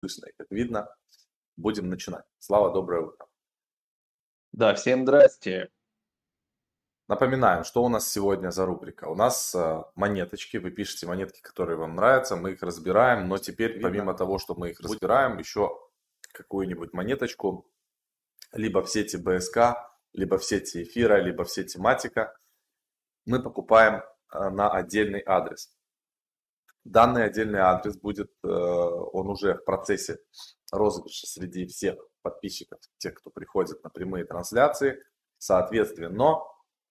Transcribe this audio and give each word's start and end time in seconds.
слышно 0.00 0.26
и 0.26 0.32
как 0.36 0.50
видно. 0.50 0.88
Будем 1.56 1.88
начинать. 1.88 2.24
Слава, 2.38 2.72
доброе 2.72 3.02
утро. 3.02 3.26
Да, 4.52 4.74
всем 4.74 5.02
здрасте. 5.02 5.70
Напоминаем, 7.08 7.64
что 7.64 7.82
у 7.82 7.88
нас 7.88 8.08
сегодня 8.08 8.50
за 8.50 8.66
рубрика. 8.66 9.06
У 9.06 9.16
нас 9.16 9.54
э, 9.54 9.82
монеточки, 9.96 10.58
вы 10.58 10.70
пишете 10.70 11.06
монетки, 11.06 11.40
которые 11.40 11.76
вам 11.76 11.96
нравятся, 11.96 12.36
мы 12.36 12.52
их 12.52 12.62
разбираем, 12.62 13.28
но 13.28 13.36
теперь 13.38 13.72
Видно. 13.72 13.88
помимо 13.88 14.14
того, 14.14 14.38
что 14.38 14.54
мы 14.54 14.70
их 14.70 14.80
разбираем, 14.80 15.38
еще 15.38 15.76
какую-нибудь 16.32 16.92
монеточку 16.92 17.68
либо 18.52 18.82
в 18.82 18.88
сети 18.88 19.16
БСК, 19.16 19.76
либо 20.12 20.38
в 20.38 20.44
сети 20.44 20.84
эфира, 20.84 21.20
либо 21.20 21.44
в 21.44 21.50
сети 21.50 21.78
матика 21.78 22.36
мы 23.26 23.42
покупаем 23.42 24.02
э, 24.32 24.48
на 24.50 24.70
отдельный 24.70 25.22
адрес. 25.26 25.74
Данный 26.90 27.24
отдельный 27.24 27.60
адрес 27.60 27.96
будет, 27.96 28.32
э, 28.42 28.48
он 28.48 29.28
уже 29.28 29.54
в 29.54 29.64
процессе 29.64 30.18
розыгрыша 30.72 31.28
среди 31.28 31.64
всех 31.66 31.94
подписчиков, 32.22 32.80
тех, 32.98 33.14
кто 33.14 33.30
приходит 33.30 33.84
на 33.84 33.90
прямые 33.90 34.24
трансляции. 34.24 35.00
Соответственно, 35.38 36.40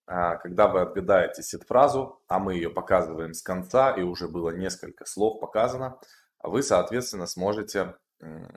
э, 0.06 0.38
когда 0.42 0.68
вы 0.68 0.80
отгадаете 0.80 1.42
сет-фразу, 1.42 2.22
а 2.28 2.38
мы 2.38 2.54
ее 2.54 2.70
показываем 2.70 3.34
с 3.34 3.42
конца, 3.42 3.90
и 3.92 4.00
уже 4.00 4.26
было 4.26 4.56
несколько 4.56 5.04
слов 5.04 5.38
показано, 5.38 6.00
вы, 6.42 6.62
соответственно, 6.62 7.26
сможете 7.26 7.94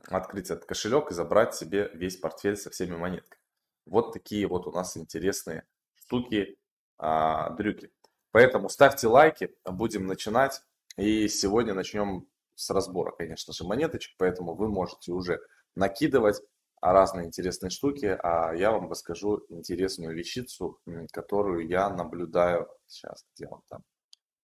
открыть 0.08 0.50
этот 0.50 0.66
кошелек 0.66 1.12
и 1.12 1.14
забрать 1.14 1.56
себе 1.56 1.90
весь 1.94 2.16
портфель 2.16 2.56
со 2.56 2.70
всеми 2.70 2.96
монетками. 2.96 3.42
Вот 3.86 4.14
такие 4.14 4.48
вот 4.48 4.66
у 4.66 4.72
нас 4.72 4.96
интересные 4.96 5.66
штуки, 5.96 6.58
а, 6.98 7.50
дрюки. 7.52 7.92
Поэтому 8.32 8.70
ставьте 8.70 9.08
лайки, 9.08 9.54
будем 9.66 10.08
начинать. 10.08 10.62
И 10.98 11.28
сегодня 11.28 11.74
начнем 11.74 12.28
с 12.56 12.70
разбора, 12.70 13.12
конечно 13.12 13.54
же, 13.54 13.64
монеточек, 13.64 14.16
поэтому 14.18 14.56
вы 14.56 14.70
можете 14.70 15.12
уже 15.12 15.40
накидывать 15.76 16.42
разные 16.82 17.28
интересные 17.28 17.70
штуки, 17.70 18.18
а 18.22 18.54
я 18.54 18.72
вам 18.72 18.90
расскажу 18.90 19.44
интересную 19.50 20.16
вещицу, 20.16 20.80
которую 21.12 21.68
я 21.68 21.90
наблюдаю. 21.90 22.68
Сейчас, 22.88 23.26
где 23.36 23.48
он 23.48 23.62
там? 23.70 23.84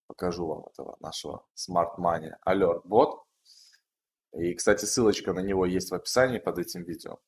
Покажу 0.07 0.47
вам 0.47 0.65
этого 0.71 0.97
нашего 1.01 1.45
Smart 1.55 1.97
Money 1.99 2.31
Alert 2.47 2.83
Bot. 2.85 3.19
И, 4.33 4.53
кстати, 4.55 4.85
ссылочка 4.85 5.33
на 5.33 5.41
него 5.41 5.65
есть 5.65 5.91
в 5.91 5.95
описании 5.95 6.39
под 6.39 6.59
этим 6.59 6.83
видео. 6.83 7.19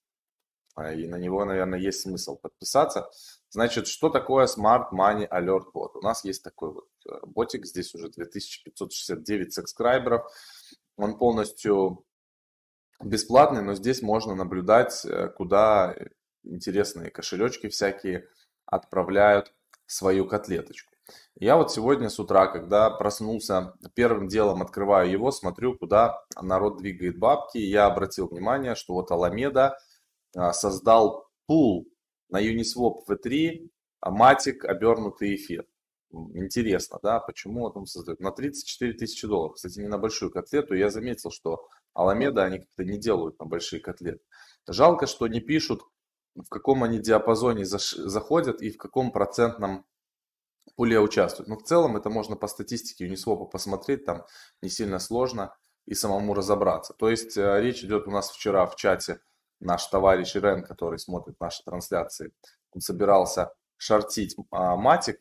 А, 0.76 0.94
и 0.94 1.08
на 1.08 1.18
него, 1.18 1.44
наверное, 1.46 1.80
есть 1.80 2.02
смысл 2.02 2.38
подписаться. 2.38 3.09
Значит, 3.52 3.88
что 3.88 4.10
такое 4.10 4.48
Smart 4.48 4.92
Money 4.92 5.28
Alert 5.30 5.66
Bot? 5.74 5.92
У 5.94 6.02
нас 6.02 6.24
есть 6.26 6.44
такой 6.44 6.74
вот 6.74 6.88
э, 7.08 7.20
ботик, 7.26 7.66
здесь 7.66 7.94
уже 7.94 8.10
2569 8.10 9.54
сабскрайберов. 9.54 10.26
Он 10.98 11.18
полностью 11.18 12.06
бесплатный, 13.04 13.62
но 13.62 13.76
здесь 13.76 14.02
можно 14.02 14.34
наблюдать, 14.34 15.06
э, 15.06 15.28
куда 15.30 15.96
интересные 16.44 17.12
кошелечки 17.12 17.70
всякие 17.70 18.28
отправляют 18.66 19.54
свою 19.86 20.26
котлеточку. 20.26 20.92
Я 21.36 21.58
вот 21.58 21.72
сегодня 21.72 22.10
с 22.10 22.20
утра, 22.20 22.48
когда 22.48 22.90
проснулся, 22.90 23.74
первым 23.96 24.28
делом 24.28 24.62
открываю 24.62 25.12
его, 25.12 25.32
смотрю, 25.32 25.78
куда 25.78 26.24
народ 26.42 26.78
двигает 26.78 27.20
бабки. 27.20 27.58
Я 27.58 27.86
обратил 27.86 28.28
внимание, 28.28 28.76
что 28.76 28.94
вот 28.94 29.12
Аламеда– 29.12 29.78
а, 30.36 30.54
создал 30.54 31.28
пул 31.46 31.88
на 32.32 32.42
Uniswap 32.42 33.06
V3, 33.08 33.70
а 34.00 34.12
матик 34.12 34.66
обернутый 34.66 35.36
эфир. 35.36 35.68
Интересно, 36.12 37.00
да, 37.02 37.20
почему 37.20 37.66
он 37.66 37.86
создает? 37.86 38.20
На 38.20 38.32
34 38.32 38.94
тысячи 38.94 39.28
долларов. 39.28 39.56
Кстати, 39.56 39.80
не 39.80 39.88
на 39.88 39.98
большую 39.98 40.32
котлету. 40.32 40.74
Я 40.74 40.90
заметил, 40.90 41.32
что 41.32 41.68
Аламеда 41.94 42.44
они 42.44 42.59
как-то 42.59 42.84
не 42.84 42.98
делают 42.98 43.40
на 43.40 43.46
большие 43.46 43.80
котлеты. 43.80 44.22
Жалко, 44.68 45.08
что 45.08 45.28
не 45.28 45.40
пишут, 45.40 45.84
в 46.36 46.50
каком 46.50 46.84
они 46.84 47.00
диапазоне 47.00 47.66
заходят 47.66 48.62
и 48.62 48.72
в 48.72 48.78
каком 48.78 49.12
процентном 49.12 49.86
пуле 50.76 51.00
участвуют. 51.00 51.48
Но 51.48 51.58
в 51.58 51.63
целом 51.63 51.98
это 51.98 52.09
можно 52.09 52.36
по 52.36 52.48
статистике 52.48 53.08
Uniswap 53.08 53.50
посмотреть, 53.50 54.06
там 54.06 54.25
не 54.62 54.69
сильно 54.69 55.00
сложно 55.00 55.56
и 55.86 55.94
самому 55.94 56.34
разобраться. 56.34 56.94
То 56.94 57.09
есть 57.09 57.38
э, 57.38 57.62
речь 57.62 57.84
идет 57.84 58.08
у 58.08 58.12
нас 58.12 58.30
вчера 58.31 58.66
в 58.66 58.75
чате 58.75 59.19
наш 59.62 59.86
товарищ 59.88 60.36
Ирен, 60.36 60.64
который 60.64 61.00
смотрит 61.00 61.40
наши 61.40 61.64
трансляции, 61.64 62.32
он 62.74 62.82
собирался 62.82 63.54
шортить 63.78 64.36
а, 64.52 64.76
матик, 64.76 65.20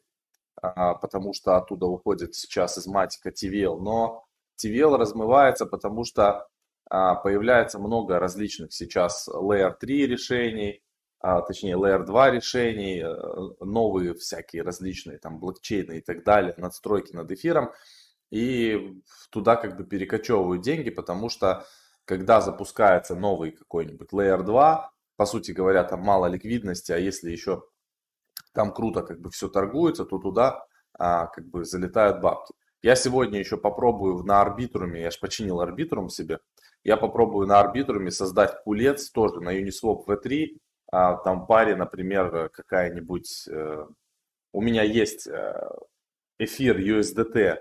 а, 0.61 0.95
потому 0.95 1.33
что 1.33 1.57
оттуда 1.57 1.87
уходит 1.87 2.35
сейчас 2.35 2.79
из 2.79 2.87
матика 2.87 3.31
TVL, 3.31 3.79
но 3.81 4.25
TVL 4.63 4.97
размывается, 4.97 5.67
потому 5.67 6.05
что 6.05 6.49
а, 6.91 7.15
появляется 7.15 7.79
много 7.79 8.19
различных 8.19 8.73
сейчас 8.73 9.29
Layer 9.29 9.75
3 9.79 10.07
решений, 10.07 10.83
точнее 11.21 11.77
Layer 11.77 12.05
2 12.05 12.31
решений, 12.31 13.03
э, 13.03 13.65
новые 13.65 14.15
всякие 14.15 14.63
различные 14.63 15.19
там 15.19 15.39
блокчейны 15.39 15.99
и 15.99 16.01
так 16.01 16.25
далее, 16.25 16.55
надстройки 16.57 17.13
над 17.13 17.31
эфиром, 17.31 17.73
и 18.31 19.03
туда 19.31 19.57
как 19.57 19.77
бы 19.77 19.85
перекочевывают 19.85 20.63
деньги, 20.63 20.91
потому 20.91 21.29
что 21.29 21.67
когда 22.05 22.41
запускается 22.41 23.15
новый 23.15 23.53
какой-нибудь 23.53 24.13
Layer 24.13 24.43
2, 24.43 24.93
по 25.17 25.27
сути 25.27 25.53
говоря, 25.53 25.85
там 25.85 26.01
мало 26.01 26.27
ликвидности, 26.27 26.93
а 26.93 26.97
если 26.97 27.31
еще 27.31 27.63
там 28.53 28.73
круто 28.73 29.03
как 29.03 29.21
бы 29.21 29.31
все 29.31 29.49
торгуется, 29.49 30.05
то 30.05 30.19
туда 30.19 30.65
а, 30.99 31.27
как 31.27 31.47
бы 31.47 31.65
залетают 31.65 32.21
бабки. 32.21 32.55
Я 32.83 32.97
сегодня 32.97 33.39
еще 33.39 33.57
попробую 33.57 34.25
на 34.25 34.41
арбитруме, 34.41 35.03
я 35.03 35.11
же 35.11 35.19
починил 35.21 35.61
арбитрум 35.61 36.09
себе, 36.09 36.39
я 36.83 36.97
попробую 36.97 37.47
на 37.47 37.61
арбитруме 37.61 38.11
создать 38.11 38.65
пулец 38.65 39.11
тоже 39.11 39.41
на 39.41 39.59
Uniswap 39.59 40.07
V3, 40.07 40.59
а, 40.93 41.17
там 41.17 41.47
паре, 41.47 41.77
например, 41.77 42.49
какая-нибудь, 42.49 43.49
э, 43.49 43.87
у 44.53 44.61
меня 44.61 44.83
есть 44.83 45.27
э, 45.29 45.69
эфир 46.39 46.79
USDT, 46.79 47.59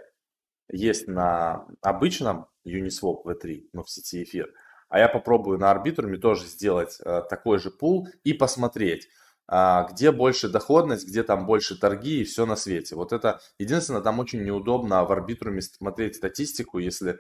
есть 0.72 1.08
на 1.08 1.68
обычном 1.82 2.48
Uniswap 2.66 3.24
V3, 3.26 3.70
ну, 3.74 3.84
в 3.84 3.90
сети 3.90 4.24
эфир. 4.24 4.54
А 4.90 5.00
я 5.00 5.08
попробую 5.08 5.60
на 5.60 5.70
арбитруме 5.70 6.18
тоже 6.18 6.46
сделать 6.46 6.98
э, 7.04 7.22
такой 7.30 7.60
же 7.60 7.70
пул 7.70 8.08
и 8.24 8.34
посмотреть, 8.34 9.08
э, 9.52 9.86
где 9.92 10.12
больше 10.12 10.50
доходность, 10.50 11.08
где 11.08 11.24
там 11.24 11.46
больше 11.46 11.80
торги 11.80 12.22
и 12.22 12.24
все 12.24 12.46
на 12.46 12.56
свете. 12.56 12.96
Вот 12.96 13.14
это 13.14 13.40
единственное, 13.60 14.02
там 14.02 14.20
очень 14.20 14.44
неудобно 14.44 15.06
в 15.06 15.12
арбитруме 15.12 15.62
смотреть 15.62 16.16
статистику, 16.16 16.80
если 16.80 17.20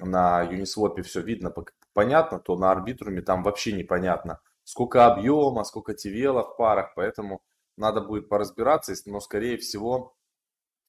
на 0.00 0.44
Uniswap 0.50 1.02
все 1.02 1.20
видно, 1.20 1.52
понятно, 1.92 2.38
то 2.38 2.56
на 2.56 2.70
арбитруме 2.70 3.20
там 3.22 3.42
вообще 3.42 3.72
непонятно, 3.72 4.40
сколько 4.64 5.06
объема, 5.06 5.64
сколько 5.64 5.92
TVL 5.92 6.42
в 6.42 6.56
парах, 6.56 6.92
поэтому 6.96 7.42
надо 7.76 8.00
будет 8.00 8.28
поразбираться, 8.28 8.94
но 9.06 9.20
скорее 9.20 9.58
всего 9.58 10.16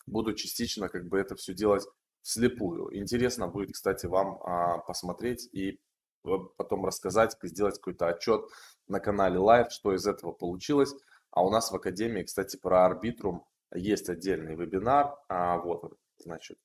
буду 0.06 0.34
частично 0.34 0.90
как 0.90 1.07
бы 1.07 1.19
это 1.19 1.35
все 1.35 1.53
делать 1.53 1.85
вслепую. 2.22 2.96
Интересно 2.98 3.48
будет, 3.48 3.74
кстати, 3.74 4.06
вам 4.06 4.40
а, 4.44 4.78
посмотреть 4.80 5.50
и 5.54 5.80
потом 6.24 6.86
рассказать, 6.86 7.36
сделать 7.44 7.76
какой-то 7.76 8.08
отчет 8.08 8.46
на 8.88 9.00
канале 9.00 9.38
Live, 9.38 9.70
что 9.70 9.94
из 9.94 10.06
этого 10.06 10.32
получилось. 10.32 10.94
А 11.32 11.44
у 11.44 11.50
нас 11.50 11.72
в 11.72 11.76
Академии, 11.76 12.24
кстати, 12.24 12.58
про 12.58 12.86
Арбитрум 12.86 13.46
есть 13.74 14.09
отдельный 14.09 14.56
вебинар. 14.56 15.16
А, 15.30 15.58
вот, 15.58 15.98
значит, 16.18 16.58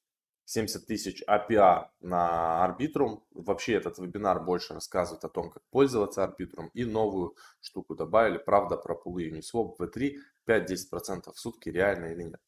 70 0.46 0.86
тысяч 0.86 1.22
API 1.28 1.86
на 2.00 2.64
Арбитрум. 2.64 3.24
Вообще 3.30 3.74
этот 3.74 3.98
вебинар 3.98 4.42
больше 4.42 4.74
рассказывает 4.74 5.24
о 5.24 5.28
том, 5.28 5.50
как 5.50 5.62
пользоваться 5.70 6.22
Арбитрум. 6.22 6.68
И 6.74 6.84
новую 6.84 7.36
штуку 7.60 7.94
добавили, 7.94 8.38
правда, 8.38 8.76
про 8.76 8.94
пулы 8.94 9.28
Uniswap 9.28 9.76
V3 9.78 10.16
5-10% 10.46 11.32
в 11.32 11.38
сутки, 11.38 11.68
реально 11.68 12.06
или 12.06 12.22
нет. 12.22 12.40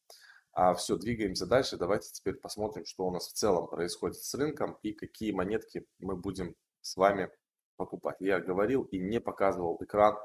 А 0.61 0.73
все, 0.73 0.97
двигаемся 0.97 1.45
дальше. 1.45 1.77
Давайте 1.77 2.11
теперь 2.11 2.33
посмотрим, 2.33 2.83
что 2.83 3.07
у 3.07 3.11
нас 3.11 3.29
в 3.29 3.31
целом 3.31 3.69
происходит 3.69 4.17
с 4.17 4.33
рынком 4.33 4.77
и 4.83 4.91
какие 4.91 5.31
монетки 5.31 5.87
мы 5.99 6.17
будем 6.17 6.53
с 6.81 6.97
вами 6.97 7.31
покупать. 7.77 8.17
Я 8.19 8.41
говорил 8.41 8.83
и 8.83 8.99
не 8.99 9.21
показывал 9.21 9.77
экран 9.81 10.17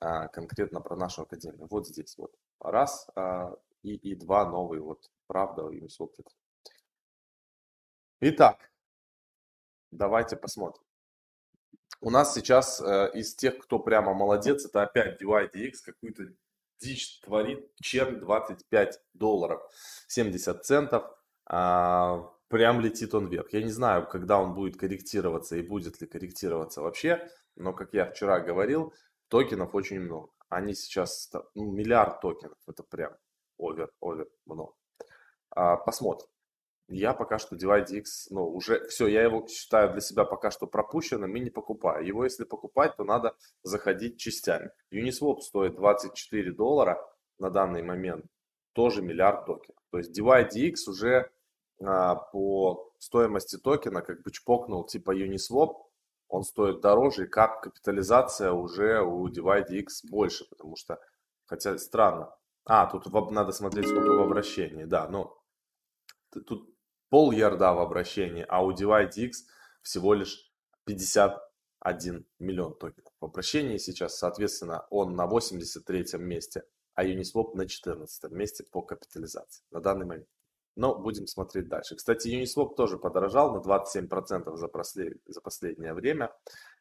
а, 0.00 0.28
конкретно 0.28 0.80
про 0.80 0.96
нашу 0.96 1.24
академию. 1.24 1.66
Вот 1.68 1.86
здесь 1.86 2.16
вот 2.16 2.34
раз 2.58 3.06
а, 3.16 3.54
и, 3.82 3.94
и 3.94 4.14
два 4.14 4.48
новые, 4.48 4.80
вот 4.80 5.10
правда 5.26 5.68
и 5.68 5.78
Uniswap. 5.78 6.14
Итак, 8.20 8.72
давайте 9.90 10.38
посмотрим. 10.38 10.86
У 12.00 12.08
нас 12.08 12.32
сейчас 12.32 12.80
э, 12.80 13.10
из 13.12 13.34
тех, 13.34 13.58
кто 13.58 13.78
прямо 13.78 14.14
молодец, 14.14 14.64
это 14.64 14.82
опять 14.84 15.22
DYDX, 15.22 15.72
какую-то 15.84 16.32
дичь 16.82 17.20
творит 17.20 17.70
чернь 17.80 18.18
25 18.18 19.00
долларов 19.14 19.62
70 20.08 20.64
центов. 20.64 21.04
А, 21.46 22.30
прям 22.48 22.80
летит 22.80 23.14
он 23.14 23.28
вверх. 23.28 23.52
Я 23.52 23.62
не 23.62 23.70
знаю, 23.70 24.06
когда 24.06 24.38
он 24.38 24.54
будет 24.54 24.76
корректироваться 24.76 25.56
и 25.56 25.62
будет 25.62 26.00
ли 26.00 26.06
корректироваться 26.06 26.82
вообще, 26.82 27.28
но, 27.56 27.72
как 27.72 27.94
я 27.94 28.06
вчера 28.10 28.40
говорил, 28.40 28.92
токенов 29.28 29.74
очень 29.74 30.00
много. 30.00 30.30
Они 30.48 30.74
сейчас, 30.74 31.32
ну, 31.54 31.72
миллиард 31.72 32.20
токенов, 32.20 32.58
это 32.66 32.82
прям 32.82 33.12
овер, 33.58 33.90
овер 34.00 34.28
много. 34.44 34.74
А, 35.50 35.76
посмотрим. 35.76 36.28
Я 36.96 37.14
пока 37.14 37.38
что 37.38 37.56
DivideX, 37.56 38.04
ну, 38.30 38.46
уже 38.46 38.86
все, 38.88 39.06
я 39.06 39.22
его 39.22 39.46
считаю 39.46 39.92
для 39.92 40.00
себя 40.00 40.24
пока 40.24 40.50
что 40.50 40.66
пропущенным 40.66 41.34
и 41.36 41.40
не 41.40 41.50
покупаю. 41.50 42.06
Его, 42.06 42.24
если 42.24 42.44
покупать, 42.44 42.96
то 42.96 43.04
надо 43.04 43.34
заходить 43.62 44.18
частями. 44.18 44.70
Uniswap 44.92 45.40
стоит 45.40 45.76
24 45.76 46.52
доллара 46.52 46.98
на 47.38 47.50
данный 47.50 47.82
момент, 47.82 48.26
тоже 48.72 49.02
миллиард 49.02 49.46
токенов. 49.46 49.82
То 49.90 49.98
есть 49.98 50.18
DivideX 50.18 50.74
уже 50.88 51.30
а, 51.82 52.16
по 52.16 52.92
стоимости 52.98 53.56
токена 53.56 54.02
как 54.02 54.22
бы 54.22 54.30
чпокнул 54.30 54.84
типа 54.84 55.16
Uniswap, 55.16 55.74
он 56.28 56.44
стоит 56.44 56.80
дороже, 56.80 57.24
и 57.24 57.28
кап 57.28 57.60
капитализация 57.60 58.52
уже 58.52 59.02
у 59.02 59.28
DivideX 59.28 59.86
больше, 60.10 60.48
потому 60.48 60.76
что, 60.76 60.98
хотя 61.46 61.76
странно. 61.78 62.34
А, 62.64 62.86
тут 62.86 63.06
надо 63.30 63.52
смотреть, 63.52 63.88
сколько 63.88 64.12
в 64.12 64.22
обращении, 64.22 64.84
да, 64.84 65.08
но 65.08 65.38
тут 66.30 66.71
пол 67.12 67.30
ярда 67.30 67.74
в 67.74 67.78
обращении, 67.78 68.46
а 68.48 68.64
у 68.64 68.72
DivideX 68.72 69.32
всего 69.82 70.14
лишь 70.14 70.50
51 70.86 72.26
миллион 72.38 72.74
токенов. 72.78 73.12
В 73.20 73.26
обращении 73.26 73.76
сейчас, 73.76 74.16
соответственно, 74.16 74.86
он 74.88 75.14
на 75.14 75.26
83 75.26 76.18
месте, 76.18 76.64
а 76.94 77.04
Uniswap 77.04 77.54
на 77.54 77.68
14 77.68 78.32
месте 78.32 78.64
по 78.72 78.80
капитализации 78.80 79.62
на 79.70 79.80
данный 79.80 80.06
момент. 80.06 80.28
Но 80.74 80.98
будем 80.98 81.26
смотреть 81.26 81.68
дальше. 81.68 81.96
Кстати, 81.96 82.28
Uniswap 82.28 82.76
тоже 82.76 82.96
подорожал 82.96 83.52
на 83.52 83.58
27% 83.58 84.56
за, 84.56 84.70
за 85.26 85.40
последнее 85.42 85.92
время. 85.92 86.34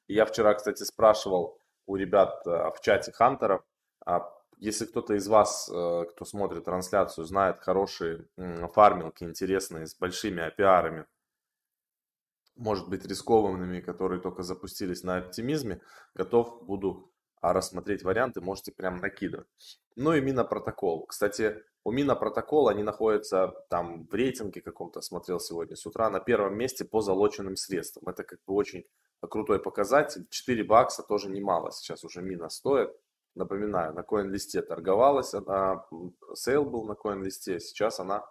И 0.07 0.13
я 0.13 0.25
вчера, 0.25 0.53
кстати, 0.53 0.83
спрашивал 0.83 1.59
у 1.87 1.97
ребят 1.97 2.47
э, 2.47 2.51
в 2.73 2.79
чате 2.81 3.11
хантеров, 3.11 3.65
а 4.05 4.31
если 4.61 4.85
кто-то 4.85 5.15
из 5.15 5.27
вас, 5.27 5.69
э, 5.69 6.05
кто 6.11 6.23
смотрит 6.23 6.65
трансляцию, 6.65 7.25
знает 7.25 7.59
хорошие 7.61 8.27
фарминги 8.73 9.23
интересные, 9.23 9.87
с 9.87 9.95
большими 9.95 10.41
API, 10.47 11.05
может 12.55 12.87
быть 12.87 13.05
рискованными, 13.05 13.81
которые 13.81 14.21
только 14.21 14.43
запустились 14.43 15.03
на 15.03 15.17
оптимизме, 15.17 15.81
готов 16.13 16.63
буду 16.63 17.11
а, 17.41 17.53
рассмотреть 17.53 18.03
варианты, 18.03 18.39
можете 18.39 18.71
прям 18.71 18.97
накидывать. 18.97 19.47
Ну 19.95 20.13
и 20.13 20.21
Минопротокол. 20.21 21.07
Кстати, 21.07 21.63
у 21.83 21.91
Минопротокола 21.91 22.69
они 22.69 22.83
находятся 22.83 23.55
там 23.69 24.05
в 24.05 24.13
рейтинге 24.13 24.61
каком-то, 24.61 25.01
смотрел 25.01 25.39
сегодня 25.39 25.75
с 25.75 25.87
утра, 25.87 26.11
на 26.11 26.19
первом 26.19 26.55
месте 26.55 26.85
по 26.85 27.01
залоченным 27.01 27.55
средствам. 27.55 28.07
Это 28.09 28.23
как 28.23 28.39
бы 28.45 28.53
очень 28.53 28.85
крутой 29.21 29.59
показатель. 29.59 30.27
4 30.29 30.63
бакса 30.63 31.01
тоже 31.01 31.31
немало 31.31 31.71
сейчас 31.71 32.03
уже 32.03 32.21
Мина 32.21 32.49
стоит. 32.49 32.91
Напоминаю, 33.35 33.93
на 33.93 34.01
CoinList 34.01 34.61
торговалась, 34.63 35.33
она, 35.33 35.85
sale 36.33 36.65
был 36.65 36.83
на 36.83 36.93
CoinList, 36.93 37.59
сейчас 37.59 37.99
она 37.99 38.25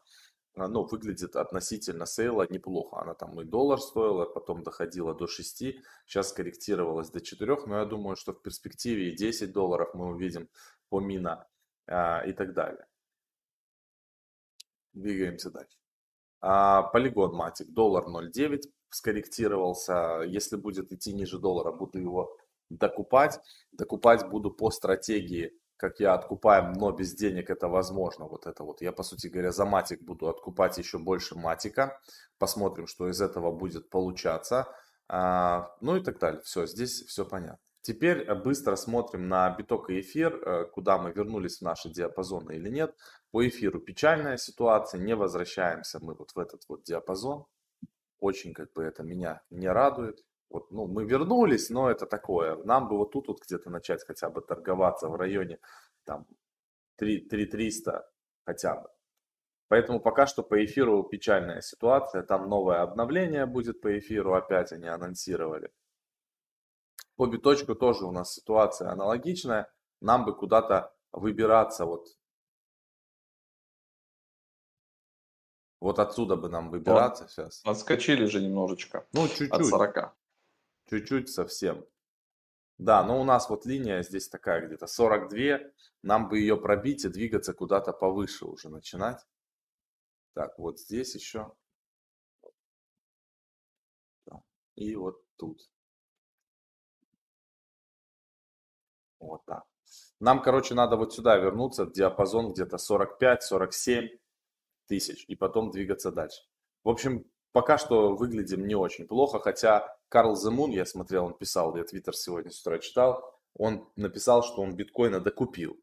а, 0.54 0.68
ну, 0.68 0.84
выглядит 0.84 1.36
относительно 1.36 2.06
sale 2.06 2.38
а 2.38 2.46
неплохо. 2.50 3.00
Она 3.00 3.14
там 3.14 3.40
и 3.40 3.44
доллар 3.44 3.80
стоила, 3.80 4.26
потом 4.26 4.62
доходила 4.62 5.14
до 5.14 5.26
6, 5.26 5.64
сейчас 6.06 6.28
скорректировалась 6.28 7.10
до 7.10 7.20
4, 7.20 7.66
но 7.66 7.78
я 7.78 7.84
думаю, 7.84 8.16
что 8.16 8.32
в 8.32 8.42
перспективе 8.42 9.10
и 9.12 9.16
10 9.16 9.52
долларов 9.52 9.94
мы 9.94 10.08
увидим 10.08 10.48
по 10.88 11.00
Mina 11.00 11.46
а, 11.86 12.22
и 12.26 12.32
так 12.32 12.52
далее. 12.52 12.86
Двигаемся 14.92 15.50
дальше. 15.50 15.78
А, 16.40 16.82
Polygon 16.82 17.34
Matic, 17.34 17.68
доллар 17.70 18.04
0,9 18.04 18.62
скорректировался. 18.90 20.22
Если 20.26 20.56
будет 20.56 20.92
идти 20.92 21.12
ниже 21.12 21.38
доллара, 21.38 21.70
буду 21.72 21.98
его 21.98 22.36
докупать. 22.70 23.40
Докупать 23.80 24.28
буду 24.28 24.50
по 24.50 24.70
стратегии, 24.70 25.58
как 25.78 26.00
я 26.00 26.12
откупаем, 26.12 26.74
но 26.74 26.92
без 26.92 27.14
денег 27.14 27.48
это 27.48 27.66
возможно. 27.66 28.26
Вот 28.26 28.46
это 28.46 28.62
вот. 28.62 28.82
Я, 28.82 28.92
по 28.92 29.02
сути 29.02 29.28
говоря, 29.28 29.52
за 29.52 29.64
матик 29.64 30.02
буду 30.02 30.28
откупать 30.28 30.76
еще 30.76 30.98
больше 30.98 31.34
матика. 31.34 31.98
Посмотрим, 32.38 32.86
что 32.86 33.08
из 33.08 33.22
этого 33.22 33.50
будет 33.50 33.88
получаться. 33.88 34.68
А, 35.08 35.74
ну 35.80 35.96
и 35.96 36.00
так 36.02 36.18
далее. 36.18 36.42
Все, 36.42 36.66
здесь 36.66 37.06
все 37.06 37.24
понятно. 37.24 37.58
Теперь 37.80 38.18
э, 38.18 38.34
быстро 38.34 38.76
смотрим 38.76 39.28
на 39.28 39.48
биток 39.48 39.88
и 39.88 40.00
эфир, 40.02 40.34
э, 40.34 40.64
куда 40.66 40.98
мы 40.98 41.12
вернулись 41.12 41.60
в 41.60 41.62
наши 41.62 41.88
диапазоны 41.88 42.52
или 42.52 42.68
нет. 42.68 42.94
По 43.30 43.48
эфиру 43.48 43.80
печальная 43.80 44.36
ситуация, 44.36 45.00
не 45.00 45.16
возвращаемся 45.16 46.00
мы 46.02 46.12
вот 46.12 46.32
в 46.32 46.38
этот 46.38 46.68
вот 46.68 46.82
диапазон. 46.82 47.46
Очень 48.18 48.52
как 48.52 48.74
бы 48.74 48.82
это 48.82 49.02
меня 49.02 49.40
не 49.48 49.68
радует. 49.68 50.22
Вот, 50.50 50.70
ну, 50.72 50.88
мы 50.88 51.04
вернулись, 51.04 51.70
но 51.70 51.90
это 51.90 52.06
такое. 52.06 52.56
Нам 52.64 52.88
бы 52.88 52.98
вот 52.98 53.12
тут 53.12 53.28
вот 53.28 53.40
где-то 53.40 53.70
начать 53.70 54.04
хотя 54.04 54.28
бы 54.30 54.42
торговаться 54.42 55.08
в 55.08 55.14
районе 55.14 55.60
там 56.04 56.26
3, 56.96 57.28
3 57.28 57.74
хотя 58.44 58.74
бы. 58.74 58.88
Поэтому 59.68 60.00
пока 60.00 60.26
что 60.26 60.42
по 60.42 60.62
эфиру 60.64 61.04
печальная 61.04 61.60
ситуация. 61.60 62.24
Там 62.24 62.48
новое 62.48 62.82
обновление 62.82 63.46
будет 63.46 63.80
по 63.80 63.96
эфиру, 63.96 64.34
опять 64.34 64.72
они 64.72 64.88
анонсировали. 64.88 65.70
По 67.14 67.26
биточку 67.26 67.76
тоже 67.76 68.04
у 68.04 68.10
нас 68.10 68.34
ситуация 68.34 68.90
аналогичная. 68.90 69.72
Нам 70.00 70.24
бы 70.24 70.36
куда-то 70.36 70.92
выбираться 71.12 71.84
вот 71.84 72.08
Вот 75.78 75.98
отсюда 75.98 76.36
бы 76.36 76.50
нам 76.50 76.70
выбираться 76.70 77.24
вот. 77.24 77.30
сейчас. 77.30 77.62
Отскочили 77.64 78.26
же 78.26 78.42
немножечко. 78.42 79.06
Ну, 79.12 79.26
чуть-чуть. 79.28 79.50
От 79.50 79.64
40. 79.64 80.14
Чуть-чуть 80.90 81.30
совсем. 81.30 81.86
Да, 82.76 83.04
но 83.04 83.20
у 83.20 83.24
нас 83.24 83.48
вот 83.48 83.64
линия 83.64 84.02
здесь 84.02 84.28
такая 84.28 84.66
где-то 84.66 84.88
42. 84.88 85.70
Нам 86.02 86.28
бы 86.28 86.40
ее 86.40 86.56
пробить 86.56 87.04
и 87.04 87.08
двигаться 87.08 87.54
куда-то 87.54 87.92
повыше 87.92 88.46
уже 88.46 88.68
начинать. 88.68 89.24
Так, 90.34 90.58
вот 90.58 90.80
здесь 90.80 91.14
еще. 91.14 91.52
И 94.74 94.96
вот 94.96 95.22
тут. 95.36 95.70
Вот 99.20 99.44
так. 99.44 99.64
Нам, 100.18 100.42
короче, 100.42 100.74
надо 100.74 100.96
вот 100.96 101.14
сюда 101.14 101.36
вернуться, 101.36 101.86
диапазон 101.86 102.52
где-то 102.52 102.78
45-47 102.78 104.08
тысяч, 104.86 105.24
и 105.28 105.36
потом 105.36 105.70
двигаться 105.70 106.10
дальше. 106.10 106.42
В 106.82 106.88
общем, 106.88 107.30
пока 107.52 107.78
что 107.78 108.14
выглядим 108.14 108.66
не 108.66 108.74
очень 108.74 109.06
плохо, 109.06 109.38
хотя 109.38 109.96
Карл 110.08 110.36
Земун, 110.36 110.70
я 110.70 110.86
смотрел, 110.86 111.26
он 111.26 111.34
писал, 111.34 111.76
я 111.76 111.84
твиттер 111.84 112.14
сегодня 112.14 112.50
с 112.50 112.60
утра 112.60 112.78
читал, 112.78 113.34
он 113.54 113.88
написал, 113.96 114.42
что 114.42 114.62
он 114.62 114.74
биткоина 114.76 115.20
докупил. 115.20 115.76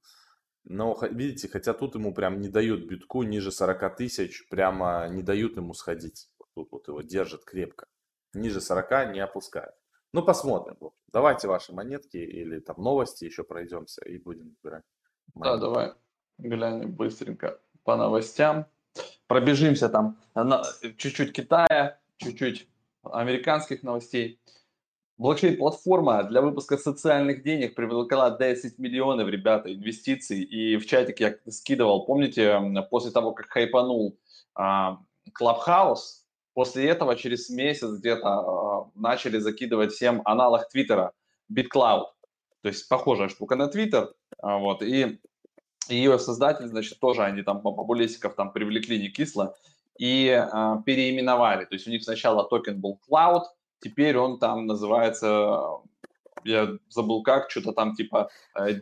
Но, 0.64 0.98
видите, 1.12 1.48
хотя 1.48 1.74
тут 1.74 1.96
ему 1.96 2.14
прям 2.14 2.42
не 2.42 2.50
дают 2.50 2.88
битку 2.88 3.24
ниже 3.24 3.52
40 3.52 3.96
тысяч, 3.96 4.48
прямо 4.50 5.08
не 5.10 5.24
дают 5.24 5.56
ему 5.56 5.74
сходить. 5.74 6.30
Тут 6.56 6.72
вот 6.72 6.88
его 6.88 7.02
держат 7.02 7.46
крепко. 7.46 7.88
Ниже 8.34 8.60
40 8.60 9.14
не 9.14 9.19
опускают. 9.19 9.75
Ну, 10.12 10.24
посмотрим. 10.24 10.78
Давайте 11.08 11.48
ваши 11.48 11.74
монетки 11.74 12.18
или 12.18 12.60
там 12.60 12.76
новости 12.78 13.24
еще 13.24 13.44
пройдемся 13.44 14.04
и 14.04 14.18
будем 14.18 14.56
выбирать. 14.62 14.83
Да, 15.36 15.57
давай 15.57 15.94
глянем 16.38 16.94
быстренько 16.94 17.59
по 17.83 17.95
новостям 17.95 18.68
пробежимся 19.28 19.90
там 19.90 20.18
чуть-чуть 20.98 21.34
Китая, 21.34 21.98
чуть-чуть 22.18 22.68
американских 23.04 23.84
новостей. 23.84 24.40
Блокчейн-платформа 25.18 26.24
для 26.26 26.42
выпуска 26.42 26.78
социальных 26.78 27.42
денег 27.42 27.74
привлекла 27.74 28.38
10 28.38 28.78
миллионов, 28.78 29.28
ребята, 29.30 29.74
инвестиций. 29.74 30.44
И 30.44 30.78
в 30.78 30.86
чатик 30.86 31.19
я 31.19 31.36
скидывал, 31.50 32.06
помните, 32.06 32.60
после 32.92 33.12
того, 33.12 33.31
как 33.31 33.50
хайпанул 33.50 34.16
Клабхаус, 35.34 36.24
после 36.54 36.88
этого 36.88 37.16
через 37.16 37.50
месяц 37.50 37.90
где-то 38.00 38.28
а, 38.28 38.90
начали 38.96 39.38
закидывать 39.38 39.92
всем 39.94 40.24
аналог 40.26 40.68
Твиттера, 40.69 41.14
BitCloud. 41.54 42.06
То 42.62 42.69
есть 42.69 42.90
похожая 42.90 43.30
штука 43.30 43.56
на 43.56 43.68
Твиттер. 43.68 44.14
А, 44.42 44.57
вот, 44.57 44.81
и 44.81 45.19
ее 45.90 46.20
создатель, 46.20 46.68
значит, 46.68 47.00
тоже 47.00 47.24
они 47.24 47.42
там 47.42 47.62
популистиков 47.62 48.36
там 48.36 48.52
привлекли 48.52 49.00
не 49.00 49.10
кисло 49.10 49.56
и 49.98 50.28
э, 50.28 50.76
переименовали. 50.86 51.66
То 51.66 51.76
есть 51.76 51.88
у 51.88 51.92
них 51.92 52.04
сначала 52.04 52.48
токен 52.48 52.80
был 52.80 53.00
Cloud, 53.10 53.44
теперь 53.82 54.18
он 54.18 54.40
там 54.40 54.66
называется, 54.66 55.62
я 56.44 56.70
забыл 56.90 57.24
как, 57.24 57.50
что-то 57.50 57.74
там 57.74 57.96
типа 57.96 58.30
э, 58.60 58.82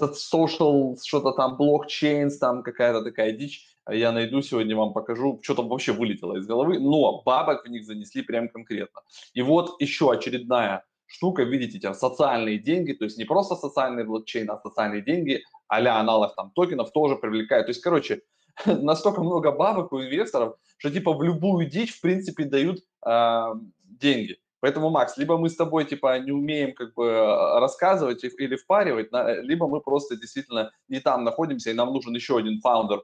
social, 0.00 0.96
что-то 1.02 1.32
там, 1.32 1.56
блокчейн, 1.56 2.30
там 2.38 2.62
какая-то 2.62 3.02
такая 3.02 3.32
дичь. 3.32 3.66
Я 3.90 4.12
найду 4.12 4.42
сегодня, 4.42 4.76
вам 4.76 4.92
покажу, 4.92 5.40
что 5.42 5.54
там 5.54 5.68
вообще 5.68 5.92
вылетело 5.92 6.36
из 6.36 6.46
головы, 6.46 6.78
но 6.78 7.22
бабок 7.22 7.64
в 7.64 7.68
них 7.68 7.84
занесли 7.84 8.22
прям 8.22 8.48
конкретно. 8.48 9.02
И 9.34 9.42
вот 9.42 9.80
еще 9.80 10.12
очередная 10.12 10.84
штука, 11.12 11.42
видите, 11.42 11.78
там 11.78 11.94
социальные 11.94 12.58
деньги, 12.58 12.92
то 12.92 13.04
есть 13.04 13.18
не 13.18 13.24
просто 13.24 13.54
социальный 13.54 14.04
блокчейн, 14.04 14.50
а 14.50 14.58
социальные 14.58 15.02
деньги, 15.02 15.42
а-ля 15.68 15.98
аналог 15.98 16.34
там 16.34 16.50
токенов 16.54 16.90
тоже 16.92 17.16
привлекают. 17.16 17.66
То 17.66 17.70
есть, 17.70 17.82
короче, 17.82 18.22
настолько 18.66 19.22
много 19.22 19.52
бабок 19.52 19.92
у 19.92 20.00
инвесторов, 20.00 20.56
что 20.78 20.90
типа 20.90 21.12
в 21.12 21.22
любую 21.22 21.68
дичь, 21.68 21.96
в 21.96 22.00
принципе, 22.00 22.44
дают 22.44 22.80
э, 23.06 23.54
деньги. 23.84 24.38
Поэтому, 24.60 24.90
Макс, 24.90 25.18
либо 25.18 25.38
мы 25.38 25.48
с 25.48 25.56
тобой 25.56 25.84
типа 25.84 26.20
не 26.20 26.30
умеем 26.30 26.72
как 26.72 26.94
бы 26.94 27.10
рассказывать 27.58 28.22
или 28.22 28.54
впаривать, 28.54 29.08
либо 29.42 29.66
мы 29.66 29.80
просто 29.80 30.16
действительно 30.16 30.70
не 30.86 31.00
там 31.00 31.24
находимся, 31.24 31.70
и 31.70 31.74
нам 31.74 31.92
нужен 31.92 32.14
еще 32.14 32.38
один 32.38 32.60
фаундер 32.60 33.02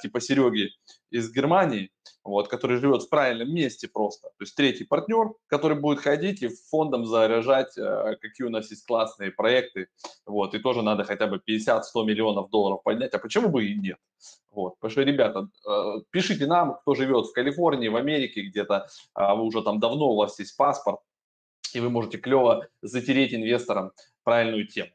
типа 0.00 0.20
Сереги 0.20 0.70
из 1.10 1.32
Германии, 1.32 1.90
вот, 2.24 2.48
который 2.48 2.78
живет 2.78 3.02
в 3.02 3.08
правильном 3.08 3.54
месте 3.54 3.86
просто. 3.86 4.28
То 4.28 4.44
есть 4.44 4.56
третий 4.56 4.84
партнер, 4.84 5.34
который 5.46 5.78
будет 5.78 6.00
ходить 6.00 6.42
и 6.42 6.48
фондом 6.48 7.04
заряжать, 7.04 7.76
э, 7.76 8.16
какие 8.20 8.46
у 8.46 8.50
нас 8.50 8.70
есть 8.70 8.86
классные 8.86 9.30
проекты. 9.30 9.88
Вот, 10.26 10.54
и 10.54 10.58
тоже 10.58 10.82
надо 10.82 11.04
хотя 11.04 11.26
бы 11.26 11.38
50-100 11.46 12.04
миллионов 12.04 12.50
долларов 12.50 12.82
поднять. 12.82 13.12
А 13.12 13.18
почему 13.18 13.48
бы 13.48 13.66
и 13.66 13.78
нет? 13.78 13.98
Вот, 14.50 14.76
потому 14.76 14.90
что, 14.90 15.02
ребята, 15.02 15.48
э, 15.68 16.00
пишите 16.10 16.46
нам, 16.46 16.76
кто 16.76 16.94
живет 16.94 17.26
в 17.26 17.32
Калифорнии, 17.32 17.88
в 17.88 17.96
Америке 17.96 18.42
где-то, 18.42 18.88
а 19.12 19.34
вы 19.34 19.44
уже 19.44 19.62
там 19.62 19.78
давно, 19.78 20.12
у 20.12 20.16
вас 20.16 20.38
есть 20.38 20.56
паспорт, 20.56 21.00
и 21.74 21.80
вы 21.80 21.90
можете 21.90 22.16
клево 22.18 22.66
затереть 22.80 23.34
инвесторам 23.34 23.92
правильную 24.22 24.66
тему. 24.66 24.90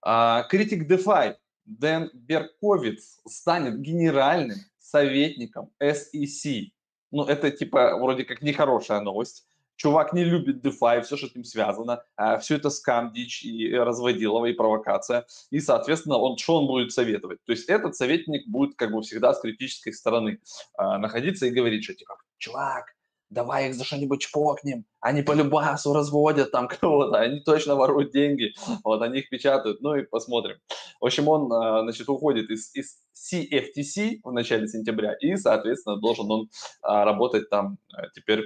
А, 0.00 0.44
критик 0.44 0.90
DeFi 0.90 1.36
Дэн 1.66 2.10
Берковиц 2.14 3.20
станет 3.26 3.80
генеральным 3.80 4.58
советником 4.94 5.70
SEC. 5.82 6.70
Ну, 7.10 7.24
это 7.24 7.50
типа 7.50 7.96
вроде 7.98 8.24
как 8.24 8.42
нехорошая 8.42 9.00
новость. 9.00 9.44
Чувак 9.76 10.12
не 10.12 10.22
любит 10.22 10.64
DeFi, 10.64 11.02
все, 11.02 11.16
что 11.16 11.26
с 11.26 11.34
ним 11.34 11.44
связано. 11.44 12.04
А, 12.16 12.38
все 12.38 12.54
это 12.54 12.70
скам, 12.70 13.12
дичь 13.12 13.44
и 13.44 13.74
разводилово, 13.74 14.46
и 14.46 14.52
провокация. 14.52 15.26
И, 15.50 15.58
соответственно, 15.58 16.16
он, 16.16 16.38
что 16.38 16.60
он 16.60 16.68
будет 16.68 16.92
советовать? 16.92 17.38
То 17.44 17.50
есть 17.50 17.68
этот 17.68 17.96
советник 17.96 18.46
будет 18.46 18.76
как 18.76 18.92
бы 18.92 19.02
всегда 19.02 19.34
с 19.34 19.40
критической 19.40 19.92
стороны 19.92 20.38
а, 20.78 20.98
находиться 20.98 21.46
и 21.46 21.50
говорить, 21.50 21.82
что 21.82 21.94
типа, 21.94 22.16
чувак, 22.38 22.93
давай 23.34 23.68
их 23.68 23.74
за 23.74 23.84
что-нибудь 23.84 24.22
чпокнем, 24.22 24.86
они 25.00 25.22
по 25.22 25.32
любасу 25.32 25.92
разводят 25.92 26.52
там 26.52 26.68
кого-то, 26.80 27.18
они 27.18 27.40
точно 27.40 27.74
воруют 27.74 28.12
деньги, 28.12 28.54
вот, 28.82 29.02
они 29.02 29.18
их 29.18 29.28
печатают, 29.28 29.80
ну 29.82 29.94
и 29.96 30.02
посмотрим. 30.02 30.56
В 31.00 31.04
общем, 31.04 31.28
он, 31.28 31.52
а, 31.52 31.82
значит, 31.82 32.08
уходит 32.08 32.50
из, 32.50 32.74
из 32.74 32.96
CFTC 33.14 34.20
в 34.22 34.32
начале 34.32 34.68
сентября, 34.68 35.14
и, 35.14 35.36
соответственно, 35.36 35.96
должен 36.00 36.30
он 36.30 36.48
а, 36.82 37.04
работать 37.04 37.50
там 37.50 37.78
а, 37.92 38.08
теперь 38.14 38.42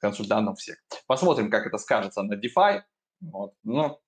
консультантом 0.00 0.54
всех. 0.54 0.78
Посмотрим, 1.06 1.50
как 1.50 1.66
это 1.66 1.76
скажется 1.78 2.22
на 2.22 2.34
DeFi, 2.34 2.82
вот, 3.20 3.54
но, 3.64 3.98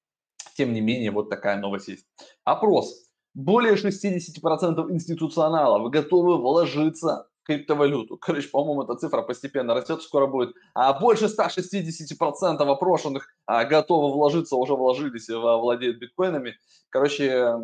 тем 0.57 0.73
не 0.73 0.81
менее, 0.81 1.11
вот 1.11 1.29
такая 1.29 1.59
новость 1.59 1.89
есть. 1.89 2.07
Опрос. 2.45 3.11
Более 3.35 3.75
60% 3.75 4.91
институционалов 4.91 5.91
готовы 5.91 6.39
вложиться 6.39 7.30
криптовалюту. 7.45 8.17
Короче, 8.21 8.49
по-моему, 8.49 8.83
эта 8.83 8.95
цифра 8.97 9.23
постепенно 9.23 9.75
растет, 9.75 10.03
скоро 10.03 10.27
будет. 10.27 10.55
А 10.75 10.99
больше 10.99 11.27
160% 11.27 12.57
опрошенных 12.59 13.29
а, 13.47 13.65
готовы 13.65 14.13
вложиться, 14.13 14.57
уже 14.57 14.75
вложились 14.75 15.29
и 15.29 15.35
владеют 15.35 15.99
биткоинами. 15.99 16.57
Короче, 16.89 17.57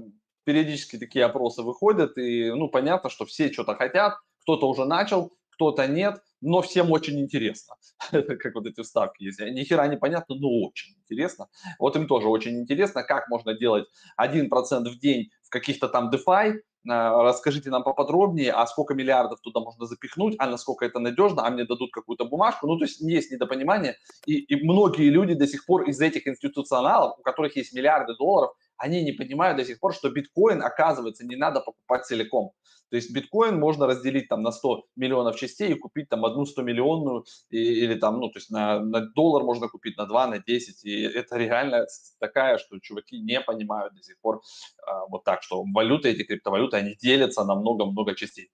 периодически 0.45 0.99
такие 0.99 1.25
опросы 1.25 1.63
выходят, 1.63 2.17
и, 2.19 2.51
ну, 2.53 2.69
понятно, 2.69 3.11
что 3.11 3.25
все 3.25 3.53
что-то 3.53 3.75
хотят, 3.75 4.15
кто-то 4.43 4.69
уже 4.69 4.85
начал, 4.85 5.33
кто-то 5.51 5.87
нет, 5.87 6.21
но 6.41 6.63
всем 6.63 6.93
очень 6.93 7.19
интересно. 7.21 7.75
как 8.11 8.55
вот 8.55 8.67
эти 8.67 8.83
вставки 8.83 9.25
есть. 9.25 9.41
Ни 9.41 9.65
хера 9.65 9.87
не 9.89 9.97
понятно, 9.97 10.37
но 10.37 10.49
очень 10.49 10.95
интересно. 10.99 11.49
Вот 11.79 11.97
им 11.97 12.07
тоже 12.07 12.29
очень 12.29 12.61
интересно, 12.61 13.03
как 13.03 13.29
можно 13.29 13.55
делать 13.55 13.87
1% 14.21 14.49
в 14.89 14.99
день 14.99 15.31
в 15.47 15.51
каких-то 15.51 15.89
там 15.89 16.11
DeFi, 16.11 16.61
а, 16.89 17.23
расскажите 17.23 17.71
нам 17.71 17.83
поподробнее, 17.83 18.53
а 18.53 18.67
сколько 18.67 18.95
миллиардов 18.95 19.41
туда 19.41 19.61
можно 19.61 19.87
запихнуть, 19.87 20.37
а 20.39 20.47
насколько 20.47 20.85
это 20.85 20.99
надежно, 20.99 21.47
а 21.47 21.51
мне 21.51 21.65
дадут 21.65 21.93
какую-то 21.93 22.25
бумажку. 22.25 22.67
Ну, 22.67 22.79
то 22.79 22.85
есть 22.85 23.01
есть 23.01 23.31
недопонимание, 23.31 23.97
и, 24.27 24.35
и 24.35 24.65
многие 24.65 25.09
люди 25.11 25.35
до 25.35 25.47
сих 25.47 25.67
пор 25.67 25.89
из 25.89 26.01
этих 26.01 26.27
институционалов, 26.27 27.19
у 27.19 27.23
которых 27.23 27.57
есть 27.57 27.73
миллиарды 27.73 28.15
долларов, 28.17 28.53
они 28.79 29.03
не 29.03 29.13
понимают 29.13 29.57
до 29.57 29.65
сих 29.65 29.81
пор, 29.81 29.95
что 29.95 30.11
биткоин, 30.11 30.63
оказывается, 30.63 31.25
не 31.25 31.37
надо 31.37 31.61
покупать 31.61 32.05
целиком. 32.05 32.53
То 32.91 32.97
есть 32.97 33.13
биткоин 33.13 33.59
можно 33.59 33.87
разделить 33.87 34.29
там 34.29 34.43
на 34.43 34.53
100 34.53 34.85
миллионов 34.97 35.37
частей 35.37 35.73
и 35.73 35.79
купить 35.79 36.09
там 36.09 36.25
одну 36.25 36.47
100 36.47 36.63
миллионную 36.63 37.25
или 37.51 37.95
там, 37.97 38.21
ну, 38.21 38.29
то 38.29 38.39
есть 38.39 38.51
на, 38.51 38.81
на 38.81 39.01
доллар 39.01 39.43
можно 39.43 39.69
купить, 39.69 39.97
на 39.97 40.07
2, 40.07 40.27
на 40.29 40.39
10. 40.39 40.85
И 40.85 41.03
это 41.03 41.37
реально 41.37 41.87
такая, 42.21 42.59
что 42.59 42.79
чуваки 42.79 43.19
не 43.19 43.41
понимают 43.41 43.95
до 43.95 44.03
сих 44.03 44.21
пор 44.21 44.41
а, 44.87 45.07
вот 45.07 45.25
так, 45.25 45.43
что 45.43 45.65
валюты, 45.75 46.11
эти 46.11 46.23
криптовалюты, 46.23 46.77
они 46.77 46.95
делятся 46.95 47.45
на 47.45 47.57
много-много 47.57 48.15
частей. 48.15 48.51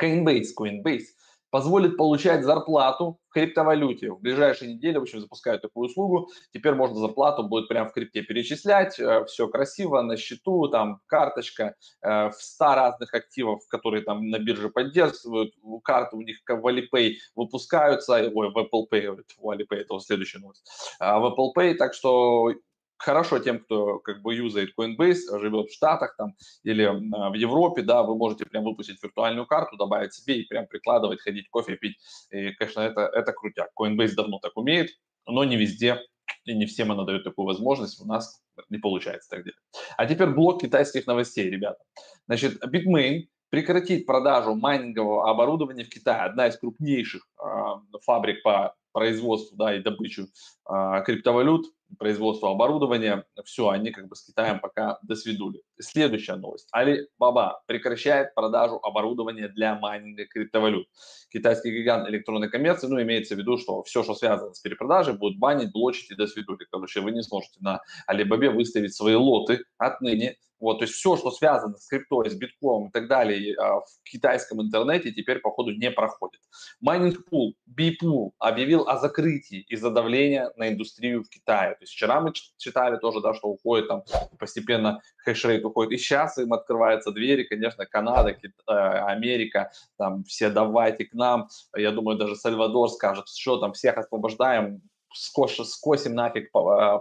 Coinbase, 0.00 0.48
Coinbase 0.58 1.06
позволит 1.50 1.96
получать 1.96 2.44
зарплату 2.44 3.18
в 3.28 3.32
криптовалюте. 3.32 4.10
В 4.12 4.20
ближайшие 4.20 4.74
недели, 4.74 4.98
в 4.98 5.02
общем, 5.02 5.20
запускают 5.20 5.62
такую 5.62 5.88
услугу. 5.88 6.28
Теперь 6.52 6.74
можно 6.74 6.98
зарплату 6.98 7.44
будет 7.44 7.68
прямо 7.68 7.88
в 7.88 7.92
крипте 7.92 8.22
перечислять. 8.22 8.98
Э, 8.98 9.24
Все 9.26 9.48
красиво, 9.48 10.00
на 10.02 10.16
счету, 10.16 10.68
там 10.68 11.00
карточка 11.06 11.74
э, 12.02 12.30
в 12.30 12.34
100 12.34 12.64
разных 12.74 13.14
активов, 13.14 13.60
которые 13.68 14.02
там 14.02 14.28
на 14.28 14.38
бирже 14.38 14.68
поддерживают. 14.68 15.54
Карты 15.84 16.16
у 16.16 16.22
них 16.22 16.38
в 16.46 16.66
Alipay 16.66 17.14
выпускаются. 17.34 18.14
Ой, 18.14 18.30
в 18.50 18.58
Apple 18.58 18.86
Pay, 18.90 19.22
в 19.38 19.50
Alipay 19.50 19.76
это 19.78 19.98
следующая 20.00 20.38
новость. 20.38 20.68
А 20.98 21.18
в 21.18 21.26
Apple 21.26 21.50
Pay, 21.56 21.74
так 21.74 21.94
что 21.94 22.52
хорошо 23.00 23.38
тем, 23.38 23.58
кто 23.60 23.98
как 23.98 24.22
бы 24.22 24.34
юзает 24.34 24.70
Coinbase, 24.78 25.38
живет 25.40 25.70
в 25.70 25.74
Штатах 25.74 26.14
там 26.16 26.34
или 26.62 26.86
в 26.86 27.34
Европе, 27.34 27.82
да, 27.82 28.02
вы 28.02 28.14
можете 28.14 28.44
прям 28.44 28.64
выпустить 28.64 29.02
виртуальную 29.02 29.46
карту, 29.46 29.76
добавить 29.76 30.14
себе 30.14 30.40
и 30.40 30.46
прям 30.46 30.66
прикладывать, 30.66 31.20
ходить 31.20 31.48
кофе 31.50 31.76
пить. 31.76 31.96
И, 32.30 32.50
конечно, 32.52 32.80
это, 32.80 33.00
это 33.02 33.32
крутяк. 33.32 33.70
Coinbase 33.78 34.14
давно 34.14 34.38
так 34.38 34.56
умеет, 34.56 34.90
но 35.26 35.44
не 35.44 35.56
везде 35.56 36.00
и 36.44 36.54
не 36.54 36.66
всем 36.66 36.92
она 36.92 37.04
дает 37.04 37.24
такую 37.24 37.46
возможность. 37.46 38.00
У 38.00 38.06
нас 38.06 38.42
не 38.68 38.78
получается 38.78 39.30
так 39.30 39.44
делать. 39.44 39.58
А 39.96 40.06
теперь 40.06 40.28
блок 40.28 40.60
китайских 40.60 41.06
новостей, 41.06 41.50
ребята. 41.50 41.82
Значит, 42.26 42.62
Bitmain 42.64 43.28
прекратит 43.48 44.06
продажу 44.06 44.54
майнингового 44.54 45.28
оборудования 45.28 45.84
в 45.84 45.88
Китае. 45.88 46.22
Одна 46.22 46.48
из 46.48 46.56
крупнейших 46.56 47.26
э, 47.42 47.98
фабрик 48.02 48.42
по 48.42 48.74
производству 48.92 49.56
да, 49.56 49.74
и 49.74 49.82
добычу 49.82 50.26
э, 50.68 51.02
криптовалют 51.04 51.66
производства 51.98 52.50
оборудования, 52.50 53.24
все, 53.44 53.68
они 53.68 53.90
как 53.90 54.08
бы 54.08 54.16
с 54.16 54.24
Китаем 54.24 54.60
пока 54.60 54.98
досвидули. 55.02 55.62
Следующая 55.78 56.36
новость. 56.36 56.68
Alibaba 56.74 57.54
прекращает 57.66 58.34
продажу 58.34 58.78
оборудования 58.82 59.48
для 59.48 59.74
майнинга 59.74 60.26
криптовалют. 60.26 60.86
Китайский 61.32 61.70
гигант 61.70 62.08
электронной 62.08 62.48
коммерции, 62.48 62.86
ну, 62.86 63.00
имеется 63.02 63.34
в 63.34 63.38
виду, 63.38 63.58
что 63.58 63.82
все, 63.82 64.02
что 64.02 64.14
связано 64.14 64.54
с 64.54 64.60
перепродажей, 64.60 65.14
будут 65.14 65.38
банить, 65.38 65.72
блочить 65.72 66.10
и 66.10 66.14
досвидули. 66.14 66.66
Короче, 66.70 67.00
вы 67.00 67.12
не 67.12 67.22
сможете 67.22 67.58
на 67.60 67.80
Alibaba 68.10 68.50
выставить 68.50 68.94
свои 68.94 69.14
лоты 69.14 69.64
отныне 69.78 70.36
вот, 70.60 70.78
то 70.78 70.84
есть 70.84 70.94
все, 70.94 71.16
что 71.16 71.30
связано 71.30 71.76
с 71.76 71.86
криптой, 71.86 72.30
с 72.30 72.34
битком 72.34 72.88
и 72.88 72.90
так 72.90 73.08
далее 73.08 73.56
а, 73.56 73.80
в 73.80 73.86
китайском 74.04 74.60
интернете 74.60 75.10
теперь, 75.12 75.40
походу, 75.40 75.72
не 75.72 75.90
проходит. 75.90 76.40
Майнинг 76.80 77.24
пул, 77.28 77.56
BeePool 77.66 78.34
объявил 78.38 78.86
о 78.88 78.98
закрытии 78.98 79.60
из-за 79.68 79.90
давления 79.90 80.52
на 80.56 80.68
индустрию 80.68 81.24
в 81.24 81.28
Китае. 81.28 81.72
То 81.72 81.82
есть 81.82 81.92
вчера 81.92 82.20
мы 82.20 82.32
читали 82.58 82.98
тоже, 82.98 83.20
да, 83.20 83.34
что 83.34 83.48
уходит 83.48 83.88
там 83.88 84.02
постепенно 84.38 85.00
хешрейт 85.24 85.64
уходит. 85.64 85.92
И 85.92 85.96
сейчас 85.96 86.38
им 86.38 86.52
открываются 86.52 87.10
двери, 87.10 87.44
конечно, 87.44 87.86
Канада, 87.86 88.32
Китай, 88.32 88.52
э, 88.68 89.04
Америка, 89.06 89.70
там 89.96 90.24
все 90.24 90.50
давайте 90.50 91.04
к 91.04 91.14
нам. 91.14 91.48
Я 91.76 91.90
думаю, 91.90 92.18
даже 92.18 92.36
Сальвадор 92.36 92.90
скажет, 92.90 93.28
что 93.28 93.58
там 93.58 93.72
всех 93.72 93.96
освобождаем, 93.96 94.82
скосим 95.12 96.14
нафиг 96.14 96.44
э, 96.44 96.48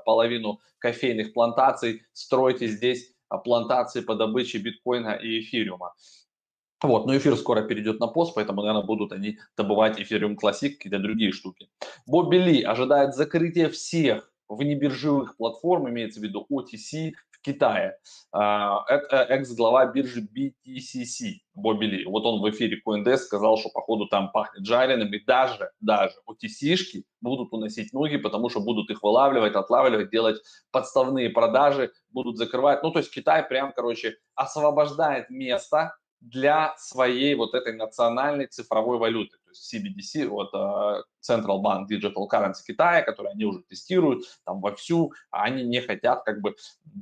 половину 0.05 0.59
кофейных 0.79 1.33
плантаций, 1.33 2.03
стройте 2.13 2.67
здесь 2.67 3.13
плантации 3.37 4.01
по 4.01 4.15
добыче 4.15 4.57
биткоина 4.57 5.13
и 5.13 5.39
эфириума. 5.41 5.93
Вот, 6.81 7.05
но 7.05 7.17
эфир 7.17 7.35
скоро 7.35 7.61
перейдет 7.63 7.99
на 7.99 8.07
пост, 8.07 8.33
поэтому, 8.35 8.61
наверное, 8.61 8.85
будут 8.85 9.11
они 9.11 9.37
добывать 9.57 9.99
эфириум 9.99 10.37
классик, 10.37 10.77
какие-то 10.77 10.99
другие 10.99 11.31
штуки. 11.33 11.69
Бобби 12.07 12.37
Ли 12.37 12.63
ожидает 12.63 13.15
закрытия 13.15 13.69
всех 13.69 14.31
внебиржевых 14.47 15.35
платформ, 15.35 15.89
имеется 15.89 16.19
в 16.19 16.23
виду 16.23 16.47
OTC, 16.49 17.13
Китае. 17.49 17.97
А, 18.31 18.83
это 18.87 19.23
экс-глава 19.23 19.87
биржи 19.87 20.21
BTCC 20.21 21.39
Бобби 21.55 21.85
Ли. 21.85 22.05
Вот 22.05 22.23
он 22.25 22.41
в 22.41 22.49
эфире 22.51 22.79
CoinDesk 22.85 23.17
сказал, 23.17 23.57
что 23.57 23.69
походу 23.69 24.07
там 24.07 24.31
пахнет 24.31 24.65
жареным, 24.65 25.11
и 25.11 25.19
даже, 25.25 25.71
даже 25.79 26.13
OTC-шки 26.29 27.03
будут 27.21 27.51
уносить 27.51 27.91
ноги, 27.91 28.17
потому 28.17 28.49
что 28.49 28.59
будут 28.59 28.91
их 28.91 29.01
вылавливать, 29.01 29.55
отлавливать, 29.55 30.11
делать 30.11 30.37
подставные 30.71 31.31
продажи, 31.31 31.91
будут 32.11 32.37
закрывать. 32.37 32.83
Ну, 32.83 32.91
то 32.91 32.99
есть 32.99 33.11
Китай 33.11 33.43
прям, 33.43 33.73
короче, 33.75 34.17
освобождает 34.35 35.31
место 35.31 35.95
для 36.21 36.75
своей 36.77 37.33
вот 37.33 37.55
этой 37.55 37.73
национальной 37.73 38.45
цифровой 38.45 38.99
валюты. 38.99 39.37
То 39.49 39.53
есть 39.53 39.73
CBDC, 39.73 40.27
вот 40.27 40.53
uh, 40.53 41.01
Central 41.27 41.61
Bank 41.61 41.87
Digital 41.89 42.27
Currency 42.31 42.63
Китая, 42.67 43.01
который 43.01 43.31
они 43.31 43.45
уже 43.45 43.61
тестируют 43.63 44.23
там 44.45 44.61
вовсю, 44.61 45.11
а 45.31 45.43
они 45.43 45.63
не 45.63 45.81
хотят 45.81 46.23
как 46.23 46.41
бы 46.41 46.51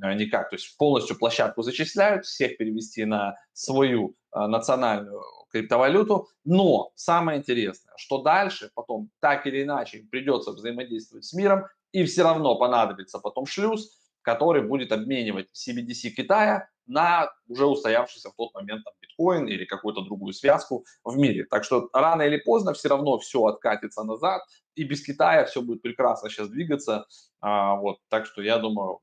э, 0.04 0.14
никак, 0.14 0.50
то 0.50 0.56
есть 0.56 0.78
полностью 0.78 1.18
площадку 1.18 1.62
зачисляют, 1.62 2.26
всех 2.26 2.58
перевести 2.58 3.04
на 3.04 3.36
свою 3.52 4.16
uh, 4.34 4.48
национальную 4.48 5.22
криптовалюту, 5.52 6.30
но 6.46 6.92
самое 6.96 7.40
интересное, 7.40 7.94
что 7.98 8.22
дальше 8.22 8.72
потом 8.74 9.10
так 9.20 9.46
или 9.46 9.64
иначе 9.64 10.06
придется 10.10 10.52
взаимодействовать 10.52 11.26
с 11.26 11.34
миром, 11.34 11.66
и 11.92 12.06
все 12.06 12.24
равно 12.24 12.56
понадобится 12.56 13.20
потом 13.20 13.46
шлюз, 13.46 13.92
который 14.22 14.62
будет 14.62 14.92
обменивать 14.92 15.48
CBDC 15.54 16.12
Китая 16.12 16.70
на 16.88 17.30
уже 17.48 17.66
устоявшийся 17.66 18.30
в 18.30 18.36
тот 18.36 18.54
момент 18.54 18.84
там, 18.84 18.94
биткоин 19.02 19.48
или 19.48 19.66
какую-то 19.66 20.02
другую 20.02 20.34
связку 20.34 20.86
в 21.04 21.18
мире. 21.18 21.46
Так 21.46 21.64
что 21.64 21.90
рано 21.94 22.24
или 22.24 22.38
поздно 22.38 22.74
все 22.74 22.90
равно 22.90 23.20
все 23.20 23.46
откатится 23.46 24.04
назад, 24.04 24.42
и 24.76 24.84
без 24.84 25.04
Китая 25.04 25.46
все 25.46 25.62
будет 25.62 25.82
прекрасно 25.82 26.30
сейчас 26.30 26.50
двигаться. 26.50 27.06
А, 27.42 27.76
вот, 27.76 27.98
так 28.10 28.26
что 28.26 28.42
я 28.42 28.58
думаю, 28.58 29.00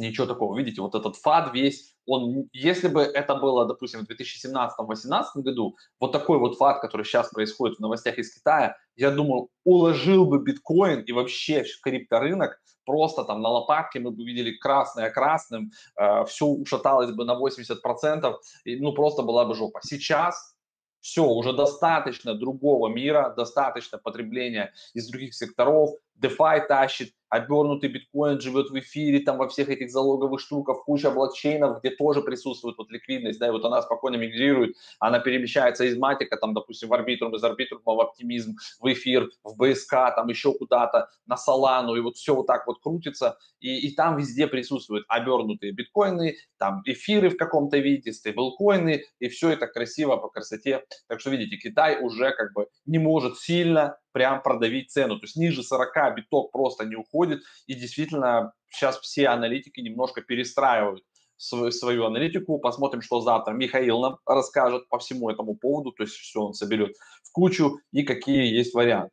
ничего 0.00 0.26
такого. 0.26 0.56
Видите, 0.56 0.80
вот 0.80 0.94
этот 0.94 1.16
фад 1.16 1.52
весь, 1.54 1.94
он, 2.06 2.48
если 2.52 2.88
бы 2.88 3.02
это 3.02 3.34
было, 3.34 3.66
допустим, 3.66 4.06
в 4.06 4.10
2017-2018 4.10 5.24
году, 5.36 5.76
вот 6.00 6.12
такой 6.12 6.38
вот 6.38 6.56
фад, 6.56 6.80
который 6.80 7.04
сейчас 7.04 7.30
происходит 7.30 7.78
в 7.78 7.80
новостях 7.80 8.18
из 8.18 8.34
Китая, 8.34 8.76
я 8.96 9.10
думаю, 9.10 9.48
уложил 9.64 10.26
бы 10.26 10.38
биткоин 10.42 11.00
и 11.00 11.12
вообще 11.12 11.64
крипторынок 11.82 12.60
просто 12.86 13.24
там 13.24 13.42
на 13.42 13.48
лопатке 13.48 14.00
мы 14.00 14.12
бы 14.12 14.24
видели 14.24 14.56
красное 14.56 15.10
красным, 15.10 15.72
э, 15.96 16.24
все 16.24 16.46
ушаталось 16.46 17.10
бы 17.10 17.24
на 17.24 17.34
80%, 17.34 18.34
и, 18.64 18.76
ну 18.76 18.92
просто 18.92 19.22
была 19.22 19.44
бы 19.44 19.54
жопа. 19.54 19.80
Сейчас 19.82 20.54
все, 21.00 21.24
уже 21.24 21.52
достаточно 21.52 22.34
другого 22.34 22.88
мира, 22.88 23.34
достаточно 23.36 23.98
потребления 23.98 24.72
из 24.94 25.08
других 25.08 25.34
секторов, 25.34 25.90
DeFi 26.20 26.66
тащит, 26.66 27.12
обернутый 27.28 27.90
биткоин 27.90 28.40
живет 28.40 28.70
в 28.70 28.78
эфире, 28.78 29.20
там 29.20 29.38
во 29.38 29.48
всех 29.48 29.68
этих 29.68 29.90
залоговых 29.90 30.40
штуках, 30.40 30.84
куча 30.84 31.10
блокчейнов, 31.10 31.80
где 31.80 31.90
тоже 31.90 32.22
присутствует 32.22 32.76
вот 32.78 32.90
ликвидность, 32.90 33.38
да, 33.38 33.48
и 33.48 33.50
вот 33.50 33.64
она 33.64 33.82
спокойно 33.82 34.16
мигрирует, 34.16 34.76
она 35.00 35.18
перемещается 35.18 35.84
из 35.84 35.96
матика, 35.96 36.36
там, 36.36 36.54
допустим, 36.54 36.88
в 36.88 36.94
арбитрум, 36.94 37.34
из 37.34 37.42
арбитрума 37.42 37.94
в 37.94 38.00
оптимизм, 38.00 38.56
в 38.80 38.92
эфир, 38.92 39.28
в 39.42 39.56
БСК, 39.56 40.14
там 40.14 40.28
еще 40.28 40.52
куда-то, 40.54 41.08
на 41.26 41.36
Солану, 41.36 41.96
и 41.96 42.00
вот 42.00 42.16
все 42.16 42.34
вот 42.34 42.46
так 42.46 42.66
вот 42.66 42.80
крутится, 42.80 43.38
и, 43.60 43.88
и 43.88 43.94
там 43.94 44.16
везде 44.16 44.46
присутствуют 44.46 45.04
обернутые 45.08 45.72
биткоины, 45.72 46.36
там 46.58 46.82
эфиры 46.84 47.30
в 47.30 47.36
каком-то 47.36 47.78
виде, 47.78 48.12
стейблкоины, 48.12 49.04
и 49.18 49.28
все 49.28 49.50
это 49.50 49.66
красиво 49.66 50.16
по 50.16 50.28
красоте. 50.28 50.84
Так 51.08 51.20
что, 51.20 51.30
видите, 51.30 51.56
Китай 51.56 52.00
уже 52.00 52.32
как 52.32 52.52
бы 52.52 52.68
не 52.84 52.98
может 52.98 53.38
сильно 53.38 53.98
прям 54.16 54.40
продавить 54.40 54.90
цену. 54.90 55.18
То 55.18 55.24
есть 55.24 55.36
ниже 55.36 55.62
40 55.62 56.16
биток 56.16 56.50
просто 56.50 56.86
не 56.86 56.96
уходит. 56.96 57.42
И 57.66 57.74
действительно 57.74 58.54
сейчас 58.70 58.98
все 59.00 59.28
аналитики 59.28 59.80
немножко 59.80 60.22
перестраивают 60.22 61.04
свою, 61.36 61.70
свою 61.70 62.06
аналитику. 62.06 62.58
Посмотрим, 62.58 63.02
что 63.02 63.20
завтра 63.20 63.52
Михаил 63.52 64.00
нам 64.00 64.16
расскажет 64.24 64.88
по 64.88 64.98
всему 64.98 65.28
этому 65.28 65.54
поводу. 65.54 65.92
То 65.92 66.04
есть 66.04 66.14
все 66.14 66.40
он 66.40 66.54
соберет 66.54 66.96
в 67.24 67.32
кучу 67.32 67.78
и 67.92 68.04
какие 68.04 68.46
есть 68.56 68.72
варианты. 68.72 69.12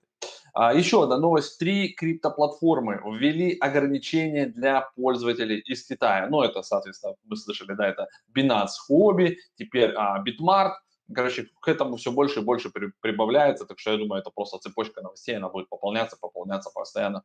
А, 0.53 0.74
еще 0.74 1.03
одна 1.03 1.17
новость. 1.17 1.60
Три 1.60 1.89
криптоплатформы 1.89 3.01
ввели 3.19 3.57
ограничения 3.60 4.45
для 4.45 4.89
пользователей 4.95 5.60
из 5.60 5.86
Китая. 5.86 6.29
Ну, 6.29 6.43
это, 6.43 6.62
соответственно, 6.62 7.15
мы 7.25 7.36
слышали, 7.36 7.74
да, 7.74 7.89
это 7.89 8.07
Binance 8.33 8.79
Hobby, 8.89 9.36
теперь 9.57 9.91
а, 9.98 10.24
Bitmart, 10.24 10.75
Короче, 11.13 11.50
к 11.62 11.67
этому 11.67 11.98
все 11.98 12.12
больше 12.12 12.39
и 12.39 12.43
больше 12.43 12.69
при, 12.69 12.91
прибавляется, 13.01 13.65
так 13.65 13.79
что 13.79 13.91
я 13.91 13.98
думаю, 13.98 14.22
это 14.22 14.29
просто 14.29 14.57
цепочка 14.60 15.01
новостей, 15.01 15.36
она 15.36 15.50
будет 15.50 15.69
пополняться, 15.69 16.17
пополняться 16.19 16.69
постоянно 16.74 17.24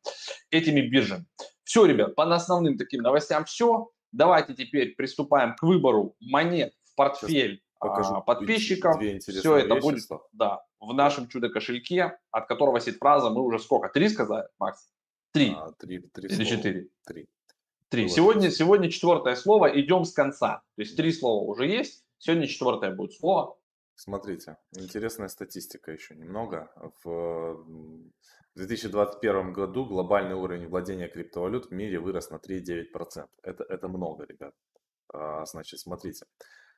этими 0.50 0.80
биржами. 0.80 1.26
Все, 1.64 1.85
ребят, 1.85 2.14
по 2.14 2.25
основным 2.35 2.76
таким 2.76 3.02
новостям 3.02 3.44
все. 3.44 3.90
Давайте 4.11 4.54
теперь 4.54 4.94
приступаем 4.94 5.54
к 5.54 5.62
выбору 5.62 6.16
монет 6.20 6.73
в 6.85 6.94
портфель 6.94 7.62
покажу 7.78 8.14
а, 8.14 8.20
подписчиков. 8.20 9.00
Все 9.00 9.56
это 9.56 9.75
вещи, 9.75 9.82
будет 9.82 10.02
да, 10.32 10.62
в 10.80 10.92
нашем 10.92 11.28
чудо-кошельке, 11.28 12.18
от 12.30 12.47
которого 12.47 12.80
сидит 12.80 12.99
фраза, 12.99 13.30
мы 13.30 13.42
уже 13.42 13.58
сколько? 13.58 13.88
Три 13.88 14.08
сказали, 14.08 14.49
Макс? 14.58 14.88
Три. 15.32 15.54
А, 15.56 15.73
три, 15.78 16.00
три 16.00 16.28
Или 16.28 16.35
слова. 16.35 16.50
четыре? 16.50 16.88
Три. 17.06 17.28
Три. 17.88 18.08
Сегодня, 18.08 18.50
сегодня 18.50 18.90
четвертое 18.90 19.35
слово, 19.35 19.80
идем 19.80 20.04
с 20.04 20.12
конца. 20.12 20.62
То 20.76 20.82
есть 20.82 20.97
три 20.97 21.12
слова 21.12 21.44
уже 21.44 21.66
есть, 21.66 22.04
сегодня 22.18 22.47
четвертое 22.47 22.90
будет 22.90 23.14
слово. 23.14 23.56
Смотрите, 24.00 24.59
интересная 24.76 25.26
статистика 25.26 25.90
еще 25.90 26.14
немного. 26.14 26.71
В 27.02 27.64
2021 28.55 29.52
году 29.52 29.87
глобальный 29.87 30.37
уровень 30.37 30.69
владения 30.69 31.09
криптовалют 31.09 31.67
в 31.67 31.73
мире 31.73 31.99
вырос 31.99 32.31
на 32.31 32.37
3,9%. 32.37 33.26
Это, 33.43 33.64
это 33.64 33.88
много, 33.88 34.25
ребят. 34.25 34.55
А, 35.12 35.44
значит, 35.46 35.81
смотрите. 35.81 36.27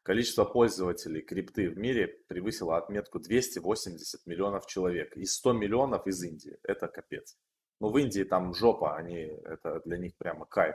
Количество 0.03 0.47
пользователей 0.47 1.21
крипты 1.21 1.68
в 1.68 1.77
мире 1.77 2.07
превысило 2.27 2.79
отметку 2.79 3.18
280 3.18 4.27
миллионов 4.27 4.66
человек. 4.66 5.14
И 5.14 5.27
100 5.27 5.53
миллионов 5.53 6.07
из 6.07 6.23
Индии. 6.25 6.57
Это 6.62 6.88
капец. 6.88 7.37
Ну, 7.81 7.90
в 7.90 7.99
Индии 7.99 8.23
там 8.23 8.55
жопа, 8.55 8.97
они, 8.97 9.18
это 9.44 9.83
для 9.85 9.99
них 9.99 10.16
прямо 10.16 10.47
кайф. 10.47 10.75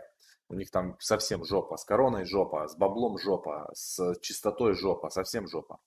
У 0.49 0.53
них 0.53 0.69
там 0.69 0.95
совсем 0.99 1.43
жопа. 1.43 1.77
С 1.77 1.85
короной 1.85 2.25
жопа, 2.25 2.67
с 2.67 2.77
баблом 2.77 3.17
жопа, 3.17 3.67
с 3.73 4.13
чистотой 4.21 4.75
жопа, 4.75 5.09
совсем 5.09 5.47
жопа. 5.47 5.79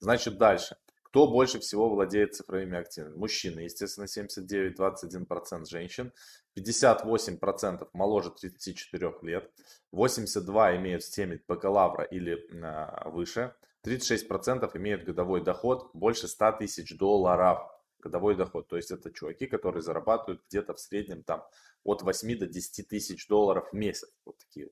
Значит, 0.00 0.38
дальше. 0.38 0.76
Кто 1.02 1.26
больше 1.26 1.58
всего 1.58 1.90
владеет 1.90 2.36
цифровыми 2.36 2.78
активами? 2.78 3.16
Мужчины, 3.16 3.60
естественно, 3.60 4.04
79-21% 4.04 5.66
женщин, 5.66 6.12
58% 6.56 7.88
моложе 7.92 8.30
34 8.30 9.14
лет, 9.22 9.50
82% 9.92 10.76
имеют 10.76 11.02
степень 11.02 11.40
бакалавра 11.48 12.04
или 12.04 12.34
э, 12.34 13.10
выше, 13.10 13.54
36% 13.84 14.70
имеют 14.76 15.04
годовой 15.04 15.42
доход 15.42 15.90
больше 15.94 16.28
100 16.28 16.52
тысяч 16.52 16.96
долларов. 16.96 17.58
Годовой 17.98 18.34
доход, 18.34 18.66
то 18.66 18.76
есть 18.76 18.90
это 18.90 19.12
чуваки, 19.12 19.46
которые 19.46 19.82
зарабатывают 19.82 20.42
где-то 20.48 20.72
в 20.72 20.80
среднем 20.80 21.22
там 21.22 21.44
от 21.84 22.02
8 22.02 22.38
до 22.38 22.46
10 22.46 22.88
тысяч 22.88 23.26
долларов 23.28 23.68
в 23.70 23.76
месяц. 23.76 24.08
Вот 24.24 24.38
такие. 24.38 24.70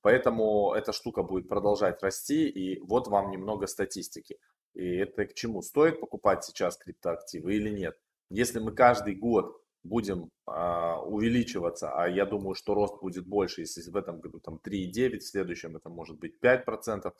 Поэтому 0.00 0.72
эта 0.72 0.92
штука 0.92 1.22
будет 1.22 1.46
продолжать 1.46 2.02
расти. 2.02 2.48
И 2.48 2.80
вот 2.80 3.06
вам 3.08 3.30
немного 3.32 3.66
статистики. 3.66 4.38
И 4.74 4.96
это 4.96 5.26
к 5.26 5.34
чему? 5.34 5.62
Стоит 5.62 6.00
покупать 6.00 6.44
сейчас 6.44 6.76
криптоактивы 6.76 7.54
или 7.54 7.70
нет? 7.70 7.98
Если 8.30 8.58
мы 8.60 8.72
каждый 8.72 9.16
год 9.16 9.60
будем 9.82 10.30
а, 10.46 11.00
увеличиваться, 11.00 11.90
а 11.92 12.08
я 12.08 12.26
думаю, 12.26 12.54
что 12.54 12.74
рост 12.74 13.00
будет 13.00 13.26
больше, 13.26 13.62
если 13.62 13.88
в 13.90 13.96
этом 13.96 14.20
году 14.20 14.38
там 14.40 14.60
3,9, 14.62 15.18
в 15.18 15.24
следующем 15.24 15.76
это 15.76 15.88
может 15.88 16.18
быть 16.18 16.36
5%, 16.40 17.12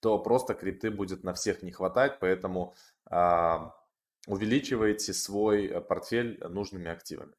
то 0.00 0.18
просто 0.18 0.54
крипты 0.54 0.90
будет 0.90 1.24
на 1.24 1.34
всех 1.34 1.62
не 1.62 1.72
хватать, 1.72 2.18
поэтому 2.20 2.74
а, 3.06 3.74
увеличивайте 4.26 5.12
свой 5.12 5.66
э, 5.66 5.80
портфель 5.80 6.38
нужными 6.48 6.90
активами. 6.90 7.32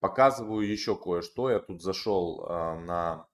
Показываю 0.00 0.66
еще 0.68 0.96
кое-что. 0.96 1.50
Я 1.50 1.60
тут 1.60 1.82
зашел 1.82 2.44
а, 2.48 2.76
на, 2.78 3.26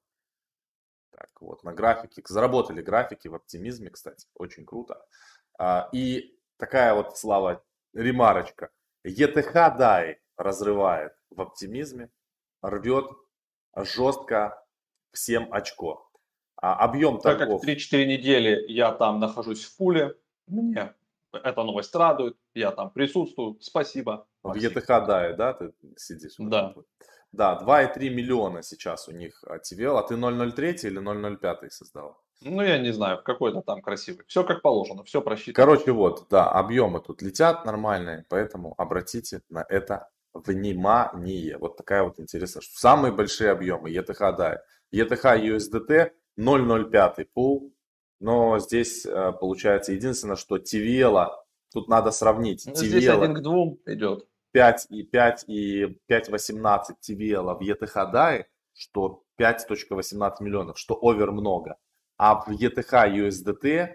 так, 1.11 1.31
вот, 1.41 1.65
на 1.65 1.73
графики. 1.73 2.23
Заработали 2.27 2.83
графики 2.83 3.29
в 3.29 3.35
оптимизме, 3.35 3.91
кстати. 3.91 4.27
Очень 4.35 4.67
круто. 4.67 5.05
А, 5.59 5.89
и 5.93 6.39
такая 6.57 6.95
вот, 6.95 7.19
Слава, 7.19 7.63
ремарочка. 7.93 8.71
ЕТХ 9.05 9.55
DAI 9.55 10.17
разрывает 10.37 11.13
в 11.31 11.41
оптимизме, 11.41 12.11
рвет 12.63 13.07
жестко 13.77 14.65
всем 15.13 15.53
очко. 15.53 16.09
А 16.57 16.75
объем 16.85 17.21
так 17.21 17.39
торгов... 17.39 17.61
как 17.61 17.71
3-4 17.71 18.05
недели 18.05 18.65
я 18.69 18.93
там 18.93 19.21
нахожусь 19.21 19.65
в 19.65 19.77
пуле, 19.77 20.17
мне 20.47 20.95
эта 21.33 21.63
новость 21.63 21.95
радует, 21.95 22.37
я 22.55 22.73
там 22.73 22.91
присутствую, 22.91 23.59
спасибо. 23.61 24.27
В 24.43 24.55
ЕТХ 24.55 24.89
DAI, 24.89 25.35
да, 25.35 25.53
ты 25.53 25.73
сидишь? 25.97 26.35
Да. 26.39 26.75
Да, 27.31 27.61
2,3 27.63 28.09
миллиона 28.09 28.63
сейчас 28.63 29.07
у 29.09 29.13
них 29.13 29.45
TVL, 29.45 29.99
а 29.99 30.03
ты 30.03 30.17
003 30.17 30.89
или 30.89 31.37
005 31.37 31.73
создал? 31.73 32.21
Ну, 32.43 32.63
я 32.63 32.79
не 32.79 32.93
знаю, 32.93 33.21
какой-то 33.23 33.63
там 33.63 33.83
красивый. 33.83 34.25
Все 34.29 34.45
как 34.45 34.63
положено, 34.63 35.03
все 35.03 35.21
просчитано. 35.21 35.55
Короче, 35.55 35.93
вот, 35.93 36.27
да, 36.31 36.49
объемы 36.51 37.01
тут 37.01 37.21
летят 37.21 37.65
нормальные, 37.65 38.27
поэтому 38.29 38.75
обратите 38.79 39.43
на 39.49 39.65
это 39.69 40.09
внимание. 40.33 41.59
Вот 41.59 41.77
такая 41.77 42.05
вот 42.05 42.21
интересная 42.21 42.63
штука. 42.63 42.81
Самые 42.81 43.13
большие 43.13 43.51
объемы 43.51 43.91
ETH, 43.91 44.37
да. 44.37 44.63
ETH 44.93 45.23
USDT 45.23 46.13
0.05 46.39 47.27
пул, 47.35 47.75
но 48.21 48.59
здесь 48.61 49.05
э, 49.05 49.33
получается 49.33 49.93
единственное, 49.93 50.37
что 50.37 50.57
TVL, 50.57 51.31
тут 51.73 51.89
надо 51.89 52.13
сравнить. 52.13 52.65
Ну, 52.67 52.75
здесь 52.75 53.09
один 53.09 53.35
к 53.35 53.43
двум 53.43 53.81
идет. 53.87 54.27
5 54.53 54.87
и 54.91 55.03
5 55.03 55.45
и 55.49 55.85
5.18 56.09 56.83
TVL 57.03 57.55
в 57.55 57.61
ETH 57.61 58.13
DAI, 58.15 58.45
что 58.73 59.25
5.18 59.41 60.35
миллионов, 60.41 60.79
что 60.79 60.97
овер 61.03 61.33
много 61.33 61.77
а 62.19 62.35
в 62.35 62.51
ETH 62.51 62.75
USDT 62.93 63.95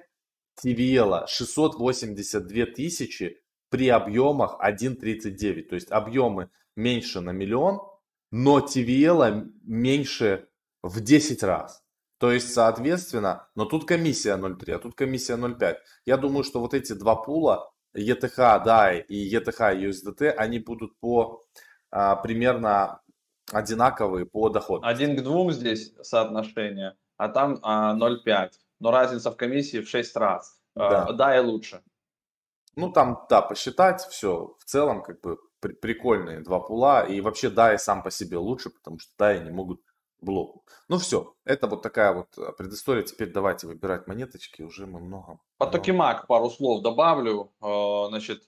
TVL 0.64 1.28
682 1.28 2.66
тысячи 2.68 3.38
при 3.70 3.90
объемах 3.90 4.58
1.39. 4.64 5.64
То 5.68 5.76
есть 5.76 5.92
объемы 5.92 6.50
меньше 6.76 7.22
на 7.22 7.32
миллион, 7.32 7.82
но 8.32 8.60
TVL 8.60 9.52
меньше 9.64 10.48
в 10.82 11.02
10 11.02 11.44
раз. 11.44 11.84
То 12.20 12.32
есть, 12.32 12.54
соответственно, 12.54 13.50
но 13.56 13.66
тут 13.66 13.86
комиссия 13.86 14.38
0.3, 14.38 14.72
а 14.72 14.80
тут 14.80 14.96
комиссия 14.96 15.36
0.5. 15.36 15.76
Я 16.06 16.18
думаю, 16.18 16.44
что 16.44 16.62
вот 16.62 16.74
эти 16.74 16.94
два 16.94 17.16
пула, 17.16 17.70
ETH 17.96 18.38
DAI 18.38 19.04
и 19.08 19.36
ETH 19.36 19.60
USDT, 19.60 20.30
они 20.30 20.60
будут 20.60 20.98
по 21.00 21.44
а, 21.92 22.16
примерно 22.16 23.02
одинаковые 23.52 24.26
по 24.26 24.50
доходу. 24.50 24.86
Один 24.86 25.18
к 25.18 25.24
двум 25.24 25.52
здесь 25.52 25.94
соотношение 26.02 26.96
а 27.24 27.30
там 27.30 27.60
а, 27.62 27.96
0,5. 27.96 28.52
Но 28.80 28.92
разница 28.92 29.32
в 29.32 29.38
комиссии 29.38 29.80
в 29.82 29.90
6 29.90 30.16
раз. 30.18 30.60
Да. 30.76 31.06
А, 31.06 31.14
да, 31.14 31.38
и 31.38 31.40
лучше. 31.40 31.82
Ну, 32.76 32.92
там, 32.92 33.26
да, 33.30 33.42
посчитать 33.42 34.02
все. 34.02 34.56
В 34.60 34.66
целом, 34.66 35.04
как 35.04 35.22
бы, 35.22 35.38
при- 35.60 35.74
прикольные 35.74 36.40
два 36.42 36.60
пула. 36.60 37.06
И 37.06 37.22
вообще, 37.22 37.50
да, 37.50 37.74
и 37.74 37.78
сам 37.78 38.04
по 38.04 38.12
себе 38.12 38.38
лучше, 38.38 38.70
потому 38.72 39.00
что 39.00 39.12
да, 39.18 39.36
и 39.36 39.40
не 39.40 39.52
могут 39.52 39.82
блоку. 40.20 40.66
Ну 40.90 40.98
все, 40.98 41.36
это 41.46 41.68
вот 41.68 41.82
такая 41.82 42.14
вот 42.14 42.38
э, 42.38 42.52
предыстория. 42.58 43.04
Теперь 43.04 43.32
давайте 43.32 43.68
выбирать 43.68 44.08
монеточки. 44.08 44.64
Уже 44.64 44.86
мы 44.86 45.00
много. 45.00 45.40
По 45.58 45.68
Токимак 45.68 46.28
пару 46.28 46.50
слов 46.50 46.82
добавлю. 46.82 47.52
Э, 47.62 48.08
Значит, 48.10 48.44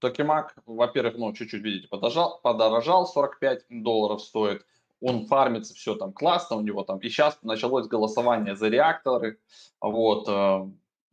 Токимак, 0.00 0.54
во-первых, 0.66 1.16
ну, 1.16 1.32
чуть-чуть, 1.32 1.62
видите, 1.62 1.88
подорожал, 1.88 2.40
подорожал, 2.42 3.06
45 3.06 3.66
долларов 3.70 4.20
стоит. 4.22 4.66
Он 5.06 5.26
фармится, 5.26 5.74
все 5.74 5.94
там 5.96 6.14
классно 6.14 6.56
у 6.56 6.62
него 6.62 6.82
там. 6.82 6.98
И 6.98 7.10
сейчас 7.10 7.38
началось 7.42 7.86
голосование 7.86 8.56
за 8.56 8.68
реакторы. 8.68 9.38
Вот, 9.78 10.26
э, 10.28 10.70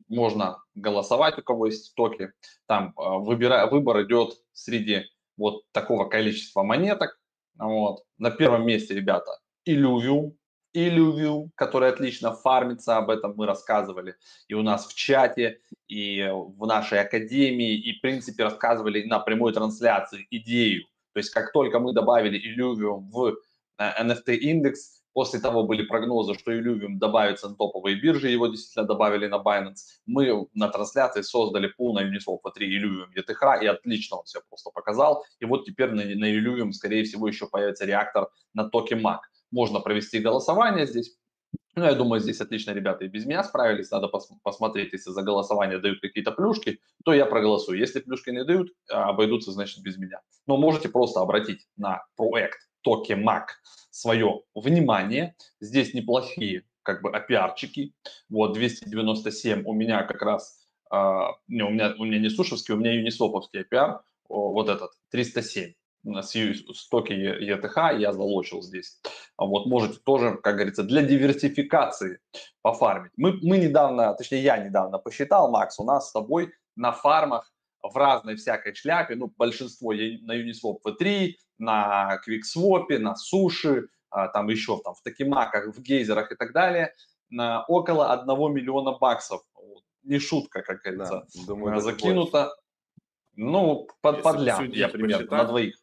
можно 0.08 0.64
голосовать, 0.76 1.38
у 1.38 1.42
кого 1.42 1.66
есть 1.66 1.94
токи. 1.96 2.32
Там 2.68 2.94
э, 2.98 3.18
выбор 3.20 4.02
идет 4.04 4.42
среди 4.54 5.08
вот 5.36 5.64
такого 5.74 6.06
количества 6.06 6.64
монеток. 6.64 7.20
Вот. 7.58 8.06
На 8.18 8.32
первом 8.32 8.66
месте, 8.66 8.94
ребята, 8.94 9.32
Illuvium. 9.68 10.32
Illuvium, 10.74 11.50
который 11.56 11.90
отлично 11.90 12.34
фармится, 12.34 12.96
об 12.96 13.10
этом 13.10 13.34
мы 13.36 13.46
рассказывали 13.46 14.16
и 14.48 14.54
у 14.54 14.62
нас 14.62 14.88
в 14.88 14.96
чате, 14.96 15.60
и 15.90 16.30
в 16.32 16.66
нашей 16.66 17.02
академии, 17.02 17.76
и, 17.76 17.98
в 17.98 18.02
принципе, 18.02 18.44
рассказывали 18.44 19.04
на 19.04 19.20
прямой 19.20 19.52
трансляции 19.52 20.28
идею. 20.32 20.86
То 21.14 21.18
есть, 21.18 21.32
как 21.32 21.52
только 21.52 21.80
мы 21.80 21.92
добавили 21.92 22.40
Illuvium 22.40 23.10
в 23.12 23.36
NFT-индекс, 24.00 25.02
после 25.14 25.40
того 25.40 25.64
были 25.64 25.84
прогнозы, 25.84 26.34
что 26.36 26.52
Illuvium 26.52 26.98
добавится 26.98 27.50
на 27.50 27.56
топовые 27.56 28.00
биржи, 28.00 28.30
его 28.30 28.48
действительно 28.48 28.86
добавили 28.86 29.28
на 29.28 29.42
Binance. 29.42 30.00
Мы 30.06 30.48
на 30.54 30.70
трансляции 30.70 31.22
создали 31.22 31.68
пул 31.68 31.94
на 31.94 32.02
Uniswap 32.02 32.40
3 32.54 32.80
Illuvium 32.80 33.08
ETH, 33.16 33.64
и 33.64 33.68
отлично 33.68 34.18
он 34.18 34.26
себя 34.26 34.42
просто 34.48 34.70
показал. 34.72 35.26
И 35.40 35.46
вот 35.46 35.66
теперь 35.66 35.92
на, 35.92 36.04
на 36.04 36.38
Illuvium, 36.38 36.72
скорее 36.72 37.04
всего, 37.04 37.28
еще 37.28 37.48
появится 37.48 37.86
реактор 37.86 38.30
на 38.54 38.70
токе 38.70 38.96
MAC. 38.96 39.20
Можно 39.52 39.80
провести 39.80 40.20
голосование 40.20 40.86
здесь. 40.86 41.18
Ну, 41.76 41.86
я 41.86 41.94
думаю, 41.94 42.20
здесь 42.20 42.42
отлично 42.42 42.72
ребята 42.72 43.06
и 43.06 43.08
без 43.08 43.26
меня 43.26 43.44
справились. 43.44 43.92
Надо 43.92 44.08
пос- 44.08 44.38
посмотреть, 44.44 44.92
если 44.92 45.12
за 45.12 45.22
голосование 45.22 45.80
дают 45.80 46.02
какие-то 46.02 46.32
плюшки, 46.32 46.80
то 47.06 47.14
я 47.14 47.26
проголосую. 47.26 47.80
Если 47.80 48.02
плюшки 48.02 48.30
не 48.30 48.44
дают, 48.44 48.70
а, 48.90 49.10
обойдутся, 49.10 49.52
значит, 49.52 49.82
без 49.82 49.98
меня. 49.98 50.22
Но 50.48 50.58
можете 50.58 50.90
просто 50.90 51.22
обратить 51.22 51.66
на 51.78 52.04
проект 52.18 52.60
Tokemak 52.88 53.46
свое 53.90 54.42
внимание. 54.56 55.36
Здесь 55.60 55.94
неплохие 55.94 56.64
как 56.84 57.02
бы 57.02 57.12
опиарчики. 57.12 57.94
Вот 58.30 58.54
297 58.54 59.64
у 59.66 59.74
меня 59.74 60.04
как 60.04 60.22
раз, 60.22 60.68
а, 60.90 61.34
не, 61.48 61.64
у 61.64 61.70
меня, 61.70 61.94
у 61.98 62.06
меня 62.06 62.20
не 62.20 62.30
сушевский, 62.30 62.74
у 62.74 62.78
меня 62.78 62.94
юнисоповский 62.94 63.62
опиар, 63.62 64.02
вот 64.30 64.70
этот, 64.70 64.92
307 65.12 65.74
с, 66.04 66.36
ю- 66.36 66.74
с 66.74 66.88
токи 66.90 67.14
ETH 67.14 68.00
я 68.00 68.14
залочил 68.14 68.62
здесь. 68.62 69.00
А 69.38 69.46
Вот 69.46 69.68
можете 69.68 70.00
тоже, 70.04 70.38
как 70.42 70.56
говорится, 70.56 70.84
для 70.84 71.04
диверсификации 71.04 72.20
пофармить. 72.62 73.12
Мы, 73.18 73.38
мы 73.44 73.58
недавно, 73.58 74.14
точнее 74.14 74.42
я 74.42 74.58
недавно 74.58 74.98
посчитал, 74.98 75.52
Макс, 75.52 75.80
у 75.80 75.84
нас 75.84 76.10
с 76.10 76.12
тобой 76.12 76.54
на 76.76 76.92
фармах 76.92 77.52
в 77.84 77.96
разной 77.96 78.36
всякой 78.36 78.74
шляпе, 78.76 79.16
ну, 79.16 79.32
большинство 79.38 79.94
на 79.94 80.40
Uniswap 80.40 80.78
V3, 80.86 81.34
на 81.62 82.20
QuickSwap, 82.28 82.98
на 82.98 83.16
суши, 83.16 83.88
а, 84.10 84.28
там 84.28 84.50
еще 84.50 84.80
там 84.84 84.94
в 84.96 85.02
такимаках, 85.02 85.68
в 85.68 85.82
гейзерах 85.82 86.32
и 86.32 86.36
так 86.36 86.54
далее, 86.54 86.94
на 87.30 87.64
около 87.66 88.12
1 88.12 88.54
миллиона 88.54 88.98
баксов. 88.98 89.42
Не 90.04 90.20
шутка, 90.20 90.64
как 90.64 90.82
говорится, 90.82 91.28
Да, 91.34 91.46
думаю, 91.46 91.80
закинуто. 91.80 92.54
Ну, 93.36 93.88
под, 94.02 94.18
Если 94.18 94.24
под 94.24 94.40
лям, 94.42 94.70
я 94.72 94.90
примерно, 94.90 95.18
на 95.18 95.28
посчитать. 95.28 95.48
двоих. 95.48 95.76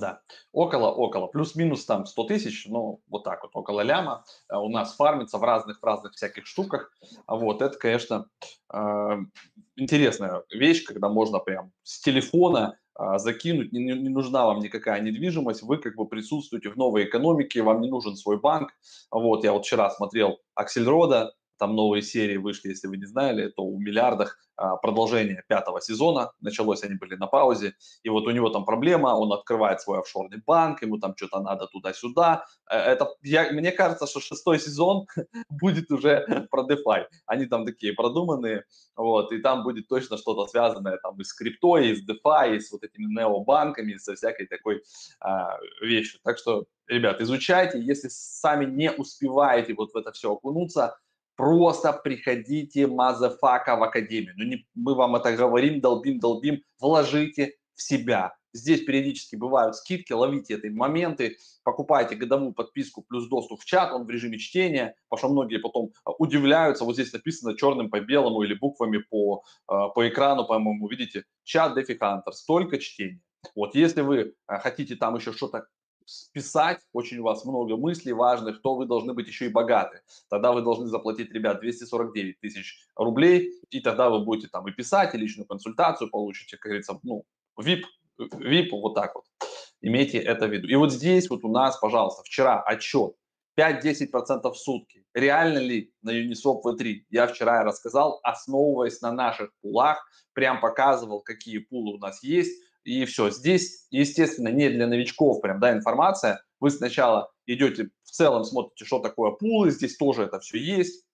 Да, 0.00 0.22
около, 0.52 0.90
около, 0.90 1.26
плюс-минус 1.26 1.84
там 1.84 2.06
100 2.06 2.24
тысяч, 2.24 2.66
ну, 2.66 3.02
вот 3.06 3.24
так 3.24 3.42
вот, 3.42 3.50
около 3.54 3.82
ляма 3.82 4.24
э, 4.48 4.56
у 4.56 4.70
нас 4.70 4.94
фармится 4.96 5.36
в 5.36 5.44
разных, 5.44 5.80
в 5.80 5.84
разных 5.84 6.14
всяких 6.14 6.46
штуках. 6.46 6.90
А 7.26 7.36
Вот, 7.36 7.60
это, 7.60 7.76
конечно, 7.76 8.26
интересная 9.76 10.42
вещь, 10.50 10.84
когда 10.84 11.10
можно 11.10 11.38
прям 11.38 11.72
с 11.82 12.00
телефона 12.00 12.68
а, 12.68 12.76
закинуть, 13.18 13.72
не, 13.72 13.84
не- 13.84 13.98
не 13.98 14.08
нужна 14.08 14.46
вам 14.46 14.60
никакая 14.60 15.00
недвижимость, 15.00 15.62
вы 15.62 15.78
как 15.78 15.96
бы 15.96 16.06
присутствуете 16.06 16.70
в 16.70 16.76
новой 16.76 17.04
экономике, 17.04 17.62
вам 17.62 17.80
не 17.80 17.88
нужен 17.90 18.16
свой 18.16 18.38
банк. 18.40 18.70
Вот, 19.10 19.44
я 19.44 19.52
вот 19.52 19.64
вчера 19.64 19.90
смотрел 19.90 20.38
Аксельрода, 20.54 21.34
там 21.58 21.74
новые 21.76 22.02
серии 22.02 22.36
вышли, 22.36 22.68
если 22.68 22.88
вы 22.88 22.96
не 22.96 23.06
знали, 23.06 23.48
то 23.48 23.62
у 23.62 23.78
миллиардах 23.78 24.38
а, 24.56 24.76
продолжение 24.76 25.42
пятого 25.48 25.80
сезона, 25.80 26.32
началось, 26.40 26.84
они 26.84 26.94
были 26.94 27.16
на 27.16 27.26
паузе, 27.26 27.74
и 28.04 28.08
вот 28.08 28.26
у 28.26 28.30
него 28.30 28.50
там 28.50 28.64
проблема, 28.64 29.08
он 29.08 29.32
открывает 29.32 29.80
свой 29.80 29.98
офшорный 29.98 30.40
банк, 30.46 30.82
ему 30.82 30.98
там 30.98 31.14
что-то 31.16 31.40
надо 31.40 31.66
туда-сюда. 31.66 32.44
Э, 32.70 32.76
Это, 32.76 33.08
я, 33.22 33.52
мне 33.52 33.72
кажется, 33.72 34.06
что 34.06 34.20
шестой 34.20 34.60
сезон 34.60 35.06
будет 35.50 35.90
уже 35.90 36.46
про 36.50 36.62
DeFi. 36.62 37.06
Они 37.26 37.46
там 37.46 37.66
такие 37.66 37.94
продуманные, 37.94 38.64
вот, 38.96 39.32
и 39.32 39.38
там 39.38 39.64
будет 39.64 39.88
точно 39.88 40.18
что-то 40.18 40.46
связанное 40.46 40.98
там 40.98 41.20
и 41.20 41.24
с 41.24 41.32
криптой, 41.32 41.88
и 41.88 41.96
с 41.96 42.08
DeFi, 42.08 42.56
и 42.56 42.60
с 42.60 42.70
вот 42.70 42.84
этими 42.84 43.06
необанками, 43.06 43.92
и 43.92 43.98
со 43.98 44.14
всякой 44.14 44.46
такой 44.46 44.82
а, 45.20 45.58
вещью. 45.80 46.20
Так 46.22 46.38
что, 46.38 46.66
ребят, 46.86 47.20
изучайте, 47.20 47.80
если 47.80 48.08
сами 48.08 48.66
не 48.66 48.92
успеваете 48.92 49.74
вот 49.74 49.92
в 49.92 49.96
это 49.96 50.12
все 50.12 50.32
окунуться, 50.32 50.96
просто 51.36 51.92
приходите, 51.92 52.86
motherfucker, 52.86 53.76
в 53.76 53.82
академию. 53.82 54.34
Ну, 54.36 54.44
не, 54.44 54.66
мы 54.74 54.94
вам 54.94 55.16
это 55.16 55.34
говорим, 55.36 55.80
долбим, 55.80 56.18
долбим, 56.18 56.62
вложите 56.80 57.54
в 57.74 57.82
себя. 57.82 58.34
Здесь 58.52 58.84
периодически 58.84 59.34
бывают 59.34 59.74
скидки, 59.74 60.12
ловите 60.12 60.54
эти 60.54 60.66
моменты, 60.66 61.38
покупайте 61.64 62.14
годовую 62.14 62.52
подписку 62.52 63.02
плюс 63.02 63.26
доступ 63.26 63.60
в 63.60 63.64
чат, 63.64 63.92
он 63.92 64.04
в 64.04 64.10
режиме 64.10 64.38
чтения, 64.38 64.94
потому 65.08 65.18
что 65.18 65.28
многие 65.34 65.58
потом 65.58 65.90
а, 66.04 66.12
удивляются, 66.12 66.84
вот 66.84 66.94
здесь 66.94 67.12
написано 67.12 67.56
черным 67.56 67.90
по 67.90 67.98
белому 67.98 68.42
или 68.42 68.54
буквами 68.54 68.98
по, 68.98 69.42
а, 69.66 69.88
по 69.88 70.08
экрану, 70.08 70.46
по-моему, 70.46 70.86
видите, 70.88 71.24
чат 71.42 71.76
DeFi 71.76 71.98
Hunters, 71.98 72.44
только 72.46 72.78
чтение. 72.78 73.20
Вот 73.56 73.74
если 73.74 74.02
вы 74.02 74.34
а, 74.46 74.60
хотите 74.60 74.94
там 74.94 75.16
еще 75.16 75.32
что-то 75.32 75.66
списать, 76.04 76.80
очень 76.92 77.18
у 77.18 77.24
вас 77.24 77.44
много 77.44 77.76
мыслей 77.76 78.12
важных, 78.12 78.62
то 78.62 78.74
вы 78.74 78.86
должны 78.86 79.14
быть 79.14 79.26
еще 79.26 79.46
и 79.46 79.50
богаты. 79.50 80.00
Тогда 80.28 80.52
вы 80.52 80.62
должны 80.62 80.86
заплатить, 80.86 81.32
ребят, 81.32 81.60
249 81.60 82.40
тысяч 82.40 82.78
рублей, 82.96 83.52
и 83.70 83.80
тогда 83.80 84.10
вы 84.10 84.24
будете 84.24 84.48
там 84.48 84.66
и 84.68 84.72
писать, 84.72 85.14
и 85.14 85.18
личную 85.18 85.46
консультацию 85.46 86.10
получите, 86.10 86.56
как 86.56 86.70
говорится, 86.70 86.98
ну, 87.02 87.24
VIP, 87.60 87.82
VIP 88.18 88.70
вот 88.70 88.94
так 88.94 89.14
вот. 89.14 89.24
Имейте 89.80 90.18
это 90.18 90.46
в 90.46 90.50
виду. 90.50 90.68
И 90.68 90.74
вот 90.76 90.92
здесь 90.92 91.28
вот 91.28 91.44
у 91.44 91.48
нас, 91.48 91.78
пожалуйста, 91.78 92.22
вчера 92.24 92.62
отчет 92.62 93.14
5-10% 93.58 94.50
в 94.50 94.56
сутки. 94.56 95.04
Реально 95.14 95.58
ли 95.58 95.92
на 96.02 96.10
Uniswap 96.10 96.62
V3? 96.64 97.02
Я 97.10 97.26
вчера 97.26 97.62
рассказал, 97.62 98.18
основываясь 98.22 99.00
на 99.00 99.12
наших 99.12 99.50
пулах, 99.60 100.04
прям 100.32 100.60
показывал, 100.60 101.20
какие 101.20 101.58
пулы 101.58 101.94
у 101.94 101.98
нас 101.98 102.22
есть. 102.22 102.63
И 102.84 103.04
все. 103.06 103.30
Здесь, 103.30 103.86
естественно, 103.90 104.48
не 104.48 104.68
для 104.68 104.86
новичков 104.86 105.40
прям, 105.40 105.58
да, 105.58 105.72
информация. 105.72 106.42
Вы 106.60 106.70
сначала 106.70 107.32
идете 107.46 107.90
в 108.02 108.10
целом, 108.10 108.44
смотрите, 108.44 108.84
что 108.84 109.00
такое 109.00 109.32
пулы, 109.32 109.70
здесь 109.70 109.96
тоже 109.96 110.24
это 110.24 110.38
все 110.40 110.58
есть. 110.58 111.04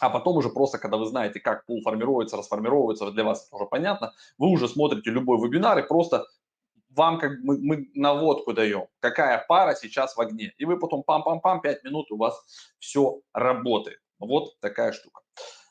А 0.00 0.10
потом 0.10 0.36
уже 0.36 0.48
просто, 0.48 0.78
когда 0.78 0.96
вы 0.96 1.06
знаете, 1.06 1.40
как 1.40 1.66
пул 1.66 1.82
формируется, 1.82 2.36
расформировывается, 2.36 3.10
для 3.10 3.24
вас 3.24 3.46
это 3.46 3.56
уже 3.56 3.66
понятно, 3.66 4.12
вы 4.38 4.48
уже 4.48 4.68
смотрите 4.68 5.10
любой 5.10 5.38
вебинар 5.38 5.76
и 5.78 5.86
просто 5.86 6.24
вам 6.90 7.18
как 7.18 7.32
мы, 7.42 7.58
мы 7.58 7.90
наводку 7.94 8.52
даем, 8.52 8.86
какая 9.00 9.44
пара 9.48 9.74
сейчас 9.74 10.16
в 10.16 10.20
огне. 10.20 10.52
И 10.56 10.64
вы 10.64 10.78
потом 10.78 11.04
пам-пам-пам, 11.06 11.60
5 11.60 11.84
минут 11.84 12.10
у 12.12 12.16
вас 12.16 12.40
все 12.78 13.20
работает. 13.32 13.98
Вот 14.18 14.58
такая 14.60 14.92
штука. 14.92 15.22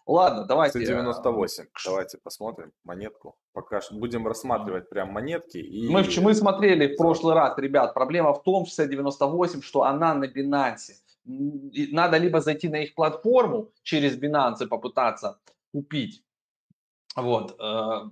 Ладно, 0.05 0.45
давайте. 0.45 0.79
198. 0.79 1.65
Давайте 1.85 2.17
посмотрим 2.17 2.71
монетку. 2.85 3.35
Пока 3.57 3.81
что 3.81 3.95
будем 3.95 4.27
рассматривать 4.27 4.87
прям 4.87 5.13
монетки. 5.13 5.57
И... 5.57 5.89
Мы, 5.89 6.05
мы 6.21 6.35
смотрели 6.35 6.93
в 6.93 6.95
прошлый 6.95 7.33
раз, 7.33 7.57
ребят, 7.57 7.95
проблема 7.95 8.31
в 8.35 8.43
том, 8.43 8.67
6098, 8.67 9.63
что 9.63 9.81
она 9.81 10.13
на 10.13 10.25
Binance. 10.25 10.93
Надо 11.25 12.17
либо 12.17 12.39
зайти 12.39 12.69
на 12.69 12.83
их 12.83 12.93
платформу 12.93 13.71
через 13.81 14.15
Binance 14.15 14.63
и 14.63 14.67
попытаться 14.67 15.39
купить. 15.73 16.23
Вот. 17.15 17.59
э, 17.59 18.09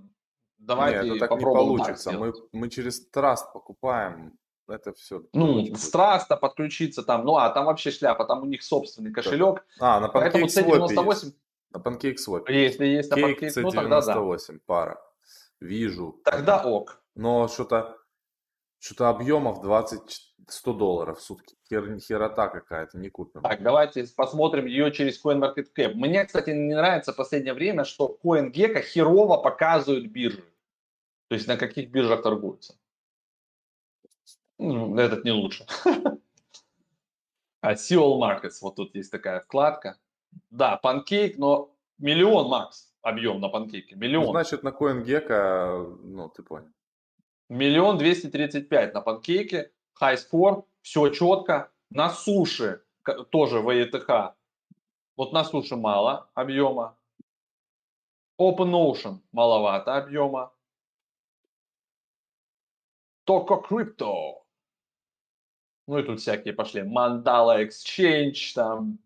Давайте 0.58 1.03
Нет, 1.03 1.17
это 1.17 1.19
так 1.19 1.29
не 1.29 1.36
попробуем 1.36 1.77
так 1.77 1.86
получится. 1.86 2.12
мы, 2.13 2.34
мы 2.51 2.69
через 2.71 3.08
Траст 3.10 3.53
покупаем. 3.53 4.34
Это 4.67 4.93
все. 4.93 5.21
Ну, 5.31 5.63
с 5.75 5.91
Траста 5.91 6.38
подключиться 6.38 7.03
там, 7.03 7.23
ну 7.23 7.36
а 7.36 7.51
там 7.51 7.65
вообще 7.65 7.91
шляпа, 7.91 8.25
там 8.25 8.41
у 8.41 8.45
них 8.47 8.63
собственный 8.63 9.13
кошелек, 9.13 9.63
А, 9.79 9.99
на 9.99 10.08
поэтому 10.08 10.47
PancakeSwap 10.47 10.88
C98, 10.88 11.10
есть. 11.12 11.36
На 11.69 11.77
PancakeSwap. 11.77 12.51
если 12.51 12.86
есть 12.88 13.12
на 13.12 13.15
Кейк 13.15 13.43
Pancake, 13.43 13.62
ну 13.62 13.69
тогда 13.69 14.01
да. 14.01 14.15
C98 14.15 14.60
пара. 14.65 14.99
Вижу. 15.59 16.21
Тогда 16.23 16.63
ок. 16.63 17.01
Но 17.15 17.47
что-то 17.47 17.97
Что-то 18.79 19.09
объемов 19.09 19.61
20, 19.61 20.35
100 20.47 20.73
долларов 20.73 21.17
в 21.17 21.21
сутки. 21.21 21.55
Хер, 21.67 21.99
херота 21.99 22.49
какая-то, 22.49 22.99
не 22.99 23.09
купим. 23.09 23.41
Так, 23.41 23.63
давайте 23.63 24.05
посмотрим 24.15 24.67
ее 24.67 24.91
через 24.91 25.23
CoinMarketCap. 25.23 25.93
Мне, 25.95 26.23
кстати, 26.25 26.51
не 26.51 26.75
нравится 26.75 27.11
в 27.11 27.15
последнее 27.15 27.53
время, 27.53 27.83
что 27.83 28.19
CoinGecko 28.23 28.81
херово 28.81 29.37
показывают 29.37 30.05
биржи. 30.07 30.45
То 31.29 31.35
есть 31.35 31.47
на 31.47 31.57
каких 31.57 31.89
биржах 31.89 32.21
торгуются. 32.21 32.75
Ну, 34.59 34.95
этот 34.97 35.25
не 35.25 35.31
лучше. 35.31 35.65
А 37.61 37.73
Seoul 37.73 38.19
Markets, 38.19 38.59
вот 38.61 38.75
тут 38.75 38.93
есть 38.93 39.11
такая 39.11 39.39
вкладка. 39.39 39.97
Да, 40.51 40.77
панкейк, 40.77 41.39
но 41.39 41.75
миллион, 41.97 42.49
Макс, 42.49 42.93
объем 43.05 43.39
на 43.39 43.49
панкейке. 43.49 43.95
Миллион. 43.95 44.25
Ну, 44.25 44.31
значит, 44.31 44.63
на 44.63 44.69
CoinGecko, 44.69 45.99
ну, 46.03 46.29
ты 46.29 46.41
понял. 46.41 46.71
Миллион 47.49 47.99
двести 47.99 48.27
тридцать 48.27 48.67
пять 48.67 48.93
на 48.95 49.01
панкейке. 49.01 49.71
High 50.01 50.17
score, 50.17 50.65
все 50.81 51.09
четко. 51.09 51.71
На 51.91 52.09
суше 52.09 52.83
тоже 53.29 53.61
ВЕТХ. 53.61 54.35
Вот 55.15 55.33
на 55.33 55.43
суше 55.43 55.75
мало 55.75 56.29
объема. 56.33 56.97
Open 58.41 58.71
Ocean 58.73 59.19
маловато 59.31 59.95
объема. 59.95 60.51
Токо 63.23 63.63
Crypto. 63.69 64.41
Ну 65.87 65.99
и 65.99 66.03
тут 66.03 66.19
всякие 66.19 66.53
пошли. 66.53 66.81
Mandala 66.81 67.63
Exchange, 67.63 68.53
там, 68.55 68.97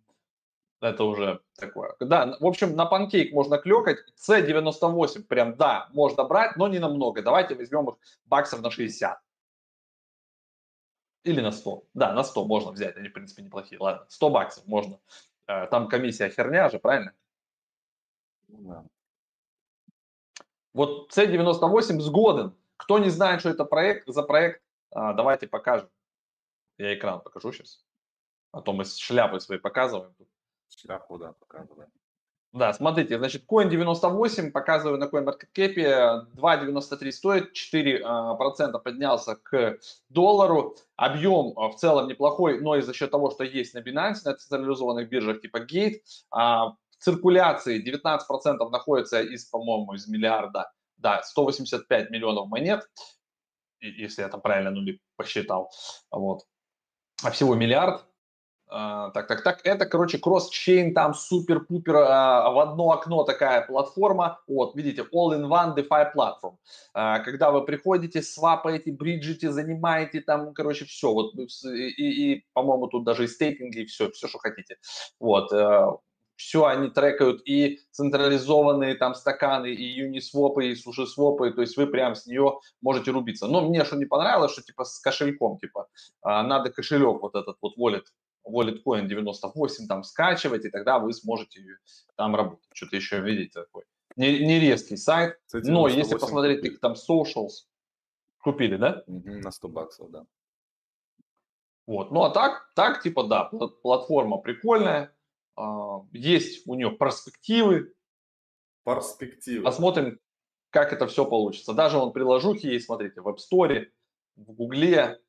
это 0.79 1.03
уже 1.03 1.41
такое. 1.59 1.95
Да, 1.99 2.37
в 2.39 2.45
общем, 2.45 2.75
на 2.75 2.85
панкейк 2.85 3.33
можно 3.33 3.57
клёкать. 3.57 3.99
C98 4.17 5.23
прям, 5.23 5.55
да, 5.55 5.89
можно 5.91 6.23
брать, 6.23 6.55
но 6.55 6.67
не 6.67 6.79
намного. 6.79 7.21
Давайте 7.21 7.55
возьмем 7.55 7.89
их 7.89 7.95
баксов 8.25 8.61
на 8.61 8.71
60. 8.71 9.19
Или 11.23 11.41
на 11.41 11.51
100. 11.51 11.83
Да, 11.93 12.13
на 12.13 12.23
100 12.23 12.45
можно 12.45 12.71
взять, 12.71 12.97
они, 12.97 13.09
в 13.09 13.13
принципе, 13.13 13.43
неплохие. 13.43 13.79
Ладно, 13.79 14.05
100 14.09 14.29
баксов 14.29 14.65
можно. 14.67 14.99
Э, 15.47 15.67
там 15.67 15.87
комиссия 15.87 16.29
херня 16.29 16.69
же, 16.69 16.79
правильно? 16.79 17.13
Да. 18.47 18.85
Вот 20.73 21.11
C98 21.15 21.99
сгоден. 21.99 22.55
Кто 22.77 22.99
не 22.99 23.09
знает, 23.09 23.41
что 23.41 23.49
это 23.49 23.65
проект, 23.65 24.07
за 24.07 24.23
проект, 24.23 24.63
а, 24.91 25.13
давайте 25.13 25.47
покажем. 25.47 25.89
Я 26.77 26.95
экран 26.95 27.21
покажу 27.21 27.51
сейчас. 27.51 27.83
А 28.51 28.61
то 28.61 28.73
мы 28.73 28.85
шляпы 28.85 29.39
свои 29.39 29.59
показываем. 29.59 30.15
Шляпу, 30.69 31.17
да, 31.17 31.33
показываем. 31.33 31.89
Да, 32.51 32.73
смотрите, 32.73 33.19
значит, 33.19 33.45
Coin 33.47 33.69
98 33.69 34.51
показываю 34.51 34.97
на 34.97 35.03
CoinMarketCap, 35.03 36.33
2.93 36.35 37.11
стоит, 37.11 37.55
4% 37.55 38.01
а, 38.03 38.79
поднялся 38.79 39.35
к 39.35 39.77
доллару. 40.09 40.75
Объем 40.95 41.53
а, 41.57 41.69
в 41.69 41.75
целом 41.75 42.07
неплохой, 42.07 42.59
но 42.59 42.75
и 42.75 42.81
за 42.81 42.93
счет 42.93 43.11
того, 43.11 43.29
что 43.29 43.43
есть 43.43 43.75
на 43.75 43.79
Binance, 43.79 44.21
на 44.25 44.33
централизованных 44.33 45.09
биржах 45.09 45.41
типа 45.41 45.57
Gate, 45.57 46.01
в 46.31 46.75
циркуляции 46.97 47.83
19% 47.85 48.69
находится 48.71 49.21
из, 49.21 49.45
по-моему, 49.45 49.93
из 49.93 50.07
миллиарда, 50.07 50.71
да, 50.97 51.21
185 51.21 52.09
миллионов 52.09 52.47
монет, 52.49 52.89
если 53.79 54.23
я 54.23 54.27
там 54.27 54.41
правильно 54.41 54.71
нули 54.71 54.99
посчитал, 55.15 55.71
вот 56.11 56.45
а 57.23 57.31
всего 57.31 57.55
миллиард. 57.55 58.05
А, 58.71 59.09
так, 59.11 59.27
так, 59.27 59.41
так, 59.41 59.61
это, 59.63 59.87
короче, 59.87 60.19
кросс-чейн, 60.19 60.93
там 60.93 61.15
супер-пупер 61.15 61.95
а, 61.95 62.51
в 62.51 62.59
одно 62.59 62.91
окно 62.91 63.23
такая 63.23 63.65
платформа, 63.65 64.41
вот, 64.47 64.75
видите, 64.75 65.03
all-in-one 65.11 65.75
DeFi 65.75 66.13
platform. 66.15 66.57
А, 66.93 67.17
когда 67.19 67.49
вы 67.49 67.65
приходите, 67.65 68.21
свапаете, 68.21 68.91
бриджите, 68.91 69.51
занимаете 69.51 70.21
там, 70.21 70.53
короче, 70.53 70.85
все, 70.85 71.11
вот, 71.11 71.33
и, 71.33 72.33
и 72.35 72.45
по-моему, 72.53 72.87
тут 72.87 73.05
даже 73.05 73.23
и 73.23 73.27
стейкинги, 73.27 73.79
и 73.79 73.85
все, 73.85 74.11
все, 74.11 74.27
что 74.27 74.37
хотите. 74.37 74.77
Вот, 75.19 75.49
все 76.35 76.65
они 76.65 76.89
трекают 76.89 77.41
и 77.45 77.79
централизованные 77.89 78.93
там 78.93 79.15
стаканы, 79.15 79.73
и 79.73 80.07
Uniswap, 80.07 80.61
и 80.61 80.73
SushiSwap, 80.73 81.53
то 81.53 81.61
есть 81.61 81.75
вы 81.75 81.87
прям 81.87 82.13
с 82.13 82.27
нее 82.27 82.59
можете 82.81 83.09
рубиться. 83.09 83.47
Но 83.47 83.67
мне 83.67 83.83
что 83.83 83.97
не 83.97 84.05
понравилось, 84.05 84.51
что 84.51 84.61
типа 84.61 84.85
с 84.85 84.99
кошельком, 84.99 85.57
типа 85.57 85.87
надо 86.23 86.69
кошелек 86.69 87.21
вот 87.21 87.35
этот 87.35 87.57
вот 87.61 87.77
wallet, 87.77 88.03
wallet 88.49 88.81
coin 88.85 89.07
98 89.07 89.87
там 89.87 90.03
скачивать, 90.03 90.65
и 90.65 90.69
тогда 90.69 90.99
вы 90.99 91.13
сможете 91.13 91.61
там 92.15 92.35
работать. 92.35 92.69
Что-то 92.73 92.95
еще 92.95 93.21
видите 93.21 93.61
такой. 93.61 93.83
Не, 94.15 94.45
не 94.45 94.59
резкий 94.59 94.97
сайт, 94.97 95.39
но 95.53 95.87
если 95.87 96.15
посмотреть 96.15 96.65
их 96.65 96.79
там 96.79 96.93
socials, 96.93 97.65
купили, 98.39 98.77
да? 98.77 99.03
На 99.07 99.51
100 99.51 99.67
баксов, 99.69 100.11
да. 100.11 100.25
Вот, 101.85 102.11
ну 102.11 102.21
а 102.21 102.29
так, 102.29 102.71
так 102.75 103.01
типа 103.01 103.23
да, 103.23 103.45
платформа 103.45 104.37
прикольная, 104.37 105.11
а, 105.55 106.05
есть 106.11 106.67
у 106.67 106.75
нее 106.75 106.91
перспективы. 106.91 107.93
Перспективы. 108.85 109.63
Посмотрим, 109.63 110.19
как 110.69 110.93
это 110.93 111.07
все 111.07 111.25
получится. 111.25 111.73
Даже 111.73 111.97
он 111.97 112.13
приложухи 112.13 112.67
есть, 112.67 112.85
смотрите, 112.85 113.21
в 113.21 113.27
App 113.27 113.37
Store, 113.37 113.87
в 114.35 114.53
Гугле. 114.53 115.19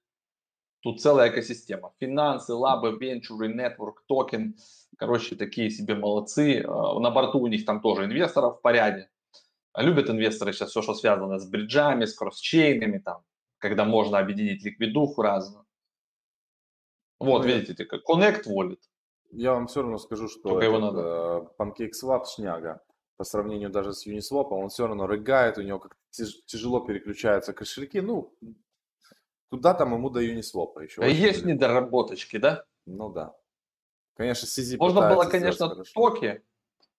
Тут 0.83 1.01
целая 1.01 1.31
экосистема. 1.31 1.93
Финансы, 2.01 2.55
лабы, 2.55 2.97
венчуры, 2.99 3.49
network, 3.49 4.03
токен. 4.07 4.57
Короче, 4.97 5.37
такие 5.37 5.71
себе 5.71 5.95
молодцы. 5.95 6.65
А, 6.67 6.99
на 6.99 7.11
борту 7.11 7.41
у 7.41 7.47
них 7.47 7.65
там 7.67 7.81
тоже 7.81 8.05
инвесторов 8.05 8.59
в 8.59 8.63
порядке. 8.63 9.11
Любят 9.77 10.09
инвесторы 10.09 10.53
сейчас 10.53 10.71
все, 10.71 10.83
что 10.83 10.95
связано 10.95 11.39
с 11.39 11.49
бриджами, 11.49 12.05
с 12.05 12.15
кросс-чейнами, 12.15 12.99
там, 12.99 13.23
когда 13.59 13.85
можно 13.85 14.19
объединить 14.19 14.65
ликвидуху 14.65 15.23
разную. 15.23 15.67
Вот, 17.21 17.43
ну, 17.43 17.49
видите, 17.49 17.85
как 17.85 18.01
Connect 18.09 18.45
Wallet. 18.47 18.81
Я 19.33 19.53
вам 19.53 19.69
все 19.69 19.83
равно 19.83 19.99
скажу, 19.99 20.29
что 20.29 20.49
Только 20.49 20.65
его 20.65 20.79
надо. 20.79 21.47
Э, 21.59 21.63
PancakeSwap 21.63 22.25
шняга 22.25 22.83
по 23.17 23.25
сравнению 23.25 23.69
даже 23.69 23.93
с 23.93 24.07
Uniswap, 24.07 24.49
он 24.49 24.71
все 24.71 24.87
равно 24.87 25.07
рыгает, 25.07 25.59
у 25.59 25.63
него 25.63 25.79
как 25.79 25.95
тяжело 26.11 26.81
переключаются 26.81 27.53
кошельки. 27.53 28.01
Ну, 28.01 28.35
туда 29.51 29.75
там 29.75 29.93
ему 29.95 30.11
до 30.11 30.23
Uniswap 30.23 30.83
еще. 30.83 31.03
А 31.03 31.07
есть 31.07 31.45
недоработочки, 31.45 32.39
да? 32.39 32.65
Ну 32.87 33.11
да. 33.11 33.35
Конечно, 34.17 34.47
CZ 34.47 34.77
Можно 34.79 35.09
было, 35.09 35.25
конечно, 35.25 35.69
хорошо. 35.69 35.91
токи 35.95 36.43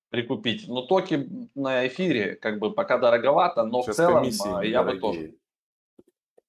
прикупить, 0.09 0.67
но 0.67 0.81
токи 0.85 1.27
на 1.55 1.87
эфире 1.87 2.35
как 2.35 2.59
бы 2.59 2.73
пока 2.73 2.97
дороговато, 2.97 3.63
но 3.63 3.81
Сейчас 3.81 3.95
в 3.95 3.97
целом 3.97 4.57
а, 4.57 4.65
я 4.65 4.83
бы 4.83 4.97
тоже 4.97 5.35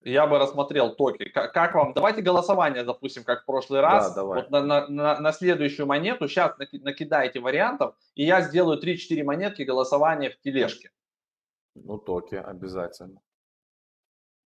я 0.04 0.26
бы 0.26 0.38
рассмотрел 0.38 0.94
токи. 0.94 1.28
Как, 1.28 1.52
как 1.52 1.74
вам? 1.74 1.92
Давайте 1.94 2.22
голосование 2.22 2.84
запустим, 2.84 3.24
как 3.24 3.42
в 3.42 3.46
прошлый 3.46 3.80
раз. 3.80 4.08
Да, 4.08 4.22
давай. 4.22 4.40
Вот 4.40 4.50
на, 4.50 4.60
на, 4.62 4.88
на, 4.88 5.20
на 5.20 5.32
следующую 5.32 5.86
монету 5.86 6.28
сейчас 6.28 6.56
накидайте 6.58 7.40
вариантов, 7.40 7.94
и 8.14 8.24
я 8.24 8.40
сделаю 8.42 8.82
3-4 8.82 9.22
монетки 9.22 9.62
голосования 9.62 10.30
в 10.30 10.40
тележке. 10.40 10.90
Ну, 11.74 11.98
токи 11.98 12.34
обязательно. 12.34 13.20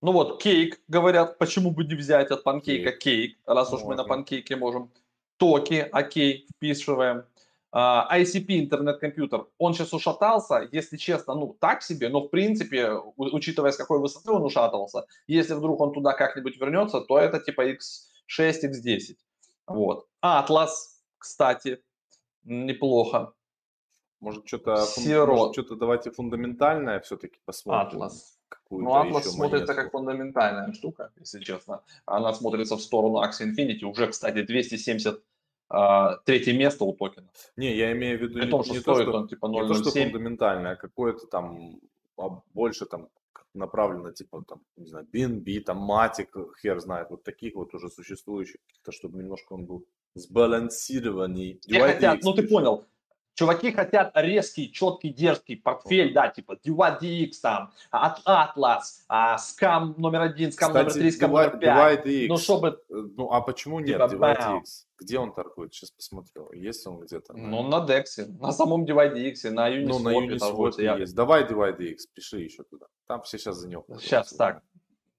Ну 0.01 0.11
вот, 0.13 0.41
кейк, 0.41 0.81
говорят, 0.87 1.37
почему 1.37 1.69
бы 1.69 1.83
не 1.83 1.93
взять 1.93 2.31
от 2.31 2.43
панкейка 2.43 2.91
кейк, 2.91 3.37
раз 3.45 3.71
уж 3.71 3.83
мы 3.83 3.95
на 3.95 4.03
панкейке 4.03 4.55
можем. 4.55 4.91
Токи, 5.37 5.87
окей, 5.91 6.47
вписываем. 6.55 7.25
Uh, 7.73 8.03
ICP 8.11 8.59
интернет-компьютер, 8.59 9.45
он 9.57 9.73
сейчас 9.73 9.93
ушатался, 9.93 10.67
если 10.73 10.97
честно, 10.97 11.35
ну 11.35 11.55
так 11.57 11.83
себе, 11.83 12.09
но 12.09 12.19
в 12.19 12.27
принципе, 12.27 12.91
учитывая 13.15 13.71
с 13.71 13.77
какой 13.77 13.99
высоты 13.99 14.29
он 14.31 14.43
ушатывался, 14.43 15.05
если 15.25 15.53
вдруг 15.53 15.79
он 15.79 15.93
туда 15.93 16.11
как-нибудь 16.11 16.59
вернется, 16.59 16.99
то 16.99 17.17
это 17.17 17.39
типа 17.39 17.71
X6, 17.71 18.65
X10. 18.65 19.15
Вот. 19.67 20.05
Atlas, 20.21 20.71
кстати, 21.17 21.81
неплохо. 22.43 23.31
Может 24.19 24.45
что-то, 24.45 24.85
может, 24.97 25.53
что-то 25.53 25.75
давайте 25.75 26.11
фундаментальное 26.11 26.99
все-таки 26.99 27.39
посмотрим. 27.45 28.03
Atlas. 28.03 28.40
Ну, 28.69 28.89
Atlas 28.89 29.23
смотрится 29.23 29.73
как 29.73 29.91
фундаментальная 29.91 30.73
штука, 30.73 31.11
если 31.19 31.39
честно. 31.39 31.81
Она 32.05 32.33
смотрится 32.33 32.75
в 32.77 32.81
сторону 32.81 33.23
Axie 33.23 33.47
Infinity. 33.47 33.83
Уже, 33.83 34.07
кстати, 34.07 34.43
270 34.43 35.21
а, 35.69 36.17
третье 36.25 36.53
место 36.53 36.83
у 36.83 36.93
токена. 36.93 37.29
Не, 37.55 37.75
я 37.75 37.91
имею 37.93 38.19
в 38.19 38.21
виду 38.21 38.33
При 38.33 38.45
не, 38.45 38.51
том, 38.51 38.63
что 38.63 38.73
не 38.73 38.79
стоит 38.79 39.05
то, 39.05 39.11
что, 39.11 39.17
он 39.17 39.27
типа 39.27 39.45
0,07. 39.45 39.61
Не 39.61 39.67
то, 39.67 39.73
что 39.75 39.91
фундаментальное, 39.91 40.71
а 40.73 40.75
какое-то 40.75 41.27
там 41.27 41.79
а 42.17 42.41
больше 42.53 42.85
там 42.85 43.09
направлено, 43.53 44.11
типа, 44.11 44.43
там, 44.47 44.61
не 44.77 44.87
знаю, 44.87 45.07
BNB, 45.13 45.61
там, 45.61 45.89
Matic, 45.89 46.27
хер 46.61 46.79
знает, 46.79 47.09
вот 47.09 47.23
таких 47.23 47.55
вот 47.55 47.73
уже 47.73 47.89
существующих, 47.89 48.57
то 48.83 48.91
чтобы 48.91 49.17
немножко 49.17 49.53
он 49.53 49.65
был 49.65 49.85
сбалансированный. 50.15 51.59
Хотят, 51.69 52.23
ну 52.23 52.33
ты 52.33 52.47
понял, 52.47 52.85
Чуваки 53.33 53.71
хотят 53.71 54.11
резкий, 54.15 54.71
четкий, 54.71 55.09
дерзкий 55.09 55.55
портфель, 55.55 56.13
да, 56.13 56.27
типа 56.27 56.57
DYDX 56.65 57.31
там, 57.41 57.71
от 57.89 58.19
Atlas, 58.25 58.81
а, 59.07 59.37
скам 59.37 59.95
номер 59.97 60.21
один, 60.21 60.51
скам 60.51 60.69
Кстати, 60.69 60.89
номер 60.89 60.93
три, 60.93 61.11
скам 61.11 61.31
номер 61.31 61.57
пять. 61.57 62.29
Ну, 62.29 62.37
чтобы... 62.37 62.81
Ну, 62.89 63.31
а 63.31 63.41
почему 63.41 63.79
нет 63.79 64.09
типа, 64.09 64.35
DYDX? 64.37 64.63
Где 64.99 65.17
он 65.17 65.33
торгует? 65.33 65.73
Сейчас 65.73 65.91
посмотрю. 65.91 66.51
Есть 66.51 66.85
он 66.85 66.99
где-то? 66.99 67.33
Ну, 67.33 67.63
на 67.63 67.85
DEX, 67.85 68.27
на 68.39 68.51
самом 68.51 68.85
DYDX, 68.85 69.49
на 69.49 69.69
Uniswap. 69.69 69.85
Ну, 69.87 69.99
на 69.99 70.09
Uniswap 70.09 70.99
есть. 70.99 71.15
Давай 71.15 71.43
DYDX, 71.43 71.97
пиши 72.13 72.41
еще 72.41 72.63
туда. 72.63 72.85
Там 73.07 73.21
все 73.23 73.37
сейчас 73.37 73.55
за 73.57 73.69
него. 73.69 73.85
Сейчас, 73.99 74.33
так. 74.33 74.61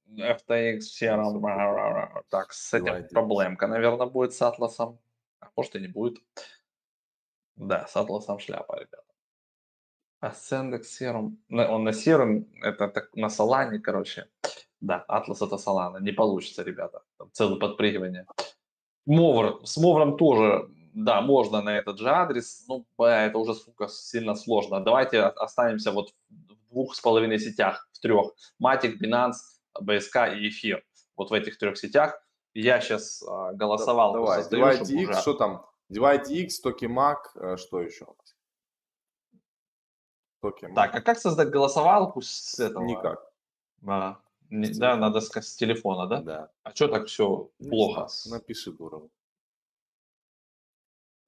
FTX, 0.09 0.81
Serum. 1.01 2.23
Так, 2.29 2.53
с 2.53 2.75
этим 2.75 3.09
проблемка, 3.09 3.67
наверное, 3.67 4.07
будет 4.07 4.35
с 4.35 4.43
Атласом. 4.43 4.99
А 5.41 5.49
может 5.57 5.75
и 5.75 5.81
не 5.81 5.89
будет. 5.89 6.19
Да, 7.63 7.87
с 7.87 7.97
Атласом 7.97 8.39
шляпа, 8.39 8.75
ребята. 8.75 9.03
Ascendex 10.21 10.83
Serum. 11.01 11.37
На- 11.49 11.69
Он 11.71 11.85
на 11.85 11.91
Serum, 11.91 12.45
это 12.63 12.89
так, 12.89 13.11
на 13.15 13.27
Solana, 13.29 13.79
короче. 13.79 14.27
Да, 14.81 15.05
Атлас 15.09 15.43
это 15.43 15.57
Solana. 15.57 16.01
Не 16.01 16.13
получится, 16.13 16.63
ребята. 16.65 17.03
Там 17.19 17.31
целое 17.33 17.59
подпрыгивание. 17.59 18.27
Мовр. 19.07 19.61
С 19.65 19.77
Мовром 19.77 20.17
тоже, 20.17 20.69
да, 20.95 21.21
можно 21.21 21.63
на 21.63 21.79
этот 21.79 21.99
же 21.99 22.09
адрес. 22.09 22.65
Ну, 22.69 22.85
это 22.99 23.39
уже, 23.39 23.55
сука, 23.55 23.89
сильно 23.89 24.35
сложно. 24.35 24.81
Давайте 24.81 25.21
останемся 25.23 25.93
вот 25.93 26.11
в 26.31 26.71
двух 26.71 26.95
с 26.95 27.01
половиной 27.01 27.39
сетях, 27.39 27.89
в 27.93 27.99
трех. 28.01 28.33
Matic, 28.63 28.99
Binance, 29.01 29.61
BSK 29.81 30.39
и 30.39 30.49
Эфир. 30.49 30.85
Вот 31.17 31.31
в 31.31 31.33
этих 31.33 31.59
трех 31.59 31.77
сетях. 31.79 32.21
Я 32.55 32.81
сейчас 32.81 33.23
голосовал. 33.55 34.13
Давай, 34.13 34.43
Divide 34.43 34.87
X, 35.03 35.21
что 35.21 35.35
там? 35.35 35.65
Divide 35.93 36.29
X, 36.31 36.65
Tokimac, 36.65 37.17
э, 37.35 37.57
что 37.57 37.81
еще 37.81 38.05
у 38.05 38.15
нас? 38.19 38.37
Tokimac. 40.43 40.75
Так, 40.75 40.95
а 40.95 41.01
как 41.01 41.19
создать 41.19 41.51
голосовалку 41.51 42.23
с 42.23 42.59
этого? 42.59 42.85
Никак. 42.85 43.33
А, 43.87 44.21
не- 44.51 44.71
да, 44.71 44.97
надо 44.97 45.21
с, 45.21 45.31
с 45.31 45.57
телефона, 45.57 46.07
да? 46.07 46.21
Да. 46.23 46.51
А 46.63 46.75
что 46.75 46.89
так 46.89 47.07
все 47.07 47.51
Не 47.59 47.69
плохо? 47.71 48.09
знаю, 48.09 48.41
Напиши 48.41 48.73
Дурову. 48.73 49.11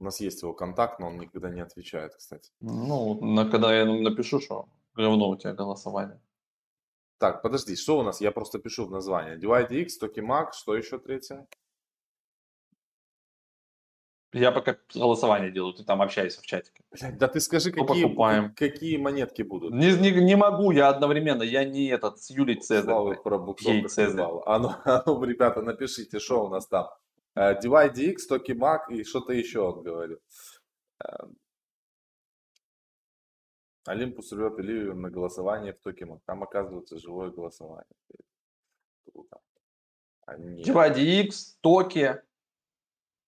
У 0.01 0.05
нас 0.05 0.21
есть 0.21 0.43
его 0.43 0.53
контакт, 0.55 0.99
но 0.99 1.07
он 1.09 1.19
никогда 1.19 1.51
не 1.51 1.61
отвечает, 1.61 2.15
кстати. 2.17 2.51
Ну, 2.61 3.21
на- 3.25 3.49
когда 3.51 3.75
я 3.75 3.85
напишу, 3.85 4.41
что 4.41 4.69
говно 4.95 5.29
у 5.29 5.37
тебя 5.37 5.53
голосование. 5.53 6.21
Так, 7.19 7.43
подожди, 7.43 7.77
что 7.77 7.99
у 7.99 8.03
нас? 8.03 8.21
Я 8.21 8.33
просто 8.33 8.59
пишу 8.59 8.87
в 8.87 8.91
название. 8.91 9.39
Divide 9.39 9.73
X, 9.83 10.03
Tokimac, 10.03 10.53
что 10.53 10.75
еще 10.77 10.99
третье? 10.99 11.47
Я 14.35 14.51
пока 14.51 14.77
голосование 14.93 15.53
делаю, 15.53 15.75
ты 15.75 15.85
там 15.85 16.03
общайся 16.03 16.41
в 16.41 16.47
чатике. 16.47 16.83
Да 17.13 17.29
ты 17.29 17.39
скажи, 17.39 17.71
Что 17.71 17.85
какие, 17.85 18.03
покупаем? 18.03 18.53
какие 18.55 18.97
монетки 18.97 19.43
будут. 19.43 19.73
Не, 19.73 19.93
не, 19.93 20.11
не 20.11 20.37
могу, 20.37 20.73
я 20.73 20.89
одновременно, 20.89 21.45
я 21.45 21.65
не 21.65 21.87
этот, 21.87 22.19
с 22.19 22.31
Юлей 22.31 22.57
Цезарь. 22.57 22.85
Слава 22.85 23.15
про 23.15 23.37
Ей 23.37 23.45
буксовку 23.45 23.89
Цезарь. 23.89 24.27
А 24.45 24.59
ну, 24.59 24.73
а 24.85 25.03
ну, 25.07 25.23
ребята, 25.23 25.63
напишите, 25.63 26.19
что 26.19 26.47
у 26.47 26.49
нас 26.49 26.67
там. 26.67 26.89
Divide 27.37 27.95
X, 27.95 28.29
Tokimac 28.31 28.91
и 28.91 29.05
что-то 29.05 29.33
еще 29.33 29.61
он 29.61 29.83
говорит. 29.83 30.19
Э, 31.05 31.27
Олимпус 33.87 34.33
рвет 34.33 34.59
Ливию 34.59 34.97
на 34.97 35.11
голосование 35.11 35.75
в 35.75 35.81
Токимак. 35.81 36.21
Там 36.25 36.43
оказывается 36.43 36.99
живое 36.99 37.31
голосование. 37.31 37.87
А 40.27 40.37
нет. 40.37 40.67
Divide 40.67 40.99
X, 41.25 41.59
Токи. 41.61 42.21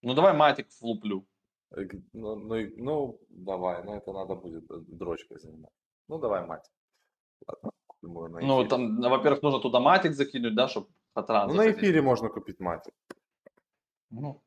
Ну, 0.07 0.15
давай 0.15 0.35
матик 0.35 0.69
влуплю. 0.81 1.27
Э, 1.73 1.83
Ну, 2.13 2.37
ну, 2.37 2.55
ну, 2.77 3.21
давай, 3.29 3.83
ну 3.83 3.95
это 3.95 4.13
надо 4.13 4.37
будет 4.37 4.71
э, 4.71 4.79
дрочкой 4.87 5.41
заниматься. 5.41 5.77
Ну, 6.09 6.19
давай, 6.19 6.47
мать. 6.47 6.71
Ладно, 8.03 8.41
Ну, 8.41 8.69
там, 8.69 9.01
во-первых, 9.01 9.43
нужно 9.43 9.61
туда 9.61 9.81
матик 9.81 10.13
закинуть, 10.15 10.55
да, 10.55 10.69
чтобы 10.69 10.87
Ну, 11.17 11.55
на 11.55 11.73
эфире 11.73 12.03
можно 12.03 12.29
купить 12.29 12.61
мать. 12.61 12.85
Ну, 14.11 14.45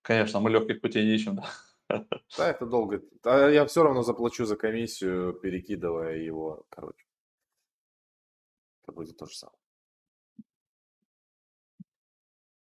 конечно, 0.00 0.40
мы 0.40 0.48
легких 0.48 0.80
путей 0.80 1.04
не 1.04 1.14
ищем, 1.16 1.36
да. 1.36 1.50
Да, 2.38 2.48
это 2.48 2.64
долго. 2.64 3.02
А 3.24 3.50
я 3.50 3.66
все 3.66 3.82
равно 3.82 4.02
заплачу 4.02 4.46
за 4.46 4.56
комиссию, 4.56 5.34
перекидывая 5.34 6.16
его, 6.16 6.64
короче. 6.70 7.04
Это 8.82 8.92
будет 8.92 9.18
то 9.18 9.26
же 9.26 9.36
самое. 9.36 9.58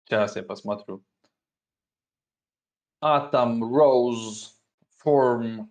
Сейчас 0.07 0.37
я 0.37 0.43
посмотрю. 0.43 1.05
Там 3.03 3.65
Rose, 3.65 4.53
Form, 5.05 5.67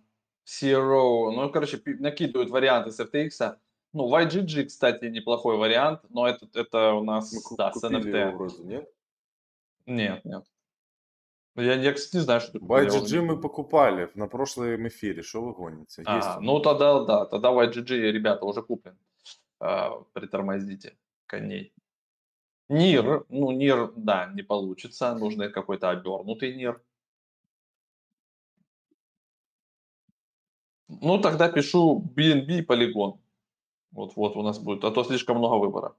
Zero. 0.46 1.30
Ну, 1.30 1.50
короче, 1.50 1.80
накидывают 1.98 2.50
варианты 2.50 2.92
с 2.92 3.00
FTX. 3.00 3.56
Ну, 3.94 4.14
YGG, 4.14 4.64
кстати, 4.64 5.06
неплохой 5.06 5.56
вариант, 5.56 6.00
но 6.10 6.26
это, 6.26 6.46
это 6.54 6.92
у 6.92 7.02
нас, 7.02 7.32
Мы 7.32 7.56
да, 7.56 7.72
с 7.72 7.82
NFT. 7.82 8.08
его 8.08 8.36
вроде, 8.36 8.62
нет? 8.64 8.90
Нет, 9.86 10.24
нет. 10.24 10.44
Я, 11.56 11.74
я, 11.74 11.92
кстати, 11.92 12.16
не 12.16 12.22
знаю, 12.22 12.40
что 12.42 12.58
его 12.58 12.80
YGG 12.80 13.22
мы 13.22 13.40
покупали 13.40 14.10
на 14.14 14.26
прошлом 14.26 14.86
эфире. 14.88 15.22
Что 15.22 15.42
вы 15.42 15.52
гоните? 15.54 16.02
А, 16.04 16.16
Есть 16.16 16.40
ну 16.40 16.60
тогда, 16.60 17.04
да, 17.04 17.24
тогда 17.24 17.48
YGG, 17.48 18.10
ребята, 18.10 18.44
уже 18.44 18.62
куплен. 18.62 18.98
А, 19.58 20.02
притормозите 20.12 20.96
коней. 21.26 21.72
НИР, 22.68 23.24
ну 23.28 23.52
НИР, 23.52 23.92
да, 23.96 24.30
не 24.34 24.42
получится, 24.42 25.14
нужно 25.14 25.48
какой-то 25.48 25.88
обернутый 25.90 26.54
НИР. 26.54 26.82
Ну, 31.00 31.20
тогда 31.20 31.48
пишу 31.50 32.02
BNB 32.16 32.58
и 32.58 32.62
полигон. 32.62 33.20
Вот, 33.92 34.16
вот 34.16 34.36
у 34.36 34.42
нас 34.42 34.58
будет, 34.58 34.84
а 34.84 34.90
то 34.90 35.04
слишком 35.04 35.38
много 35.38 35.54
выбора. 35.54 35.96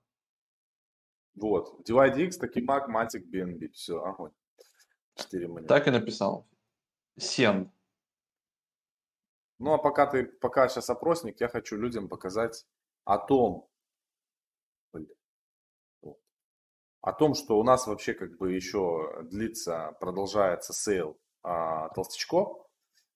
Вот. 1.35 1.87
Divide 1.87 2.25
X, 2.25 2.39
Tokimac, 2.39 2.87
Matic, 2.87 3.23
BNB. 3.31 3.71
Все, 3.71 4.03
огонь. 4.03 4.31
Четыре 5.15 5.47
монеты. 5.47 5.67
Так 5.67 5.87
и 5.87 5.91
написал. 5.91 6.47
Сен. 7.17 7.71
Ну, 9.59 9.73
а 9.73 9.77
пока 9.77 10.07
ты, 10.07 10.25
пока 10.25 10.67
сейчас 10.67 10.89
опросник, 10.89 11.39
я 11.39 11.47
хочу 11.47 11.77
людям 11.77 12.09
показать 12.09 12.65
о 13.05 13.17
том, 13.17 13.69
о 17.01 17.13
том, 17.13 17.35
что 17.35 17.59
у 17.59 17.63
нас 17.63 17.85
вообще 17.85 18.13
как 18.13 18.37
бы 18.37 18.53
еще 18.53 19.23
длится, 19.23 19.95
продолжается 19.99 20.73
sale 20.73 21.19
а, 21.43 21.89
толстячков. 21.89 22.62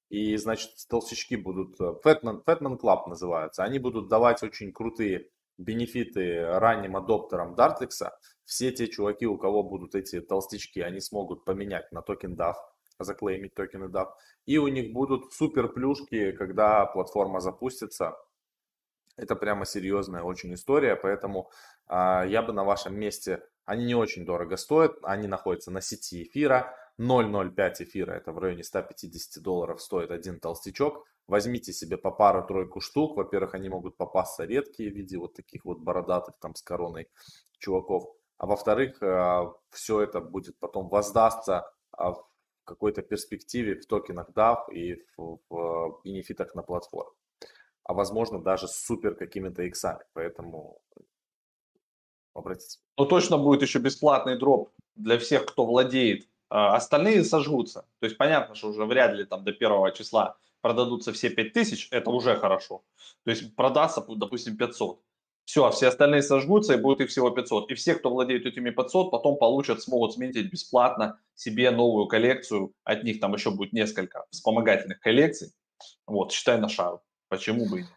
И, 0.09 0.35
значит, 0.37 0.71
толстячки 0.89 1.35
будут, 1.35 1.79
э, 1.81 1.95
Fatman, 2.03 2.43
Fatman 2.45 2.79
Club 2.79 3.07
называются, 3.07 3.63
они 3.63 3.79
будут 3.79 4.07
давать 4.07 4.41
очень 4.43 4.71
крутые 4.71 5.29
бенефиты 5.57 6.45
ранним 6.59 6.95
адоптерам 6.95 7.55
DartFlex. 7.55 8.11
Все 8.45 8.71
те 8.71 8.87
чуваки, 8.87 9.25
у 9.25 9.37
кого 9.37 9.63
будут 9.63 9.95
эти 9.95 10.21
толстячки, 10.21 10.79
они 10.79 11.01
смогут 11.01 11.43
поменять 11.43 11.91
на 11.91 12.01
токен 12.01 12.35
DAF, 12.35 12.55
заклеймить 12.99 13.53
токены 13.55 13.85
DAF. 13.85 14.07
И 14.45 14.57
у 14.57 14.67
них 14.67 14.93
будут 14.93 15.33
супер 15.33 15.67
плюшки, 15.67 16.31
когда 16.31 16.85
платформа 16.85 17.41
запустится. 17.41 18.15
Это 19.17 19.35
прямо 19.35 19.65
серьезная 19.65 20.21
очень 20.21 20.53
история, 20.53 20.95
поэтому 20.95 21.49
а, 21.87 22.23
я 22.25 22.43
бы 22.43 22.53
на 22.53 22.63
вашем 22.63 22.97
месте, 22.97 23.43
они 23.65 23.85
не 23.85 23.95
очень 23.95 24.25
дорого 24.25 24.57
стоят, 24.57 24.95
они 25.01 25.27
находятся 25.27 25.71
на 25.71 25.81
сети 25.81 26.23
эфира, 26.23 26.77
0,05 26.99 27.83
эфира, 27.83 28.13
это 28.13 28.31
в 28.31 28.39
районе 28.39 28.63
150 28.63 29.43
долларов 29.43 29.81
стоит 29.81 30.11
один 30.11 30.39
толстячок. 30.39 31.05
Возьмите 31.27 31.73
себе 31.73 31.97
по 31.97 32.09
пару-тройку 32.09 32.79
штук, 32.79 33.17
во-первых, 33.17 33.53
они 33.53 33.69
могут 33.69 33.97
попасться 33.97 34.45
редкие 34.45 34.91
в 34.91 34.95
виде 34.95 35.17
вот 35.17 35.33
таких 35.33 35.65
вот 35.65 35.79
бородатых 35.79 36.35
там 36.39 36.55
с 36.55 36.61
короной 36.61 37.09
чуваков, 37.59 38.15
а 38.37 38.45
во-вторых, 38.45 38.97
все 39.71 40.01
это 40.01 40.21
будет 40.21 40.57
потом 40.59 40.89
воздастся 40.89 41.69
а, 41.91 42.11
в 42.11 42.27
какой-то 42.63 43.01
перспективе 43.01 43.75
в 43.75 43.87
токенах 43.87 44.29
DAF 44.29 44.71
и 44.71 45.03
в, 45.17 45.39
в 45.49 46.01
бенефитах 46.03 46.53
на 46.55 46.61
платформе. 46.61 47.11
А 47.83 47.93
возможно 47.93 48.39
даже 48.39 48.67
супер 48.67 49.15
какими-то 49.15 49.63
иксами. 49.63 50.03
Поэтому 50.13 50.81
обратите. 52.33 52.79
Ну, 52.97 53.05
точно 53.05 53.37
будет 53.37 53.61
еще 53.61 53.79
бесплатный 53.79 54.37
дроп 54.37 54.71
для 54.95 55.17
всех, 55.17 55.45
кто 55.45 55.65
владеет. 55.65 56.27
А, 56.49 56.75
Остальные 56.75 57.23
сожгутся. 57.23 57.81
То 57.99 58.05
есть 58.05 58.17
понятно, 58.17 58.55
что 58.55 58.69
уже 58.69 58.85
вряд 58.85 59.13
ли 59.13 59.25
там 59.25 59.43
до 59.43 59.51
первого 59.51 59.91
числа 59.91 60.37
продадутся 60.61 61.13
все 61.13 61.29
5000, 61.29 61.89
это 61.91 62.09
уже 62.09 62.35
хорошо. 62.35 62.83
То 63.23 63.31
есть 63.31 63.55
продастся, 63.55 64.03
допустим, 64.07 64.57
500. 64.57 65.01
Все, 65.45 65.65
а 65.65 65.71
все 65.71 65.87
остальные 65.87 66.23
сожгутся 66.23 66.73
и 66.73 66.77
будет 66.77 66.99
их 66.99 67.09
всего 67.09 67.29
500. 67.29 67.71
И 67.71 67.75
все, 67.75 67.95
кто 67.95 68.09
владеет 68.09 68.45
этими 68.45 68.69
500, 68.69 69.11
потом 69.11 69.37
получат, 69.37 69.81
смогут 69.81 70.13
сменить 70.13 70.51
бесплатно 70.51 71.21
себе 71.35 71.71
новую 71.71 72.07
коллекцию. 72.07 72.73
От 72.83 73.03
них 73.03 73.21
там 73.21 73.33
еще 73.33 73.51
будет 73.51 73.71
несколько 73.71 74.25
вспомогательных 74.29 74.99
коллекций. 74.99 75.53
Вот, 76.05 76.33
считай 76.33 76.59
на 76.59 76.67
шару. 76.67 77.01
Почему 77.29 77.69
бы 77.69 77.79
и 77.79 77.83
нет? 77.83 77.91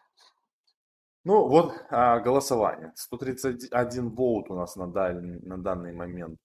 Ну 1.25 1.49
вот 1.49 1.75
а, 1.91 2.21
голосование. 2.21 2.93
131 2.95 4.11
волт 4.11 4.51
у 4.51 4.55
нас 4.55 4.77
на, 4.77 4.87
даль... 4.87 5.21
на 5.43 5.59
данный 5.59 5.93
момент 5.93 6.39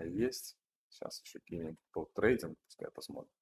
есть. 0.00 0.56
Сейчас 0.94 1.20
еще 1.24 1.40
кинем 1.40 1.76
по 1.92 2.08
трейдинг, 2.14 2.56
пускай 2.66 2.90
посмотрим. 2.90 3.32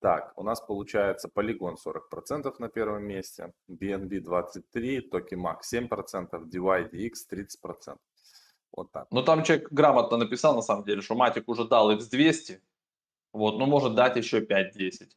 Так, 0.00 0.32
у 0.36 0.42
нас 0.42 0.60
получается 0.60 1.28
полигон 1.28 1.76
40% 1.76 2.54
на 2.58 2.68
первом 2.68 3.04
месте, 3.04 3.52
BNB 3.68 4.20
23, 4.20 5.08
Tokimac 5.08 5.58
7%, 5.72 6.50
Divide 6.50 6.90
X 6.90 7.28
30%. 7.30 7.98
Вот 8.72 8.90
так. 8.92 9.06
Ну, 9.10 9.22
там 9.22 9.44
человек 9.44 9.70
грамотно 9.72 10.16
написал, 10.16 10.54
на 10.54 10.62
самом 10.62 10.84
деле, 10.84 11.02
что 11.02 11.14
Матик 11.14 11.48
уже 11.48 11.64
дал 11.64 11.92
X200, 11.92 12.60
вот, 13.32 13.58
ну, 13.58 13.66
может 13.66 13.94
дать 13.94 14.16
еще 14.16 14.40
5-10. 14.40 15.10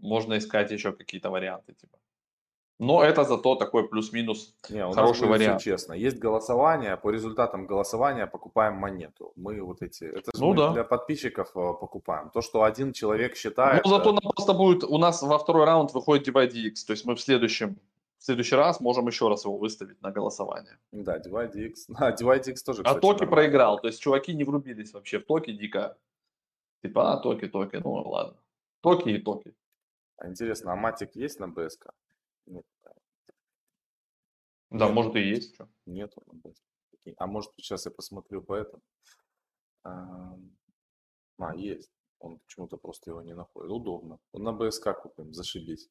Можно 0.00 0.38
искать 0.38 0.72
еще 0.72 0.92
какие-то 0.92 1.30
варианты, 1.30 1.74
типа. 1.74 1.98
Но 2.78 3.02
это 3.04 3.22
зато 3.24 3.54
такой 3.54 3.88
плюс-минус 3.88 4.54
хороший 4.68 5.02
будет 5.04 5.14
все 5.16 5.26
вариант. 5.26 5.62
честно. 5.62 5.92
Есть 5.92 6.18
голосование, 6.18 6.96
по 6.96 7.10
результатам 7.10 7.66
голосования 7.66 8.26
покупаем 8.26 8.74
монету. 8.74 9.32
Мы 9.36 9.60
вот 9.62 9.82
эти, 9.82 10.04
это 10.04 10.32
же 10.34 10.42
Ну 10.42 10.54
да. 10.54 10.72
для 10.72 10.82
подписчиков 10.84 11.48
э, 11.54 11.74
покупаем. 11.80 12.30
То, 12.30 12.40
что 12.40 12.62
один 12.64 12.92
человек 12.92 13.32
Ну, 13.32 13.36
считает, 13.36 13.86
зато 13.86 14.10
э, 14.10 14.12
нам 14.12 14.32
просто 14.32 14.52
будет, 14.54 14.82
у 14.84 14.98
нас 14.98 15.22
во 15.22 15.38
второй 15.38 15.64
раунд 15.64 15.92
выходит 15.94 16.26
Divide 16.28 16.50
X, 16.68 16.84
то 16.84 16.92
есть 16.92 17.04
мы 17.06 17.14
в 17.14 17.20
следующем, 17.20 17.76
в 18.18 18.24
следующий 18.24 18.56
раз 18.56 18.80
можем 18.80 19.06
еще 19.06 19.28
раз 19.28 19.44
его 19.44 19.56
выставить 19.58 20.02
на 20.02 20.10
голосование. 20.10 20.76
да, 20.90 21.18
DivideX, 21.18 21.74
а, 21.94 22.10
DivideX 22.10 22.56
тоже, 22.66 22.82
А 22.82 22.84
кстати, 22.84 23.00
Токи 23.00 23.20
нормально. 23.20 23.30
проиграл, 23.30 23.80
то 23.80 23.86
есть 23.86 24.00
чуваки 24.00 24.34
не 24.34 24.42
врубились 24.44 24.92
вообще 24.92 25.18
в 25.20 25.26
Токи 25.26 25.52
дико. 25.52 25.96
Типа, 26.82 27.12
а, 27.12 27.16
Токи, 27.18 27.46
Токи, 27.46 27.76
ну 27.76 27.92
ладно. 27.92 28.34
Токи 28.80 29.08
и 29.10 29.18
Токи. 29.18 29.54
А 30.16 30.26
Интересно, 30.28 30.72
а 30.72 30.76
матик 30.76 31.14
есть 31.14 31.38
на 31.38 31.46
БСК? 31.46 31.90
Нет, 32.46 32.64
Да, 34.70 34.86
Нет. 34.86 34.94
может 34.94 35.16
и 35.16 35.20
есть. 35.20 35.58
БСК. 35.86 36.62
Прикинь. 36.90 37.14
А 37.18 37.26
может 37.26 37.52
сейчас 37.56 37.84
я 37.86 37.90
посмотрю 37.92 38.42
по 38.42 38.54
этому? 38.54 38.82
Ам, 39.84 40.56
А, 41.38 41.54
есть. 41.56 41.90
Он 42.20 42.38
почему-то 42.38 42.76
просто 42.76 43.10
его 43.10 43.20
не 43.22 43.34
находит. 43.34 43.70
Удобно. 43.70 44.18
На 44.32 44.52
БСК 44.52 44.94
купим, 45.02 45.32
зашибись. 45.34 45.90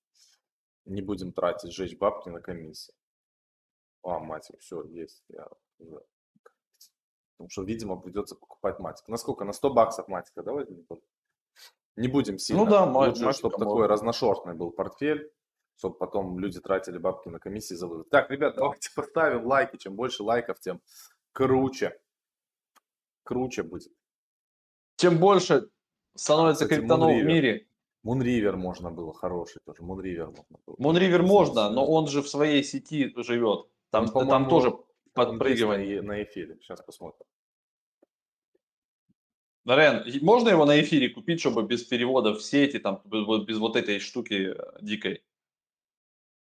Не 0.85 1.01
будем 1.01 1.33
тратить, 1.33 1.73
сжечь 1.73 1.97
бабки 1.97 2.29
на 2.29 2.39
комиссии. 2.41 2.93
А, 4.03 4.19
матик, 4.19 4.59
все, 4.61 4.83
есть. 4.85 5.23
Я 5.27 5.47
уже- 5.79 6.03
Потому 7.37 7.49
что, 7.49 7.63
видимо, 7.63 7.99
придется 7.99 8.35
покупать 8.35 8.79
матик. 8.79 9.07
На 9.07 9.17
сколько? 9.17 9.43
На 9.45 9.51
100 9.53 9.73
баксов 9.73 10.07
матика, 10.07 10.41
да, 10.43 10.53
возьмем? 10.53 10.85
Не 11.97 12.07
будем 12.07 12.37
сильно. 12.37 12.65
да, 12.65 12.85
ма- 12.85 13.09
Лучше, 13.09 13.33
чтобы 13.33 13.57
такой 13.57 13.65
можно. 13.73 13.87
разношерстный 13.87 14.53
был 14.55 14.71
портфель, 14.71 15.31
чтобы 15.81 15.97
потом 15.97 16.37
люди 16.37 16.59
тратили 16.59 16.99
бабки 16.99 17.27
на 17.29 17.39
комиссии 17.39 17.73
за 17.73 17.87
вывод. 17.87 18.07
Так, 18.11 18.29
ребят, 18.29 18.55
давайте 18.55 18.91
поставим 18.95 19.47
лайки. 19.47 19.77
Чем 19.77 19.95
больше 19.95 20.21
лайков, 20.21 20.59
тем 20.59 20.79
круче. 21.31 21.99
Круче 23.23 23.63
будет. 23.63 23.91
Чем 24.97 25.17
больше 25.17 25.69
становится 26.15 26.65
Кстати, 26.65 26.81
криптонов 26.81 27.09
в 27.09 27.23
мире. 27.23 27.67
Мунривер 28.03 28.57
можно 28.57 28.91
было, 28.91 29.11
хороший 29.11 29.59
тоже. 29.65 29.81
Мунривер 29.81 30.27
можно 30.27 30.57
было. 30.67 30.75
Монривер 30.77 31.23
можно, 31.23 31.71
но 31.71 31.83
он 31.83 32.07
же 32.07 32.21
в 32.21 32.29
своей 32.29 32.63
сети 32.63 33.11
живет. 33.15 33.65
Там, 33.89 34.05
Он, 34.13 34.29
там 34.29 34.49
тоже 34.49 34.73
подпрыгивание. 35.13 36.03
на, 36.03 36.21
эфире. 36.21 36.59
Сейчас 36.61 36.81
посмотрим. 36.83 37.25
Рен, 39.65 40.03
можно 40.21 40.49
его 40.49 40.65
на 40.65 40.79
эфире 40.81 41.09
купить, 41.09 41.39
чтобы 41.39 41.63
без 41.63 41.83
перевода 41.83 42.33
в 42.33 42.43
сети, 42.43 42.77
там, 42.77 43.01
без, 43.05 43.25
вот- 43.25 43.47
без 43.47 43.57
вот 43.57 43.75
этой 43.75 43.99
штуки 43.99 44.53
э, 44.55 44.77
дикой? 44.81 45.23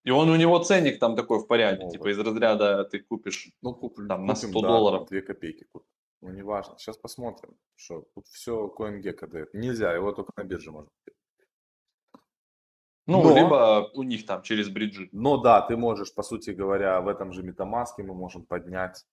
И 0.06 0.12
он 0.12 0.30
у 0.30 0.36
него 0.36 0.60
ценник 0.60 1.00
там 1.00 1.16
такой 1.16 1.39
в 1.39 1.47
порядке, 1.47 1.84
Могут. 1.84 1.93
типа 1.93 2.12
из 2.12 2.20
разряда 2.20 2.86
ты 2.86 3.00
купишь. 3.00 3.52
Ну, 3.62 3.74
куплю, 3.76 4.08
Там 4.08 4.26
на 4.26 4.34
купим, 4.34 4.50
100 4.50 4.62
да, 4.62 4.68
долларов. 4.68 5.10
2 5.10 5.22
копейки 5.22 5.66
купим. 5.72 5.88
Ну, 6.22 6.30
неважно. 6.32 6.76
Сейчас 6.78 6.97
посмотрим, 6.97 7.56
что 7.76 8.06
тут 8.16 8.28
все 8.28 8.74
CoinGecko 8.78 9.28
дает. 9.28 9.54
Нельзя, 9.54 9.93
его 9.93 10.12
только 10.12 10.32
на 10.38 10.43
бирже 10.43 10.72
можно 10.72 10.89
купить. 10.89 11.16
Ну, 13.08 13.24
Но- 13.24 13.36
либо 13.36 13.89
у 13.93 14.04
них 14.04 14.26
там 14.26 14.41
через 14.43 14.70
бриджи. 14.70 15.10
Но 15.12 15.38
да, 15.38 15.62
ты 15.62 15.76
можешь, 15.76 16.14
по 16.14 16.24
сути 16.24 16.52
говоря, 16.52 17.02
в 17.02 17.08
этом 17.08 17.34
же 17.34 17.41
MetaMask 17.43 17.93
мы 17.97 18.14
можем 18.14 18.45
поднять. 18.45 19.06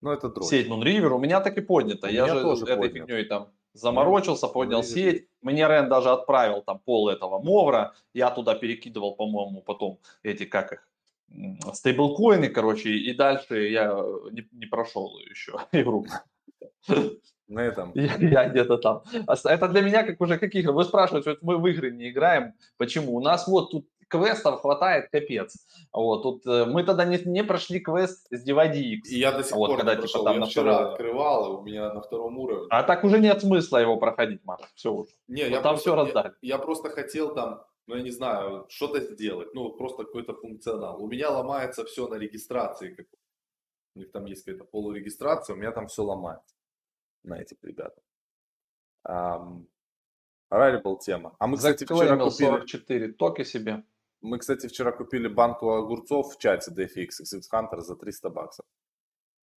Но 0.00 0.12
это 0.12 0.28
дрочь. 0.28 0.46
Сеть 0.48 0.68
Moonriver 0.68 1.08
у 1.08 1.18
меня 1.18 1.40
так 1.40 1.58
и 1.58 1.60
поднята. 1.60 2.06
У 2.06 2.10
Я 2.10 2.26
же 2.28 2.42
тоже 2.42 2.64
этой 2.64 2.76
поднят. 2.76 3.08
фигней 3.08 3.24
там 3.24 3.52
заморочился, 3.76 4.48
поднял 4.48 4.82
сеть. 4.82 5.28
Мне 5.42 5.68
Рен 5.68 5.88
даже 5.88 6.10
отправил 6.10 6.62
там 6.62 6.78
пол 6.78 7.08
этого 7.08 7.42
мовра. 7.42 7.94
Я 8.14 8.30
туда 8.30 8.54
перекидывал, 8.54 9.14
по-моему, 9.14 9.62
потом 9.62 9.98
эти, 10.22 10.44
как 10.44 10.72
их, 10.72 10.88
стейблкоины, 11.72 12.48
короче, 12.48 12.90
и 12.90 13.12
дальше 13.14 13.68
я 13.68 13.92
э, 13.92 14.30
не, 14.32 14.48
не 14.52 14.66
прошел 14.66 15.18
еще 15.18 15.58
игру. 15.72 16.06
На 17.48 17.60
этом. 17.60 17.92
Я, 17.94 18.16
я 18.16 18.48
где-то 18.48 18.78
там. 18.78 19.02
А 19.26 19.34
Это 19.48 19.68
для 19.68 19.80
меня 19.80 20.02
как 20.02 20.20
уже 20.20 20.36
каких? 20.36 20.66
Вы 20.66 20.84
спрашиваете, 20.84 21.30
вот 21.30 21.42
мы 21.42 21.58
в 21.58 21.66
игры 21.68 21.92
не 21.92 22.10
играем. 22.10 22.54
Почему? 22.76 23.14
У 23.14 23.20
нас 23.20 23.46
вот 23.46 23.70
тут 23.70 23.86
квестов 24.08 24.60
хватает 24.60 25.10
капец. 25.10 25.56
Вот 25.92 26.22
тут 26.22 26.46
э, 26.46 26.64
мы 26.64 26.84
тогда 26.84 27.04
не, 27.04 27.18
не 27.24 27.42
прошли 27.44 27.80
квест 27.80 28.26
с 28.30 28.48
Divide 28.48 28.76
X. 28.76 29.10
И 29.10 29.18
я 29.18 29.32
до 29.32 29.42
сих 29.42 29.56
Вот, 29.56 29.68
пор 29.68 29.78
когда, 29.78 29.94
не 29.96 30.06
типа, 30.06 30.22
там 30.24 30.34
я 30.34 30.40
на 30.40 30.46
вчера 30.46 30.74
второй- 30.74 30.92
открывал, 30.92 31.46
и 31.46 31.56
у 31.58 31.62
меня 31.62 31.92
на 31.92 32.00
втором 32.00 32.38
уровне. 32.38 32.66
А 32.70 32.82
так 32.82 33.04
уже 33.04 33.18
нет 33.18 33.40
смысла 33.40 33.78
его 33.78 33.96
проходить, 33.96 34.44
Маш. 34.44 34.60
Все 34.74 34.92
уже. 34.92 35.10
Не, 35.28 35.42
Вот 35.44 35.50
я 35.50 35.60
там 35.60 35.74
просто- 35.74 35.80
всё 35.80 35.90
я- 35.96 36.04
раздали. 36.04 36.32
Я, 36.42 36.58
просто 36.58 36.88
хотел 36.90 37.34
там, 37.34 37.64
ну 37.86 37.96
я 37.96 38.02
не 38.02 38.10
знаю, 38.10 38.66
что-то 38.68 39.00
сделать. 39.00 39.54
Ну, 39.54 39.70
просто 39.70 40.04
какой-то 40.04 40.34
функционал. 40.34 41.02
У 41.02 41.08
меня 41.08 41.30
ломается 41.30 41.84
все 41.84 42.06
на 42.08 42.14
регистрации. 42.16 42.94
как- 42.94 43.06
У 43.94 43.98
них 44.00 44.12
там 44.12 44.26
есть 44.26 44.44
какая-то 44.44 44.64
полурегистрация, 44.64 45.54
у 45.54 45.58
меня 45.58 45.72
там 45.72 45.86
все 45.86 46.02
ломается 46.02 46.54
на 47.24 47.40
этих 47.40 47.56
ребят. 47.62 47.96
Ам, 49.04 49.66
Rarible 50.52 50.98
тема. 51.00 51.34
А 51.38 51.46
мы, 51.46 51.56
кстати, 51.56 51.84
вчера 51.84 52.16
купили, 52.16 52.30
44 52.48 53.12
токи 53.12 53.44
себе. 53.44 53.82
Мы, 54.26 54.38
кстати, 54.38 54.66
вчера 54.66 54.92
купили 54.92 55.28
банку 55.28 55.70
огурцов 55.70 56.34
в 56.34 56.38
чате 56.38 56.70
DFX 56.70 57.22
XX 57.22 57.42
Hunter 57.52 57.80
за 57.80 57.96
300 57.96 58.30
баксов. 58.30 58.66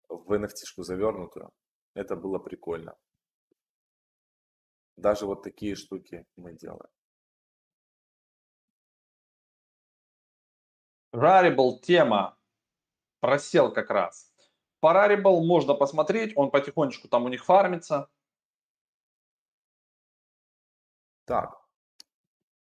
В 0.09 0.33
NFT-шку 0.33 0.83
завернутую. 0.83 1.51
Это 1.95 2.15
было 2.15 2.39
прикольно. 2.39 2.95
Даже 4.97 5.25
вот 5.25 5.43
такие 5.43 5.75
штуки 5.75 6.25
мы 6.35 6.53
делаем. 6.53 6.89
Rarible 11.13 11.79
тема 11.81 12.37
просел 13.21 13.73
как 13.73 13.89
раз. 13.89 14.33
По 14.79 14.93
Rarible 14.93 15.41
можно 15.45 15.75
посмотреть, 15.75 16.33
он 16.35 16.51
потихонечку 16.51 17.07
там 17.07 17.25
у 17.25 17.29
них 17.29 17.45
фармится. 17.45 18.09
Так. 21.25 21.66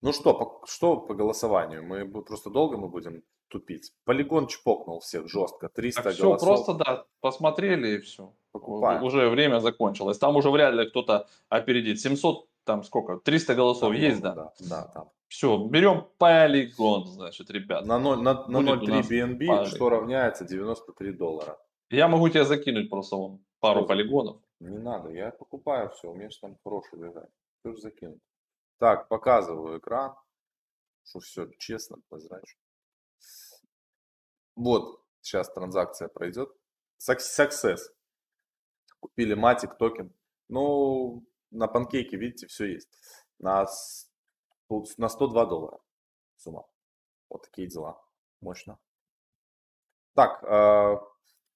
Ну 0.05 0.13
что, 0.13 0.35
по, 0.35 0.61
что 0.67 0.97
по 0.97 1.15
голосованию? 1.15 1.83
Мы 1.83 2.07
просто 2.21 2.51
долго 2.51 2.77
мы 2.77 2.89
будем 2.89 3.23
тупить. 3.47 3.91
Полигон 4.03 4.45
чпокнул 4.45 4.99
всех 4.99 5.27
жестко. 5.27 5.67
300 5.67 6.03
Так 6.03 6.13
все, 6.13 6.23
голосов. 6.23 6.47
просто 6.47 6.73
да, 6.75 7.05
посмотрели 7.21 7.95
и 7.95 7.99
все. 8.01 8.31
Покупаем. 8.51 9.03
Уже 9.03 9.29
время 9.29 9.59
закончилось. 9.59 10.19
Там 10.19 10.35
уже 10.35 10.51
вряд 10.51 10.75
ли 10.75 10.87
кто-то 10.87 11.27
опередит. 11.49 11.99
700, 11.99 12.47
там 12.65 12.83
сколько? 12.83 13.17
300 13.17 13.55
голосов 13.55 13.93
Там 13.93 13.93
есть, 13.93 14.21
много, 14.21 14.35
да? 14.35 14.53
Да, 14.59 14.81
да, 14.83 14.91
там. 14.93 15.09
Все, 15.27 15.57
берем 15.57 16.05
полигон, 16.19 17.07
значит, 17.07 17.49
ребят. 17.49 17.87
На, 17.87 17.97
ноль- 17.97 18.21
на, 18.21 18.47
на 18.47 18.61
Будет 18.61 18.83
у 18.83 18.85
0,3 18.85 18.89
нас 18.89 19.09
BNB, 19.11 19.37
полигон. 19.47 19.65
что 19.65 19.89
равняется 19.89 20.45
93 20.45 21.13
доллара. 21.13 21.57
Я 21.89 22.07
могу 22.07 22.29
тебе 22.29 22.45
закинуть 22.45 22.91
просто 22.91 23.15
вон 23.15 23.39
пару 23.59 23.87
полигонов. 23.87 24.37
Не 24.59 24.77
надо, 24.77 25.09
я 25.09 25.31
покупаю 25.31 25.89
все, 25.89 26.11
у 26.11 26.13
меня 26.13 26.29
же 26.29 26.37
там 26.39 26.55
хороший 26.63 26.99
лежать. 26.99 27.29
Все 27.59 27.73
же 27.73 27.81
закинут. 27.81 28.19
Так, 28.77 29.07
показываю 29.07 29.79
экран, 29.79 30.15
что 31.03 31.19
все 31.19 31.49
честно, 31.57 31.97
прозрачно. 32.09 32.59
Вот, 34.55 35.03
сейчас 35.21 35.51
транзакция 35.51 36.07
пройдет. 36.07 36.49
Suc- 36.99 37.19
Success. 37.19 37.79
Купили 38.99 39.33
матик, 39.33 39.77
токен. 39.77 40.13
Ну, 40.47 41.25
на 41.51 41.67
панкейке, 41.67 42.17
видите, 42.17 42.47
все 42.47 42.73
есть. 42.73 42.89
На, 43.39 43.65
на 44.69 45.09
102 45.09 45.45
доллара 45.45 45.79
сумма. 46.37 46.65
Вот 47.29 47.43
такие 47.43 47.67
дела. 47.67 48.01
Мощно. 48.41 48.79
Так, 50.13 50.41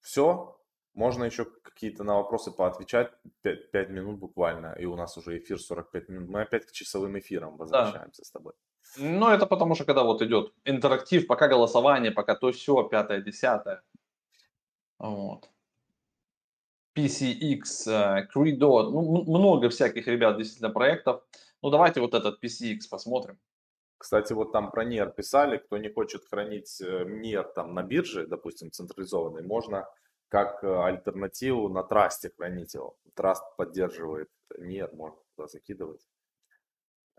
все. 0.00 0.59
Можно 0.94 1.24
еще 1.24 1.44
какие-то 1.44 2.04
на 2.04 2.16
вопросы 2.16 2.50
поотвечать. 2.50 3.12
5, 3.42 3.90
минут 3.90 4.18
буквально. 4.18 4.74
И 4.78 4.86
у 4.86 4.96
нас 4.96 5.16
уже 5.16 5.38
эфир 5.38 5.60
45 5.60 6.08
минут. 6.08 6.28
Мы 6.28 6.42
опять 6.42 6.66
к 6.66 6.72
часовым 6.72 7.18
эфирам 7.18 7.56
возвращаемся 7.56 8.24
с 8.24 8.30
тобой. 8.30 8.54
Ну, 8.96 9.28
это 9.28 9.46
потому 9.46 9.74
что 9.74 9.84
когда 9.84 10.02
вот 10.02 10.20
идет 10.22 10.52
интерактив, 10.64 11.26
пока 11.26 11.48
голосование, 11.48 12.10
пока 12.10 12.34
то 12.34 12.50
все, 12.50 12.82
пятое, 12.82 13.20
десятое. 13.20 13.82
Вот. 14.98 15.48
PCX, 16.96 17.62
э, 17.86 18.28
Credo, 18.34 18.90
ну, 18.90 19.24
много 19.24 19.68
всяких 19.68 20.08
ребят, 20.08 20.36
действительно, 20.36 20.70
проектов. 20.70 21.22
Ну, 21.62 21.70
давайте 21.70 22.00
вот 22.00 22.14
этот 22.14 22.42
PCX 22.42 22.80
посмотрим. 22.90 23.38
Кстати, 23.96 24.32
вот 24.32 24.50
там 24.50 24.70
про 24.70 24.84
NIR 24.84 25.14
писали, 25.14 25.58
кто 25.58 25.78
не 25.78 25.88
хочет 25.88 26.24
хранить 26.24 26.80
э, 26.80 27.04
NIR 27.04 27.52
там 27.54 27.74
на 27.74 27.82
бирже, 27.82 28.26
допустим, 28.26 28.70
централизованный, 28.70 29.42
можно 29.42 29.86
как 30.30 30.62
э, 30.62 30.68
альтернативу 30.68 31.68
на 31.68 31.82
трасте 31.82 32.30
хранить 32.30 32.74
его. 32.74 32.96
Траст 33.14 33.44
поддерживает 33.56 34.30
NIR, 34.56 34.94
можно 34.94 35.18
туда 35.34 35.48
закидывать. 35.48 36.08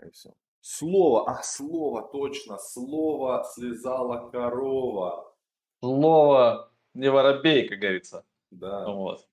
И 0.04 0.10
все. 0.12 0.34
Слово, 0.62 1.30
а 1.30 1.44
слово, 1.44 2.08
точно, 2.12 2.58
слово 2.58 3.44
слезала 3.54 4.30
корова. 4.30 5.36
Слово 5.82 6.72
не 6.94 7.12
воробей, 7.12 7.68
как 7.68 7.80
говорится. 7.80 8.26
Да, 8.50 8.88
Вот. 8.88 9.28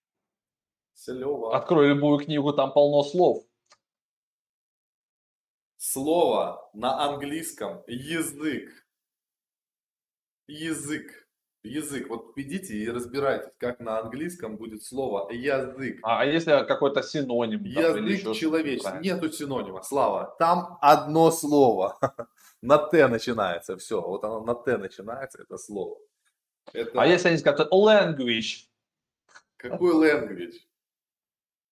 Селева. 0.94 1.56
Открой 1.56 1.88
любую 1.88 2.24
книгу, 2.24 2.52
там 2.52 2.72
полно 2.72 3.04
слов. 3.04 3.44
Слово 5.76 6.68
на 6.72 7.04
английском 7.04 7.84
язык. 7.86 8.84
Язык. 10.48 11.27
Язык. 11.68 12.08
Вот 12.08 12.32
идите 12.36 12.74
и 12.74 12.88
разбирайтесь, 12.88 13.50
как 13.58 13.80
на 13.80 13.98
английском 13.98 14.56
будет 14.56 14.82
слово 14.82 15.30
язык. 15.32 15.98
А, 16.02 16.20
а 16.22 16.24
если 16.24 16.64
какой-то 16.66 17.02
синоним? 17.02 17.62
там, 17.72 18.06
Язык 18.06 18.34
человеческий. 18.34 18.98
Нету 19.00 19.30
синонима. 19.30 19.82
Слава. 19.82 20.34
Там 20.38 20.78
одно 20.80 21.30
слово. 21.30 21.98
На 22.62 22.78
Т 22.78 23.06
начинается. 23.08 23.76
Все. 23.76 24.00
Вот 24.00 24.24
оно 24.24 24.40
на 24.40 24.54
Т 24.54 24.78
начинается, 24.78 25.42
это 25.42 25.58
слово. 25.58 25.96
Это 26.72 27.00
А 27.00 27.06
если 27.06 27.28
они 27.28 27.38
скажут 27.38 27.68
language? 27.72 28.66
какой 29.56 29.92
language? 29.94 30.54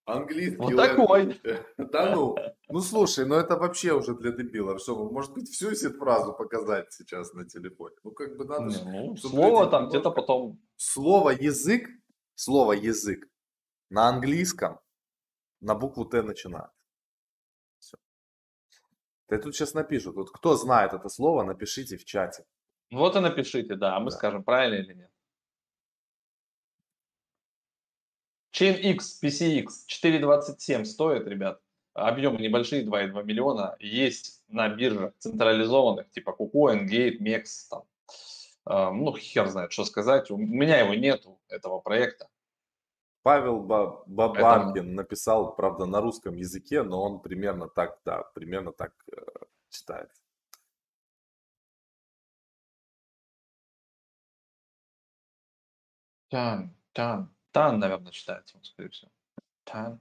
Английский 0.07 0.57
Вот 0.57 0.76
такой. 0.76 1.40
Да 1.78 2.14
ну. 2.14 2.36
Ну 2.68 2.80
слушай, 2.80 3.26
ну 3.26 3.34
это 3.34 3.57
вообще 3.57 3.92
уже 3.92 4.14
для 4.14 4.30
дебилов. 4.30 4.80
Что, 4.80 5.11
может 5.11 5.34
быть, 5.34 5.48
всю 5.48 5.74
фразу 5.98 6.32
показать 6.32 6.92
сейчас 6.92 7.32
на 7.34 7.44
телефоне? 7.44 7.96
Ну 8.04 8.12
как 8.12 8.36
бы 8.36 8.44
надо 8.44 8.70
ну, 8.84 9.16
слово 9.16 9.66
там 9.66 9.88
где-то 9.88 10.11
потом... 10.11 10.61
Слово 10.76 11.30
язык, 11.30 11.88
слово 12.34 12.72
язык 12.72 13.26
на 13.90 14.09
английском 14.09 14.78
на 15.61 15.74
букву 15.74 16.04
Т 16.04 16.22
начинает. 16.22 16.70
Все. 17.78 17.96
Да 19.28 19.38
тут 19.38 19.57
сейчас 19.57 19.74
напишут. 19.74 20.14
Вот 20.14 20.30
кто 20.30 20.57
знает 20.57 20.92
это 20.92 21.09
слово, 21.09 21.42
напишите 21.42 21.96
в 21.96 22.04
чате. 22.04 22.44
Вот 22.92 23.16
и 23.16 23.20
напишите, 23.20 23.74
да, 23.74 23.96
а 23.96 24.00
мы 24.00 24.11
Да. 24.11 24.16
скажем, 24.16 24.44
правильно 24.44 24.76
или 24.76 24.94
нет. 24.94 25.11
Chain 28.57 28.80
X, 28.80 29.20
PCX 29.22 29.66
4.27 29.86 30.84
стоит, 30.86 31.26
ребят. 31.26 31.61
Объемы 31.92 32.38
небольшие, 32.38 32.84
2,2 32.86 33.22
миллиона. 33.22 33.76
Есть 33.80 34.42
на 34.48 34.68
биржах 34.68 35.12
централизованных, 35.18 36.11
типа 36.11 36.34
KuCoin, 36.38 36.86
Gate, 36.86 37.18
MEX. 37.20 37.44
Там. 37.68 37.82
А, 38.64 38.90
Ну, 38.92 39.14
хер 39.16 39.48
знает, 39.48 39.72
что 39.72 39.84
сказать. 39.84 40.30
У 40.30 40.38
меня 40.38 40.78
его 40.80 40.94
нету, 40.94 41.38
этого 41.48 41.80
проекта. 41.80 42.28
Павел 43.22 43.61
Ба- 43.61 44.02
Бабаркин 44.07 44.94
написал, 44.94 45.54
правда, 45.54 45.84
на 45.84 46.00
русском 46.00 46.36
языке, 46.36 46.82
но 46.82 47.02
он 47.02 47.20
примерно 47.20 47.68
так, 47.68 47.98
да, 48.04 48.22
примерно 48.34 48.72
так 48.72 48.92
э, 49.12 49.16
читает. 49.68 50.11
Тан, 56.30 56.74
тан, 56.92 57.36
тан, 57.57 57.78
наверное, 57.78 58.12
читается, 58.12 58.59
скорее 58.62 58.90
всего. 58.90 59.11
Тан. 59.64 59.98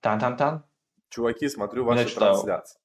Тан-тан-тан. 0.00 0.62
Чуваки, 1.08 1.48
смотрю 1.48 1.84
ваши 1.84 2.04
читал. 2.06 2.34
трансляции. 2.34 2.78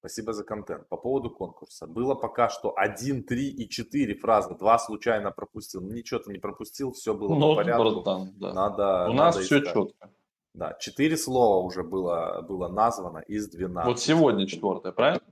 Спасибо 0.00 0.32
за 0.32 0.42
контент. 0.44 0.88
По 0.88 0.96
поводу 0.96 1.30
конкурса. 1.30 1.86
Было 1.86 2.14
пока 2.16 2.48
что 2.48 2.72
1, 2.76 3.22
3 3.24 3.48
и 3.50 3.68
4 3.68 4.14
фразы. 4.16 4.54
Два 4.56 4.78
случайно 4.78 5.30
пропустил. 5.30 5.80
Ничего 5.80 6.18
ты 6.20 6.32
не 6.32 6.38
пропустил, 6.38 6.90
все 6.92 7.14
было 7.14 7.34
Ну, 7.34 7.50
по 7.54 7.62
порядку. 7.62 8.02
братан, 8.02 8.32
да. 8.36 8.52
Надо, 8.52 9.08
У 9.10 9.12
нас 9.12 9.34
надо 9.36 9.46
все 9.46 9.58
искать. 9.58 9.74
четко. 9.74 10.10
Да, 10.54 10.72
4 10.80 11.16
слова 11.16 11.64
уже 11.64 11.82
было, 11.84 12.40
было 12.42 12.68
названо 12.68 13.18
из 13.18 13.48
12. 13.48 13.86
Вот 13.88 14.00
сегодня 14.00 14.46
четвертое, 14.46 14.92
правильно? 14.92 15.22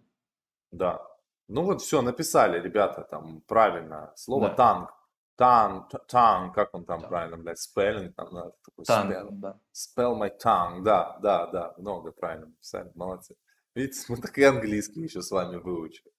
Да. 0.71 1.03
Ну 1.49 1.63
вот 1.65 1.81
все, 1.83 2.01
написали, 2.03 2.61
ребята, 2.61 3.03
там 3.03 3.41
правильно. 3.47 4.13
Слово 4.17 4.49
Да. 4.49 4.55
танк. 4.55 4.91
Т- 5.37 5.99
танк, 6.09 6.55
как 6.55 6.75
он 6.75 6.85
там 6.85 7.01
Да. 7.01 7.09
правильно, 7.09 7.37
блядь, 7.37 7.59
спеллинг, 7.59 8.15
там 8.15 8.33
надо 8.33 8.53
такой 8.65 8.85
Тан, 8.85 9.11
spell. 9.13 9.29
да. 9.33 9.59
Spell 9.75 10.17
my 10.19 10.31
tongue, 10.43 10.83
да, 10.83 11.19
да, 11.23 11.47
да, 11.47 11.75
много 11.79 12.13
правильно 12.13 12.47
написали, 12.47 12.91
молодцы. 12.95 13.35
Видите, 13.75 14.05
мы 14.09 14.17
так 14.19 14.39
и 14.39 14.45
английский 14.45 15.01
еще 15.03 15.23
с 15.23 15.31
вами 15.33 15.57
выучили. 15.57 16.11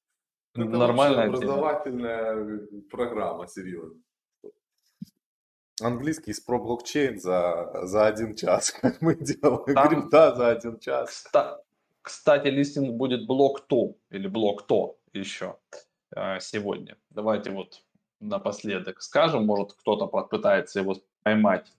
Это 0.54 0.66
Нормальная 0.66 1.28
вообще 1.30 1.42
тема. 1.42 1.54
образовательная 1.54 2.68
программа, 2.92 3.48
серьезно. 3.48 4.02
Английский 5.82 6.32
из 6.32 6.40
про 6.40 6.58
блокчейн 6.60 7.20
за, 7.20 7.82
за 7.84 8.08
один 8.08 8.36
час, 8.36 8.72
как 8.82 9.02
мы 9.02 9.16
делаем. 9.16 9.76
Там- 9.76 9.90
Крипта 9.90 10.36
за 10.36 10.50
один 10.50 10.80
час. 10.80 11.26
Кста- 11.34 11.58
Кстати, 12.02 12.48
листинг 12.48 12.92
будет 12.96 13.26
Blocto 13.28 13.96
или 14.10 14.28
Blocto 14.28 14.98
еще 15.14 15.58
э, 16.16 16.40
сегодня. 16.40 16.98
Давайте 17.10 17.52
вот 17.52 17.84
напоследок 18.20 19.02
скажем, 19.02 19.46
может 19.46 19.74
кто-то 19.74 20.08
попытается 20.08 20.80
его 20.80 20.96
поймать 21.24 21.72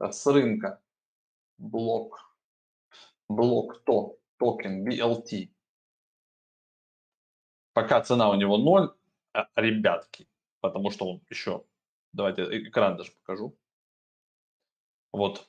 э, 0.00 0.10
с 0.10 0.26
рынка. 0.26 0.80
Блок, 1.58 2.34
Blocto, 3.28 4.16
токен 4.38 4.86
BLT. 4.86 5.50
Пока 7.72 8.00
цена 8.00 8.30
у 8.30 8.34
него 8.34 8.58
0, 8.58 8.94
а, 9.32 9.48
ребятки, 9.56 10.28
потому 10.60 10.90
что 10.90 11.06
он 11.08 11.20
еще, 11.28 11.64
давайте 12.12 12.42
экран 12.68 12.96
даже 12.96 13.12
покажу. 13.12 13.56
Вот. 15.12 15.48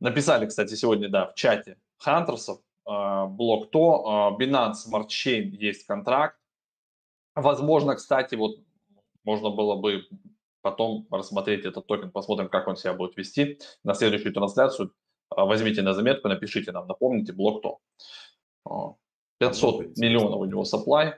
Написали, 0.00 0.46
кстати, 0.46 0.74
сегодня, 0.74 1.08
да, 1.08 1.26
в 1.26 1.34
чате 1.34 1.78
Хантерсов, 1.98 2.60
э, 2.86 3.26
блок 3.26 3.70
то, 3.70 4.36
э, 4.38 4.42
Binance 4.42 4.86
Smart 4.86 5.08
Chain 5.08 5.48
есть 5.50 5.86
контракт. 5.86 6.38
Возможно, 7.34 7.96
кстати, 7.96 8.34
вот 8.34 8.65
можно 9.26 9.50
было 9.50 9.76
бы 9.76 10.06
потом 10.62 11.06
рассмотреть 11.10 11.66
этот 11.66 11.86
токен, 11.86 12.10
посмотрим, 12.10 12.48
как 12.48 12.68
он 12.68 12.76
себя 12.76 12.94
будет 12.94 13.16
вести. 13.16 13.58
На 13.84 13.92
следующую 13.92 14.32
трансляцию 14.32 14.94
э, 15.30 15.34
возьмите 15.36 15.82
на 15.82 15.92
заметку, 15.92 16.28
напишите 16.28 16.72
нам, 16.72 16.86
напомните, 16.86 17.32
блок 17.32 17.62
то. 17.62 17.80
Э, 18.64 18.94
500 19.38 19.62
Много 19.62 19.84
интересного. 19.84 20.08
миллионов 20.08 20.40
у 20.40 20.44
него 20.44 20.62
supply. 20.62 21.14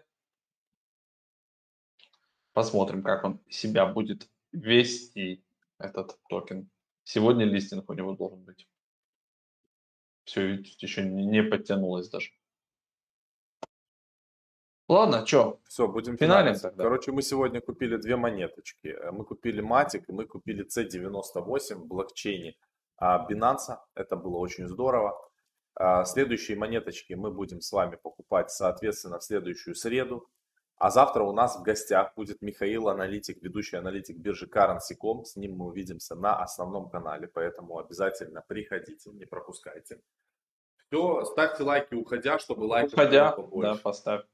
Посмотрим, 2.52 3.02
как 3.02 3.24
он 3.24 3.40
себя 3.48 3.86
будет 3.86 4.28
вести, 4.52 5.44
этот 5.78 6.18
токен. 6.28 6.68
Сегодня 7.04 7.44
листинг 7.44 7.88
у 7.88 7.92
него 7.92 8.14
должен 8.14 8.42
быть. 8.42 8.66
Все, 10.24 10.56
еще 10.80 11.04
не 11.08 11.42
подтянулось 11.42 12.08
даже. 12.10 12.30
Ладно, 14.88 15.26
что? 15.26 15.60
Все, 15.68 15.86
будем 15.86 16.16
финалить. 16.16 16.62
тогда. 16.62 16.84
Короче, 16.84 17.12
мы 17.12 17.20
сегодня 17.20 17.60
купили 17.60 17.96
две 17.96 18.16
монеточки. 18.16 18.88
Э, 18.88 19.10
Мы 19.10 19.24
купили 19.26 19.60
и 19.60 20.12
мы 20.12 20.24
купили 20.24 20.64
C98 20.66 21.74
в 21.74 21.86
блокчейне 21.86 22.56
а, 22.96 23.26
Binance. 23.30 23.76
Это 23.94 24.16
было 24.16 24.38
очень 24.38 24.66
здорово. 24.66 25.14
А, 25.74 26.06
Следующие 26.06 26.56
монеточки 26.56 27.12
мы 27.12 27.30
будем 27.30 27.60
с 27.60 27.70
вами 27.70 27.96
покупать, 27.96 28.50
соответственно, 28.50 29.18
в 29.18 29.24
следующую 29.24 29.74
среду. 29.74 30.26
А 30.78 30.90
завтра 30.90 31.22
у 31.24 31.32
нас 31.32 31.56
в 31.58 31.62
гостях 31.62 32.14
будет 32.14 32.40
Михаил, 32.40 32.88
аналитик, 32.88 33.42
ведущий 33.42 33.76
аналитик 33.76 34.16
биржи 34.16 34.46
Currency.com. 34.46 35.24
С 35.26 35.36
ним 35.36 35.56
мы 35.56 35.66
увидимся 35.66 36.14
на 36.14 36.40
основном 36.42 36.88
канале, 36.88 37.26
поэтому 37.28 37.78
обязательно 37.78 38.42
приходите, 38.48 39.10
не 39.10 39.26
пропускайте. 39.26 40.00
Все, 40.86 41.24
ставьте 41.26 41.62
лайки, 41.64 41.94
уходя, 41.94 42.38
чтобы 42.38 42.64
лайков 42.64 42.94
Уходя, 42.94 43.32
было 43.32 43.42
побольше. 43.44 43.74
да, 43.74 43.80
поставь 43.82 44.24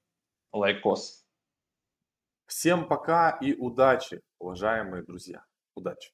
лайкос. 0.55 1.27
Всем 2.47 2.87
пока 2.87 3.31
и 3.31 3.55
удачи, 3.55 4.23
уважаемые 4.39 5.03
друзья. 5.03 5.45
Удачи. 5.75 6.13